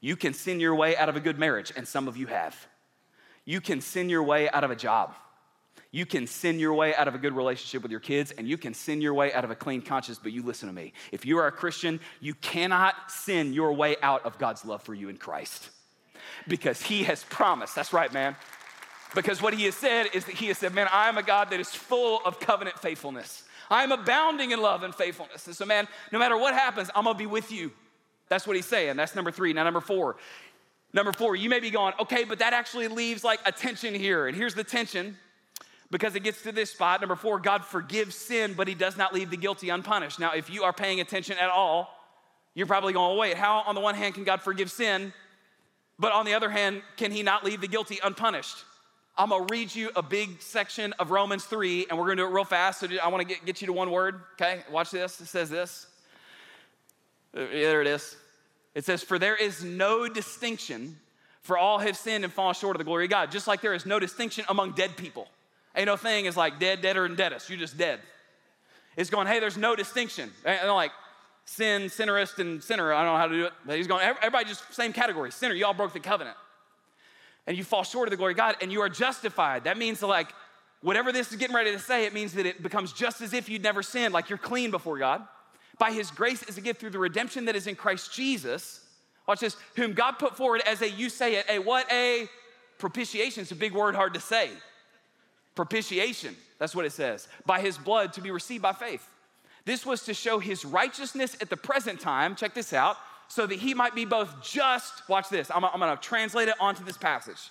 You 0.00 0.16
can 0.16 0.32
sin 0.32 0.60
your 0.60 0.74
way 0.74 0.96
out 0.96 1.08
of 1.08 1.16
a 1.16 1.20
good 1.20 1.38
marriage, 1.38 1.72
and 1.76 1.86
some 1.86 2.08
of 2.08 2.16
you 2.16 2.26
have. 2.26 2.56
You 3.44 3.60
can 3.60 3.80
sin 3.80 4.08
your 4.08 4.22
way 4.22 4.48
out 4.50 4.64
of 4.64 4.70
a 4.70 4.76
job. 4.76 5.14
You 5.90 6.04
can 6.04 6.26
sin 6.26 6.58
your 6.58 6.74
way 6.74 6.94
out 6.94 7.08
of 7.08 7.14
a 7.14 7.18
good 7.18 7.34
relationship 7.34 7.82
with 7.82 7.90
your 7.90 8.00
kids, 8.00 8.30
and 8.32 8.46
you 8.46 8.58
can 8.58 8.74
sin 8.74 9.00
your 9.00 9.14
way 9.14 9.32
out 9.32 9.44
of 9.44 9.50
a 9.50 9.54
clean 9.54 9.80
conscience, 9.80 10.20
but 10.22 10.32
you 10.32 10.42
listen 10.42 10.68
to 10.68 10.74
me. 10.74 10.92
If 11.12 11.24
you 11.24 11.38
are 11.38 11.46
a 11.46 11.52
Christian, 11.52 11.98
you 12.20 12.34
cannot 12.34 12.94
sin 13.10 13.54
your 13.54 13.72
way 13.72 13.96
out 14.02 14.26
of 14.26 14.38
God's 14.38 14.66
love 14.66 14.82
for 14.82 14.92
you 14.92 15.08
in 15.08 15.16
Christ 15.16 15.70
because 16.46 16.82
He 16.82 17.04
has 17.04 17.24
promised. 17.24 17.74
That's 17.74 17.94
right, 17.94 18.12
man. 18.12 18.36
Because 19.14 19.40
what 19.40 19.54
He 19.54 19.64
has 19.64 19.74
said 19.74 20.08
is 20.12 20.26
that 20.26 20.34
He 20.34 20.48
has 20.48 20.58
said, 20.58 20.74
Man, 20.74 20.88
I 20.92 21.08
am 21.08 21.16
a 21.16 21.22
God 21.22 21.50
that 21.50 21.60
is 21.60 21.70
full 21.70 22.20
of 22.24 22.38
covenant 22.38 22.78
faithfulness. 22.78 23.44
I 23.70 23.82
am 23.82 23.92
abounding 23.92 24.50
in 24.50 24.60
love 24.60 24.82
and 24.82 24.94
faithfulness. 24.94 25.46
And 25.46 25.56
so, 25.56 25.64
man, 25.64 25.88
no 26.12 26.18
matter 26.18 26.36
what 26.36 26.52
happens, 26.52 26.90
I'm 26.94 27.04
gonna 27.04 27.18
be 27.18 27.26
with 27.26 27.50
you. 27.50 27.72
That's 28.28 28.46
what 28.46 28.56
He's 28.56 28.66
saying. 28.66 28.96
That's 28.96 29.14
number 29.14 29.30
three. 29.30 29.54
Now, 29.54 29.64
number 29.64 29.80
four. 29.80 30.16
Number 30.92 31.12
four, 31.12 31.36
you 31.36 31.50
may 31.50 31.60
be 31.60 31.70
going, 31.70 31.92
okay, 32.00 32.24
but 32.24 32.38
that 32.38 32.54
actually 32.54 32.88
leaves 32.88 33.22
like 33.22 33.40
a 33.44 33.52
tension 33.52 33.94
here. 33.94 34.26
And 34.26 34.34
here's 34.34 34.54
the 34.54 34.64
tension 34.64 35.18
because 35.90 36.14
it 36.14 36.20
gets 36.20 36.42
to 36.42 36.52
this 36.52 36.70
spot. 36.70 37.00
Number 37.00 37.16
four, 37.16 37.38
God 37.38 37.64
forgives 37.64 38.14
sin, 38.14 38.54
but 38.56 38.68
he 38.68 38.74
does 38.74 38.96
not 38.96 39.14
leave 39.14 39.30
the 39.30 39.36
guilty 39.36 39.70
unpunished. 39.70 40.18
Now, 40.20 40.32
if 40.32 40.50
you 40.50 40.64
are 40.64 40.72
paying 40.72 41.00
attention 41.00 41.36
at 41.38 41.50
all, 41.50 41.94
you're 42.54 42.66
probably 42.66 42.92
going, 42.92 43.18
wait, 43.18 43.36
how 43.36 43.62
on 43.66 43.74
the 43.74 43.80
one 43.80 43.94
hand 43.94 44.14
can 44.14 44.24
God 44.24 44.42
forgive 44.42 44.70
sin, 44.70 45.12
but 45.98 46.12
on 46.12 46.26
the 46.26 46.34
other 46.34 46.50
hand, 46.50 46.82
can 46.96 47.10
he 47.10 47.22
not 47.22 47.44
leave 47.44 47.60
the 47.60 47.68
guilty 47.68 47.98
unpunished? 48.02 48.64
I'm 49.16 49.30
gonna 49.30 49.46
read 49.50 49.74
you 49.74 49.90
a 49.96 50.02
big 50.02 50.40
section 50.40 50.92
of 50.94 51.10
Romans 51.10 51.44
3, 51.44 51.86
and 51.90 51.98
we're 51.98 52.04
gonna 52.04 52.16
do 52.16 52.26
it 52.26 52.30
real 52.30 52.44
fast. 52.44 52.80
So 52.80 52.88
I 53.02 53.08
wanna 53.08 53.24
get, 53.24 53.44
get 53.44 53.60
you 53.60 53.66
to 53.66 53.72
one 53.72 53.90
word, 53.90 54.20
okay? 54.34 54.62
Watch 54.70 54.92
this. 54.92 55.20
It 55.20 55.26
says 55.26 55.50
this. 55.50 55.86
Uh, 57.34 57.46
there 57.50 57.80
it 57.80 57.88
is. 57.88 58.16
It 58.74 58.84
says, 58.84 59.02
For 59.02 59.18
there 59.18 59.34
is 59.34 59.64
no 59.64 60.08
distinction, 60.08 60.98
for 61.42 61.58
all 61.58 61.78
have 61.78 61.96
sinned 61.96 62.22
and 62.22 62.32
fallen 62.32 62.54
short 62.54 62.76
of 62.76 62.78
the 62.78 62.84
glory 62.84 63.04
of 63.04 63.10
God, 63.10 63.32
just 63.32 63.48
like 63.48 63.60
there 63.60 63.74
is 63.74 63.86
no 63.86 63.98
distinction 63.98 64.44
among 64.48 64.72
dead 64.72 64.96
people. 64.96 65.28
Ain't 65.76 65.86
no 65.86 65.96
thing 65.96 66.24
is 66.24 66.36
like 66.36 66.58
dead, 66.58 66.80
deader, 66.80 67.04
and 67.04 67.16
deadest. 67.16 67.48
You're 67.48 67.58
just 67.58 67.76
dead. 67.76 68.00
It's 68.96 69.10
going, 69.10 69.28
hey, 69.28 69.38
there's 69.38 69.56
no 69.56 69.76
distinction. 69.76 70.30
And 70.44 70.68
like 70.72 70.90
sin, 71.44 71.82
sinnerist, 71.82 72.38
and 72.40 72.62
sinner. 72.62 72.92
I 72.92 73.04
don't 73.04 73.14
know 73.14 73.18
how 73.18 73.26
to 73.26 73.34
do 73.34 73.44
it. 73.44 73.52
But 73.64 73.76
he's 73.76 73.86
going, 73.86 74.02
everybody 74.02 74.46
just 74.46 74.74
same 74.74 74.92
category. 74.92 75.30
Sinner, 75.30 75.54
y'all 75.54 75.74
broke 75.74 75.92
the 75.92 76.00
covenant. 76.00 76.36
And 77.46 77.56
you 77.56 77.64
fall 77.64 77.84
short 77.84 78.08
of 78.08 78.10
the 78.10 78.16
glory 78.16 78.32
of 78.32 78.36
God 78.36 78.56
and 78.60 78.70
you 78.70 78.80
are 78.80 78.88
justified. 78.88 79.64
That 79.64 79.78
means 79.78 80.02
like 80.02 80.32
whatever 80.82 81.12
this 81.12 81.30
is 81.30 81.38
getting 81.38 81.54
ready 81.54 81.72
to 81.72 81.78
say, 81.78 82.04
it 82.04 82.12
means 82.12 82.32
that 82.34 82.44
it 82.44 82.62
becomes 82.62 82.92
just 82.92 83.20
as 83.20 83.32
if 83.32 83.48
you'd 83.48 83.62
never 83.62 83.82
sinned, 83.82 84.12
like 84.12 84.28
you're 84.28 84.38
clean 84.38 84.70
before 84.70 84.98
God. 84.98 85.22
By 85.78 85.92
his 85.92 86.10
grace 86.10 86.42
as 86.42 86.58
a 86.58 86.60
gift 86.60 86.80
through 86.80 86.90
the 86.90 86.98
redemption 86.98 87.44
that 87.44 87.54
is 87.54 87.68
in 87.68 87.76
Christ 87.76 88.12
Jesus. 88.12 88.84
Watch 89.28 89.40
this, 89.40 89.56
whom 89.76 89.92
God 89.92 90.18
put 90.18 90.36
forward 90.36 90.60
as 90.66 90.82
a, 90.82 90.90
you 90.90 91.08
say 91.08 91.36
it, 91.36 91.46
a 91.48 91.60
what? 91.60 91.86
A 91.92 92.28
propitiation. 92.78 93.42
It's 93.42 93.52
a 93.52 93.56
big 93.56 93.72
word, 93.72 93.94
hard 93.94 94.14
to 94.14 94.20
say 94.20 94.50
propitiation. 95.58 96.36
That's 96.60 96.72
what 96.72 96.84
it 96.84 96.92
says. 96.92 97.26
By 97.44 97.58
his 97.60 97.76
blood 97.76 98.12
to 98.12 98.20
be 98.20 98.30
received 98.30 98.62
by 98.62 98.72
faith. 98.72 99.04
This 99.64 99.84
was 99.84 100.04
to 100.04 100.14
show 100.14 100.38
his 100.38 100.64
righteousness 100.64 101.36
at 101.40 101.50
the 101.50 101.56
present 101.56 101.98
time. 101.98 102.36
Check 102.36 102.54
this 102.54 102.72
out. 102.72 102.96
So 103.26 103.44
that 103.44 103.58
he 103.58 103.74
might 103.74 103.92
be 103.92 104.04
both 104.04 104.40
just, 104.40 105.08
watch 105.08 105.28
this, 105.28 105.50
I'm, 105.52 105.64
I'm 105.64 105.80
gonna 105.80 105.96
translate 105.96 106.46
it 106.46 106.54
onto 106.60 106.84
this 106.84 106.96
passage. 106.96 107.50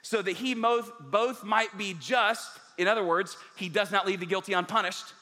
So 0.00 0.22
that 0.22 0.36
he 0.36 0.54
both, 0.54 0.92
both 1.00 1.42
might 1.42 1.76
be 1.76 1.96
just, 2.00 2.48
in 2.78 2.86
other 2.86 3.04
words, 3.04 3.36
he 3.56 3.68
does 3.68 3.90
not 3.90 4.06
leave 4.06 4.20
the 4.20 4.26
guilty 4.26 4.52
unpunished, 4.52 5.12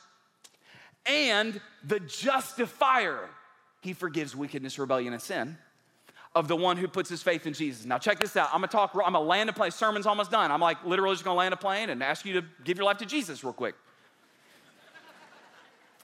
and 1.06 1.58
the 1.82 1.98
justifier, 1.98 3.30
he 3.80 3.94
forgives 3.94 4.36
wickedness, 4.36 4.78
rebellion, 4.78 5.14
and 5.14 5.22
sin 5.22 5.56
of 6.34 6.48
the 6.48 6.56
one 6.56 6.76
who 6.76 6.86
puts 6.86 7.08
his 7.08 7.22
faith 7.22 7.46
in 7.46 7.52
Jesus. 7.52 7.84
Now, 7.84 7.98
check 7.98 8.20
this 8.20 8.36
out. 8.36 8.48
I'm 8.52 8.60
gonna 8.60 8.68
talk, 8.68 8.92
I'm 8.94 9.12
gonna 9.12 9.20
land 9.20 9.50
a 9.50 9.52
plane. 9.52 9.70
Sermon's 9.70 10.06
almost 10.06 10.30
done. 10.30 10.50
I'm 10.50 10.60
like 10.60 10.84
literally 10.84 11.14
just 11.14 11.24
gonna 11.24 11.38
land 11.38 11.54
a 11.54 11.56
plane 11.56 11.90
and 11.90 12.02
ask 12.02 12.24
you 12.24 12.34
to 12.34 12.46
give 12.64 12.76
your 12.76 12.84
life 12.84 12.98
to 12.98 13.06
Jesus 13.06 13.42
real 13.42 13.52
quick. 13.52 13.74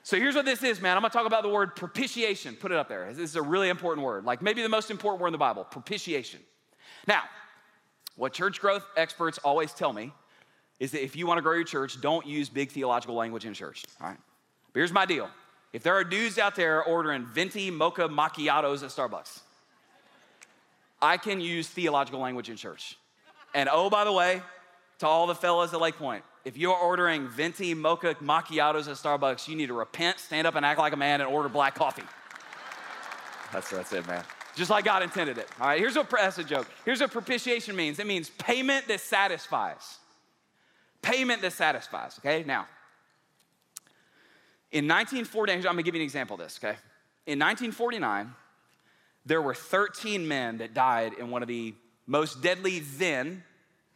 So 0.03 0.19
here's 0.19 0.35
what 0.35 0.45
this 0.45 0.63
is, 0.63 0.83
man. 0.83 0.97
I'm 0.97 1.03
gonna 1.03 1.13
talk 1.13 1.27
about 1.27 1.43
the 1.43 1.49
word 1.49 1.77
propitiation. 1.77 2.57
Put 2.57 2.73
it 2.73 2.79
up 2.79 2.89
there. 2.89 3.11
This 3.13 3.31
is 3.31 3.37
a 3.37 3.43
really 3.43 3.71
important 3.71 4.05
word, 4.05 4.25
like 4.25 4.43
maybe 4.43 4.63
the 4.63 4.69
most 4.69 4.91
important 4.91 5.23
word 5.23 5.29
in 5.29 5.33
the 5.33 5.39
Bible 5.39 5.65
propitiation. 5.65 6.41
Now, 7.07 7.23
what 8.17 8.33
church 8.33 8.61
growth 8.61 8.85
experts 8.97 9.39
always 9.39 9.73
tell 9.73 9.93
me 9.93 10.13
is 10.79 10.91
that 10.91 11.03
if 11.03 11.17
you 11.17 11.27
wanna 11.27 11.43
grow 11.43 11.55
your 11.55 11.65
church, 11.65 12.01
don't 12.01 12.27
use 12.27 12.49
big 12.49 12.71
theological 12.71 13.15
language 13.15 13.47
in 13.47 13.55
church, 13.55 13.85
all 14.01 14.09
right? 14.09 14.19
But 14.73 14.81
here's 14.81 14.93
my 14.93 15.07
deal. 15.07 15.31
If 15.73 15.83
there 15.83 15.95
are 15.95 16.05
dudes 16.05 16.39
out 16.39 16.55
there 16.55 16.85
ordering 16.85 17.25
venti 17.27 17.71
mocha 17.71 18.09
macchiatos 18.09 18.83
at 18.83 18.91
Starbucks, 18.91 19.41
I 21.05 21.19
can 21.19 21.41
use 21.41 21.69
theological 21.69 22.21
language 22.21 22.49
in 22.49 22.57
church. 22.57 22.97
And 23.55 23.69
oh, 23.71 23.91
by 23.91 24.05
the 24.05 24.13
way, 24.13 24.43
to 24.99 25.07
all 25.07 25.27
the 25.27 25.35
fellas 25.35 25.73
at 25.73 25.81
Lake 25.81 25.97
Pointe, 25.97 26.25
if 26.45 26.57
you're 26.57 26.77
ordering 26.77 27.29
venti 27.29 27.75
mocha 27.75 28.15
macchiatos 28.17 28.89
at 28.89 28.97
Starbucks, 28.97 29.47
you 29.49 29.57
need 29.57 29.67
to 29.67 29.75
repent, 29.75 30.19
stand 30.19 30.47
up 30.47 30.55
and 30.55 30.65
act 30.65 30.79
like 30.79 30.93
a 30.93 30.97
man, 30.97 31.21
and 31.21 31.31
order 31.31 31.49
black 31.49 31.75
coffee. 31.75 32.03
That's, 33.53 33.71
that's 33.71 33.93
it, 33.93 34.07
man. 34.07 34.25
Just 34.57 34.71
like 34.71 34.85
God 34.85 35.03
intended 35.03 35.39
it. 35.39 35.49
All 35.61 35.67
right, 35.67 35.79
here's 35.79 35.97
what, 35.97 36.09
that's 36.11 36.39
a 36.39 36.45
joke. 36.45 36.67
Here's 36.85 37.01
what 37.01 37.11
propitiation 37.11 37.77
means 37.77 37.99
it 37.99 38.07
means 38.07 38.31
payment 38.31 38.89
that 38.89 39.01
satisfies. 39.01 39.99
Payment 41.03 41.43
that 41.43 41.53
satisfies, 41.53 42.19
okay? 42.19 42.45
Now, 42.47 42.67
in 44.73 44.89
1949, 44.89 45.59
I'm 45.59 45.63
gonna 45.63 45.83
give 45.83 45.95
you 45.95 46.01
an 46.01 46.05
example 46.05 46.35
of 46.35 46.41
this, 46.41 46.59
okay? 46.59 46.79
In 47.27 47.39
1949, 47.39 48.33
there 49.27 49.41
were 49.41 49.55
13 49.55 50.27
men 50.27 50.59
that 50.59 50.75
died 50.75 51.15
in 51.15 51.31
one 51.31 51.43
of 51.43 51.49
the 51.49 51.75
most 52.07 52.43
deadly 52.43 52.81
then 52.81 53.43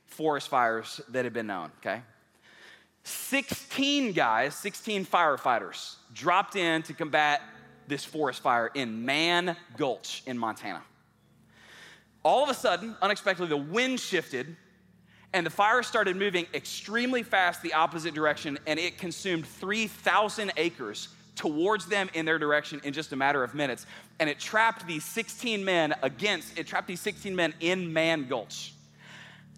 forest 0.06 0.48
fires 0.48 1.00
that 1.10 1.24
had 1.24 1.34
been 1.34 1.46
known, 1.46 1.70
okay? 1.78 2.02
16 3.04 4.12
guys, 4.12 4.54
16 4.54 5.06
firefighters 5.06 5.96
dropped 6.12 6.56
in 6.56 6.82
to 6.82 6.92
combat 6.92 7.42
this 7.86 8.04
forest 8.04 8.42
fire 8.42 8.70
in 8.74 9.04
Mann 9.04 9.56
Gulch 9.76 10.22
in 10.26 10.36
Montana. 10.36 10.82
All 12.22 12.42
of 12.42 12.50
a 12.50 12.54
sudden, 12.54 12.96
unexpectedly, 13.00 13.48
the 13.48 13.56
wind 13.56 14.00
shifted 14.00 14.56
and 15.32 15.44
the 15.44 15.50
fire 15.50 15.82
started 15.82 16.16
moving 16.16 16.46
extremely 16.54 17.22
fast 17.22 17.62
the 17.62 17.74
opposite 17.74 18.14
direction 18.14 18.58
and 18.66 18.78
it 18.78 18.98
consumed 18.98 19.46
3,000 19.46 20.52
acres 20.56 21.08
towards 21.38 21.86
them 21.86 22.10
in 22.14 22.26
their 22.26 22.38
direction 22.38 22.80
in 22.82 22.92
just 22.92 23.12
a 23.12 23.16
matter 23.16 23.44
of 23.44 23.54
minutes. 23.54 23.86
And 24.18 24.28
it 24.28 24.40
trapped 24.40 24.86
these 24.86 25.04
16 25.04 25.64
men 25.64 25.94
against, 26.02 26.58
it 26.58 26.66
trapped 26.66 26.88
these 26.88 27.00
16 27.00 27.34
men 27.34 27.54
in 27.60 27.92
Mann 27.92 28.26
Gulch. 28.28 28.74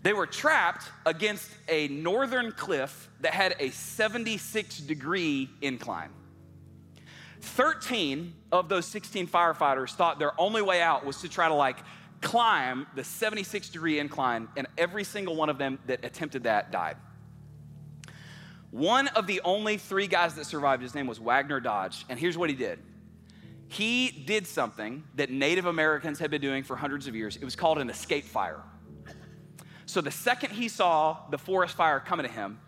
They 0.03 0.13
were 0.13 0.27
trapped 0.27 0.89
against 1.07 1.51
a 1.69 1.89
northern 1.89 2.53
cliff 2.53 3.09
that 3.21 3.33
had 3.33 3.57
a 3.59 3.71
76 3.71 4.79
degree 4.81 5.49
incline. 5.63 6.11
13 7.41 8.35
of 8.53 8.69
those 8.69 8.85
16 8.85 9.27
firefighters 9.27 9.95
thought 9.95 10.19
their 10.19 10.39
only 10.39 10.61
way 10.61 10.83
out 10.83 11.07
was 11.07 11.23
to 11.23 11.29
try 11.29 11.49
to 11.49 11.55
like 11.55 11.79
climb 12.21 12.87
the 12.95 13.03
76 13.05 13.71
degree 13.71 13.99
incline, 13.99 14.49
and 14.57 14.67
every 14.77 15.05
single 15.05 15.35
one 15.35 15.49
of 15.49 15.57
them 15.57 15.79
that 15.87 16.05
attempted 16.05 16.43
that 16.43 16.71
died. 16.71 16.97
One 18.71 19.09
of 19.09 19.27
the 19.27 19.41
only 19.45 19.77
three 19.77 20.07
guys 20.07 20.35
that 20.37 20.47
survived, 20.47 20.83
his 20.83 20.95
name 20.95 21.07
was 21.07 21.19
Wagner 21.19 21.61
Dodge. 21.61 22.05
And 22.09 22.19
here's 22.19 22.39
what 22.39 22.51
he 22.51 22.57
did 22.57 22.79
he 23.69 24.11
did 24.11 24.49
something 24.49 25.05
that 25.15 25.31
Native 25.31 25.67
Americans 25.67 26.19
had 26.19 26.29
been 26.31 26.41
doing 26.41 26.65
for 26.65 26.75
hundreds 26.75 27.07
of 27.07 27.15
years. 27.15 27.37
It 27.37 27.45
was 27.45 27.55
called 27.55 27.79
an 27.79 27.89
escape 27.89 28.25
fire. 28.25 28.61
So 29.87 30.01
the 30.01 30.11
second 30.11 30.51
he 30.51 30.69
saw 30.69 31.19
the 31.31 31.39
forest 31.39 31.77
fire 31.77 32.01
coming 32.01 32.27
to 32.27 32.33
him, 32.33 32.61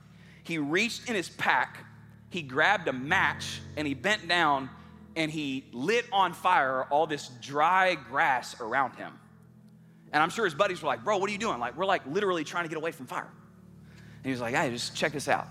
he 0.44 0.58
reached 0.58 1.08
in 1.08 1.16
his 1.16 1.28
pack, 1.28 1.84
he 2.30 2.42
grabbed 2.42 2.86
a 2.86 2.92
match, 2.92 3.60
and 3.76 3.86
he 3.86 3.94
bent 3.94 4.28
down 4.28 4.70
and 5.16 5.30
he 5.30 5.64
lit 5.72 6.06
on 6.12 6.32
fire 6.32 6.84
all 6.84 7.06
this 7.06 7.28
dry 7.40 7.96
grass 7.96 8.60
around 8.60 8.94
him. 8.96 9.12
And 10.12 10.22
I'm 10.22 10.30
sure 10.30 10.44
his 10.44 10.54
buddies 10.54 10.82
were 10.82 10.88
like, 10.88 11.04
Bro, 11.04 11.18
what 11.18 11.28
are 11.28 11.32
you 11.32 11.38
doing? 11.38 11.58
Like, 11.58 11.76
we're 11.76 11.84
like 11.84 12.06
literally 12.06 12.44
trying 12.44 12.64
to 12.64 12.68
get 12.68 12.78
away 12.78 12.92
from 12.92 13.06
fire. 13.06 13.30
And 13.98 14.24
he 14.24 14.30
was 14.30 14.40
like, 14.40 14.54
Hey, 14.54 14.70
just 14.70 14.94
check 14.94 15.12
this 15.12 15.28
out. 15.28 15.48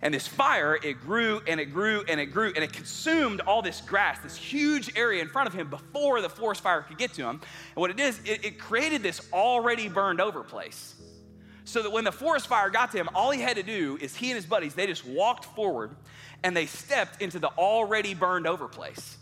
And 0.00 0.14
this 0.14 0.28
fire, 0.28 0.78
it 0.80 1.00
grew 1.00 1.42
and 1.46 1.58
it 1.58 1.66
grew 1.66 2.04
and 2.08 2.20
it 2.20 2.26
grew 2.26 2.52
and 2.54 2.62
it 2.62 2.72
consumed 2.72 3.40
all 3.40 3.62
this 3.62 3.80
grass, 3.80 4.20
this 4.20 4.36
huge 4.36 4.96
area 4.96 5.20
in 5.20 5.28
front 5.28 5.48
of 5.48 5.54
him 5.54 5.68
before 5.68 6.20
the 6.20 6.28
forest 6.28 6.62
fire 6.62 6.82
could 6.82 6.98
get 6.98 7.14
to 7.14 7.22
him. 7.22 7.40
And 7.40 7.76
what 7.76 7.90
it 7.90 7.98
is, 7.98 8.20
it, 8.24 8.44
it 8.44 8.58
created 8.60 9.02
this 9.02 9.20
already 9.32 9.88
burned 9.88 10.20
over 10.20 10.44
place. 10.44 10.94
So 11.64 11.82
that 11.82 11.90
when 11.90 12.04
the 12.04 12.12
forest 12.12 12.46
fire 12.46 12.70
got 12.70 12.92
to 12.92 12.98
him, 12.98 13.08
all 13.14 13.30
he 13.30 13.40
had 13.40 13.56
to 13.56 13.62
do 13.62 13.98
is 14.00 14.14
he 14.14 14.30
and 14.30 14.36
his 14.36 14.46
buddies, 14.46 14.74
they 14.74 14.86
just 14.86 15.04
walked 15.04 15.44
forward 15.44 15.96
and 16.44 16.56
they 16.56 16.66
stepped 16.66 17.20
into 17.20 17.40
the 17.40 17.48
already 17.48 18.14
burned 18.14 18.46
over 18.46 18.68
place. 18.68 19.18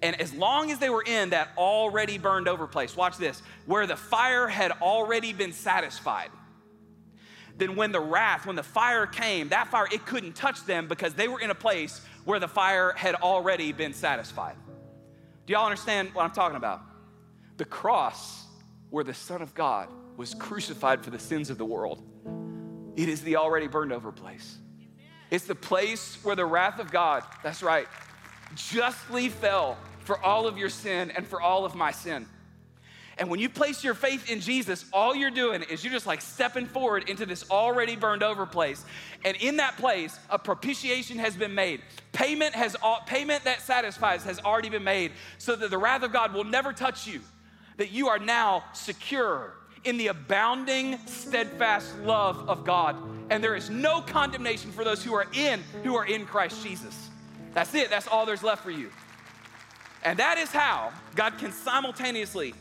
And 0.00 0.20
as 0.20 0.32
long 0.32 0.72
as 0.72 0.78
they 0.78 0.90
were 0.90 1.04
in 1.06 1.30
that 1.30 1.50
already 1.56 2.18
burned 2.18 2.48
over 2.48 2.66
place, 2.66 2.96
watch 2.96 3.18
this, 3.18 3.42
where 3.66 3.86
the 3.86 3.96
fire 3.96 4.48
had 4.48 4.72
already 4.80 5.32
been 5.32 5.52
satisfied 5.52 6.30
then 7.58 7.76
when 7.76 7.92
the 7.92 8.00
wrath, 8.00 8.46
when 8.46 8.56
the 8.56 8.62
fire 8.62 9.06
came, 9.06 9.48
that 9.50 9.68
fire, 9.68 9.86
it 9.92 10.06
couldn't 10.06 10.34
touch 10.34 10.64
them 10.64 10.88
because 10.88 11.14
they 11.14 11.28
were 11.28 11.40
in 11.40 11.50
a 11.50 11.54
place 11.54 12.00
where 12.24 12.38
the 12.38 12.48
fire 12.48 12.92
had 12.92 13.14
already 13.16 13.72
been 13.72 13.92
satisfied. 13.92 14.56
Do 15.46 15.52
y'all 15.52 15.64
understand 15.64 16.14
what 16.14 16.24
I'm 16.24 16.32
talking 16.32 16.56
about? 16.56 16.80
The 17.56 17.64
cross 17.64 18.46
where 18.90 19.04
the 19.04 19.14
Son 19.14 19.42
of 19.42 19.54
God 19.54 19.88
was 20.16 20.34
crucified 20.34 21.02
for 21.02 21.10
the 21.10 21.18
sins 21.18 21.50
of 21.50 21.58
the 21.58 21.64
world, 21.64 22.02
it 22.96 23.08
is 23.08 23.22
the 23.22 23.36
already 23.36 23.66
burned 23.66 23.92
over 23.92 24.12
place. 24.12 24.58
It's 25.30 25.46
the 25.46 25.54
place 25.54 26.18
where 26.22 26.36
the 26.36 26.44
wrath 26.44 26.78
of 26.78 26.90
God, 26.90 27.24
that's 27.42 27.62
right, 27.62 27.86
justly 28.54 29.30
fell 29.30 29.78
for 30.00 30.22
all 30.22 30.46
of 30.46 30.58
your 30.58 30.68
sin 30.68 31.10
and 31.10 31.26
for 31.26 31.40
all 31.40 31.64
of 31.64 31.74
my 31.74 31.90
sin. 31.90 32.26
And 33.18 33.28
when 33.28 33.40
you 33.40 33.48
place 33.48 33.84
your 33.84 33.94
faith 33.94 34.30
in 34.30 34.40
Jesus, 34.40 34.84
all 34.92 35.14
you're 35.14 35.30
doing 35.30 35.62
is 35.62 35.84
you're 35.84 35.92
just 35.92 36.06
like 36.06 36.20
stepping 36.20 36.66
forward 36.66 37.08
into 37.08 37.26
this 37.26 37.48
already 37.50 37.94
burned 37.96 38.22
over 38.22 38.46
place. 38.46 38.84
And 39.24 39.36
in 39.36 39.58
that 39.58 39.76
place, 39.76 40.18
a 40.30 40.38
propitiation 40.38 41.18
has 41.18 41.36
been 41.36 41.54
made. 41.54 41.82
Payment 42.12 42.54
has 42.54 42.76
payment 43.06 43.44
that 43.44 43.60
satisfies 43.60 44.24
has 44.24 44.40
already 44.40 44.70
been 44.70 44.84
made 44.84 45.12
so 45.38 45.54
that 45.56 45.70
the 45.70 45.78
wrath 45.78 46.02
of 46.02 46.12
God 46.12 46.32
will 46.32 46.44
never 46.44 46.72
touch 46.72 47.06
you. 47.06 47.20
That 47.76 47.90
you 47.90 48.08
are 48.08 48.18
now 48.18 48.64
secure 48.72 49.54
in 49.84 49.98
the 49.98 50.08
abounding 50.08 50.98
steadfast 51.06 51.98
love 52.00 52.48
of 52.48 52.64
God. 52.64 52.96
And 53.30 53.42
there 53.42 53.56
is 53.56 53.68
no 53.68 54.00
condemnation 54.00 54.70
for 54.72 54.84
those 54.84 55.02
who 55.02 55.14
are 55.14 55.26
in 55.34 55.62
who 55.82 55.96
are 55.96 56.06
in 56.06 56.24
Christ 56.24 56.62
Jesus. 56.62 57.10
That's 57.54 57.74
it. 57.74 57.90
That's 57.90 58.06
all 58.06 58.24
there's 58.24 58.42
left 58.42 58.62
for 58.62 58.70
you. 58.70 58.90
And 60.04 60.18
that 60.18 60.38
is 60.38 60.50
how 60.50 60.92
God 61.14 61.38
can 61.38 61.52
simultaneously 61.52 62.54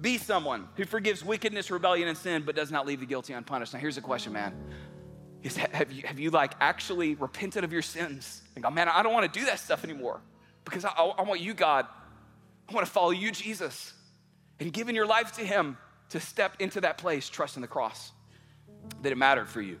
be 0.00 0.18
someone 0.18 0.68
who 0.76 0.84
forgives 0.84 1.24
wickedness, 1.24 1.70
rebellion, 1.70 2.08
and 2.08 2.16
sin, 2.16 2.42
but 2.44 2.54
does 2.54 2.70
not 2.70 2.86
leave 2.86 3.00
the 3.00 3.06
guilty 3.06 3.32
unpunished. 3.32 3.74
Now, 3.74 3.80
here's 3.80 3.96
a 3.96 4.00
question, 4.02 4.32
man. 4.32 4.54
Is, 5.42 5.56
have, 5.56 5.92
you, 5.92 6.02
have 6.04 6.18
you 6.18 6.30
like 6.30 6.54
actually 6.60 7.14
repented 7.14 7.64
of 7.64 7.72
your 7.72 7.82
sins 7.82 8.42
and 8.54 8.64
go, 8.64 8.70
man, 8.70 8.88
I 8.88 9.02
don't 9.02 9.12
want 9.12 9.32
to 9.32 9.38
do 9.38 9.46
that 9.46 9.60
stuff 9.60 9.84
anymore 9.84 10.20
because 10.64 10.84
I, 10.84 10.90
I 10.90 11.22
want 11.22 11.40
you, 11.40 11.54
God. 11.54 11.86
I 12.68 12.72
want 12.72 12.86
to 12.86 12.92
follow 12.92 13.10
you, 13.10 13.30
Jesus, 13.30 13.92
and 14.60 14.72
giving 14.72 14.94
your 14.94 15.06
life 15.06 15.32
to 15.32 15.42
Him 15.42 15.78
to 16.10 16.20
step 16.20 16.56
into 16.58 16.80
that 16.82 16.98
place, 16.98 17.28
trusting 17.28 17.60
the 17.60 17.68
cross 17.68 18.12
that 19.02 19.12
it 19.12 19.18
mattered 19.18 19.48
for 19.48 19.62
you. 19.62 19.78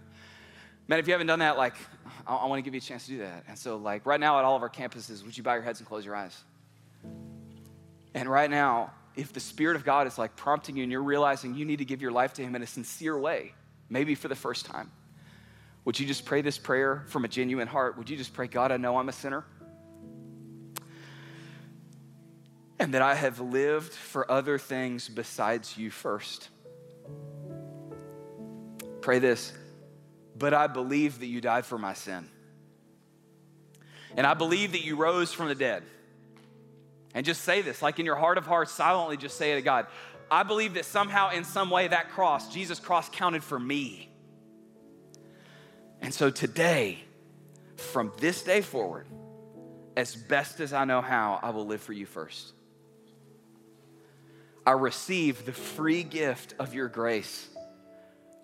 Man, 0.86 0.98
if 0.98 1.06
you 1.06 1.12
haven't 1.12 1.26
done 1.26 1.40
that, 1.40 1.56
like, 1.58 1.74
I, 2.26 2.36
I 2.36 2.46
want 2.46 2.58
to 2.58 2.62
give 2.62 2.74
you 2.74 2.78
a 2.78 2.82
chance 2.82 3.04
to 3.06 3.12
do 3.12 3.18
that. 3.18 3.44
And 3.48 3.58
so, 3.58 3.76
like, 3.76 4.06
right 4.06 4.20
now 4.20 4.38
at 4.38 4.44
all 4.44 4.56
of 4.56 4.62
our 4.62 4.70
campuses, 4.70 5.24
would 5.24 5.36
you 5.36 5.42
bow 5.42 5.54
your 5.54 5.62
heads 5.62 5.80
and 5.80 5.88
close 5.88 6.04
your 6.04 6.14
eyes? 6.14 6.42
And 8.14 8.28
right 8.28 8.50
now, 8.50 8.92
if 9.18 9.32
the 9.32 9.40
Spirit 9.40 9.74
of 9.74 9.84
God 9.84 10.06
is 10.06 10.16
like 10.16 10.36
prompting 10.36 10.76
you 10.76 10.84
and 10.84 10.92
you're 10.92 11.02
realizing 11.02 11.56
you 11.56 11.64
need 11.64 11.80
to 11.80 11.84
give 11.84 12.00
your 12.00 12.12
life 12.12 12.34
to 12.34 12.42
Him 12.42 12.54
in 12.54 12.62
a 12.62 12.66
sincere 12.68 13.18
way, 13.18 13.52
maybe 13.90 14.14
for 14.14 14.28
the 14.28 14.36
first 14.36 14.64
time, 14.64 14.92
would 15.84 15.98
you 15.98 16.06
just 16.06 16.24
pray 16.24 16.40
this 16.40 16.56
prayer 16.56 17.02
from 17.08 17.24
a 17.24 17.28
genuine 17.28 17.66
heart? 17.66 17.98
Would 17.98 18.08
you 18.08 18.16
just 18.16 18.32
pray, 18.32 18.46
God, 18.46 18.70
I 18.70 18.76
know 18.76 18.96
I'm 18.96 19.08
a 19.08 19.12
sinner? 19.12 19.44
And 22.78 22.94
that 22.94 23.02
I 23.02 23.16
have 23.16 23.40
lived 23.40 23.92
for 23.92 24.30
other 24.30 24.56
things 24.56 25.08
besides 25.08 25.76
you 25.76 25.90
first. 25.90 26.48
Pray 29.00 29.18
this, 29.18 29.52
but 30.38 30.54
I 30.54 30.68
believe 30.68 31.18
that 31.18 31.26
you 31.26 31.40
died 31.40 31.66
for 31.66 31.76
my 31.76 31.94
sin. 31.94 32.28
And 34.16 34.28
I 34.28 34.34
believe 34.34 34.72
that 34.72 34.84
you 34.84 34.94
rose 34.94 35.32
from 35.32 35.48
the 35.48 35.56
dead. 35.56 35.82
And 37.18 37.24
just 37.26 37.42
say 37.42 37.62
this, 37.62 37.82
like 37.82 37.98
in 37.98 38.06
your 38.06 38.14
heart 38.14 38.38
of 38.38 38.46
hearts, 38.46 38.70
silently 38.70 39.16
just 39.16 39.36
say 39.36 39.50
it 39.50 39.56
to 39.56 39.60
God. 39.60 39.88
I 40.30 40.44
believe 40.44 40.74
that 40.74 40.84
somehow, 40.84 41.30
in 41.32 41.42
some 41.42 41.68
way, 41.68 41.88
that 41.88 42.10
cross, 42.10 42.54
Jesus' 42.54 42.78
cross, 42.78 43.08
counted 43.08 43.42
for 43.42 43.58
me. 43.58 44.08
And 46.00 46.14
so 46.14 46.30
today, 46.30 47.00
from 47.74 48.12
this 48.20 48.44
day 48.44 48.60
forward, 48.60 49.08
as 49.96 50.14
best 50.14 50.60
as 50.60 50.72
I 50.72 50.84
know 50.84 51.00
how, 51.00 51.40
I 51.42 51.50
will 51.50 51.66
live 51.66 51.82
for 51.82 51.92
you 51.92 52.06
first. 52.06 52.52
I 54.64 54.70
receive 54.70 55.44
the 55.44 55.52
free 55.52 56.04
gift 56.04 56.54
of 56.60 56.72
your 56.72 56.86
grace 56.86 57.48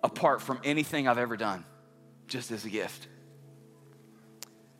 apart 0.03 0.41
from 0.41 0.59
anything 0.65 1.07
I've 1.07 1.17
ever 1.17 1.37
done, 1.37 1.63
just 2.27 2.51
as 2.51 2.65
a 2.65 2.69
gift. 2.69 3.07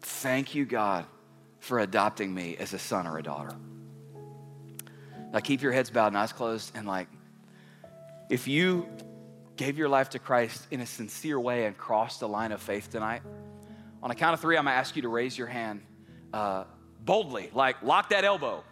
Thank 0.01 0.53
you, 0.53 0.65
God, 0.65 1.05
for 1.59 1.79
adopting 1.79 2.33
me 2.33 2.57
as 2.57 2.73
a 2.73 2.77
son 2.77 3.07
or 3.07 3.17
a 3.17 3.23
daughter. 3.23 3.55
Now 5.35 5.41
keep 5.41 5.61
your 5.61 5.73
heads 5.73 5.89
bowed 5.89 6.07
and 6.07 6.17
eyes 6.17 6.31
closed. 6.31 6.71
And 6.75 6.87
like, 6.87 7.09
if 8.29 8.47
you 8.47 8.87
gave 9.57 9.77
your 9.77 9.89
life 9.89 10.11
to 10.11 10.19
Christ 10.19 10.65
in 10.71 10.79
a 10.79 10.85
sincere 10.85 11.37
way 11.37 11.65
and 11.65 11.77
crossed 11.77 12.21
the 12.21 12.27
line 12.27 12.53
of 12.53 12.61
faith 12.61 12.89
tonight, 12.89 13.21
on 14.01 14.11
a 14.11 14.15
count 14.15 14.33
of 14.33 14.39
three, 14.39 14.57
I'm 14.57 14.63
gonna 14.63 14.77
ask 14.77 14.95
you 14.95 15.01
to 15.01 15.09
raise 15.09 15.37
your 15.37 15.47
hand 15.47 15.81
uh, 16.33 16.63
boldly, 17.01 17.49
like 17.53 17.83
lock 17.83 18.11
that 18.11 18.23
elbow, 18.23 18.63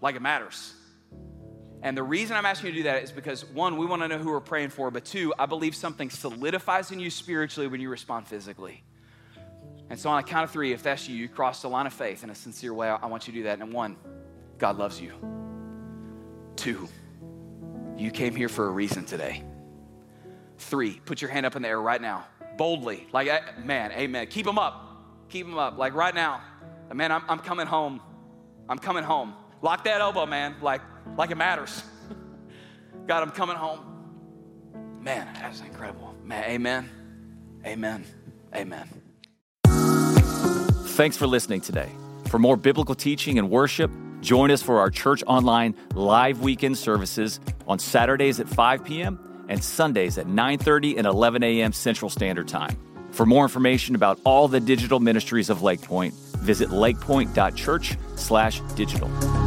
like 0.00 0.16
it 0.16 0.22
matters. 0.22 0.74
And 1.82 1.96
the 1.96 2.02
reason 2.02 2.36
I'm 2.36 2.46
asking 2.46 2.66
you 2.66 2.72
to 2.72 2.78
do 2.78 2.82
that 2.84 3.04
is 3.04 3.12
because 3.12 3.44
one, 3.44 3.76
we 3.76 3.86
wanna 3.86 4.08
know 4.08 4.18
who 4.18 4.32
we're 4.32 4.40
praying 4.40 4.70
for, 4.70 4.90
but 4.90 5.04
two, 5.04 5.32
I 5.38 5.46
believe 5.46 5.76
something 5.76 6.10
solidifies 6.10 6.90
in 6.90 6.98
you 6.98 7.10
spiritually 7.10 7.68
when 7.68 7.80
you 7.80 7.88
respond 7.88 8.26
physically. 8.26 8.82
And 9.88 10.00
so, 10.00 10.10
on 10.10 10.18
a 10.18 10.24
count 10.24 10.42
of 10.42 10.50
three, 10.50 10.72
if 10.72 10.82
that's 10.82 11.08
you, 11.08 11.14
you 11.14 11.28
cross 11.28 11.62
the 11.62 11.68
line 11.68 11.86
of 11.86 11.92
faith 11.92 12.24
in 12.24 12.30
a 12.30 12.34
sincere 12.34 12.74
way, 12.74 12.88
I 12.88 13.06
want 13.06 13.28
you 13.28 13.34
to 13.34 13.38
do 13.38 13.44
that. 13.44 13.60
And 13.60 13.72
one, 13.72 13.96
God 14.58 14.78
loves 14.78 15.00
you. 15.00 15.41
Two, 16.56 16.88
you 17.96 18.10
came 18.10 18.34
here 18.34 18.48
for 18.48 18.66
a 18.66 18.70
reason 18.70 19.04
today. 19.04 19.42
Three, 20.58 21.00
put 21.04 21.20
your 21.20 21.30
hand 21.30 21.46
up 21.46 21.56
in 21.56 21.62
the 21.62 21.68
air 21.68 21.80
right 21.80 22.00
now, 22.00 22.26
boldly. 22.56 23.06
Like, 23.12 23.28
eh, 23.28 23.40
man, 23.64 23.92
amen. 23.92 24.26
Keep 24.28 24.46
them 24.46 24.58
up. 24.58 25.28
Keep 25.28 25.46
them 25.46 25.58
up. 25.58 25.78
Like, 25.78 25.94
right 25.94 26.14
now, 26.14 26.40
man, 26.92 27.10
I'm, 27.12 27.22
I'm 27.28 27.38
coming 27.38 27.66
home. 27.66 28.00
I'm 28.68 28.78
coming 28.78 29.04
home. 29.04 29.34
Lock 29.60 29.84
that 29.84 30.00
elbow, 30.00 30.26
man, 30.26 30.56
like, 30.60 30.80
like 31.16 31.30
it 31.30 31.36
matters. 31.36 31.82
God, 33.06 33.22
I'm 33.22 33.30
coming 33.30 33.56
home. 33.56 33.80
Man, 35.00 35.28
that's 35.34 35.60
incredible. 35.60 36.14
Man, 36.24 36.44
amen. 36.44 36.88
Amen. 37.66 38.04
Amen. 38.54 38.88
Thanks 40.92 41.16
for 41.16 41.26
listening 41.26 41.60
today. 41.60 41.90
For 42.28 42.38
more 42.38 42.56
biblical 42.56 42.94
teaching 42.94 43.38
and 43.38 43.50
worship, 43.50 43.90
Join 44.22 44.50
us 44.52 44.62
for 44.62 44.78
our 44.78 44.88
Church 44.88 45.24
Online 45.26 45.74
live 45.94 46.40
weekend 46.40 46.78
services 46.78 47.40
on 47.66 47.78
Saturdays 47.80 48.40
at 48.40 48.48
5 48.48 48.84
p.m. 48.84 49.18
and 49.48 49.62
Sundays 49.62 50.16
at 50.16 50.26
9:30 50.26 50.96
and 50.96 51.06
11 51.08 51.42
a.m. 51.42 51.72
Central 51.72 52.08
Standard 52.08 52.46
Time. 52.46 52.78
For 53.10 53.26
more 53.26 53.42
information 53.44 53.96
about 53.96 54.20
all 54.24 54.46
the 54.48 54.60
digital 54.60 55.00
ministries 55.00 55.50
of 55.50 55.62
Lake 55.62 55.82
Pointe, 55.82 56.14
visit 56.38 56.70
lakepointe.church/digital. 56.70 59.41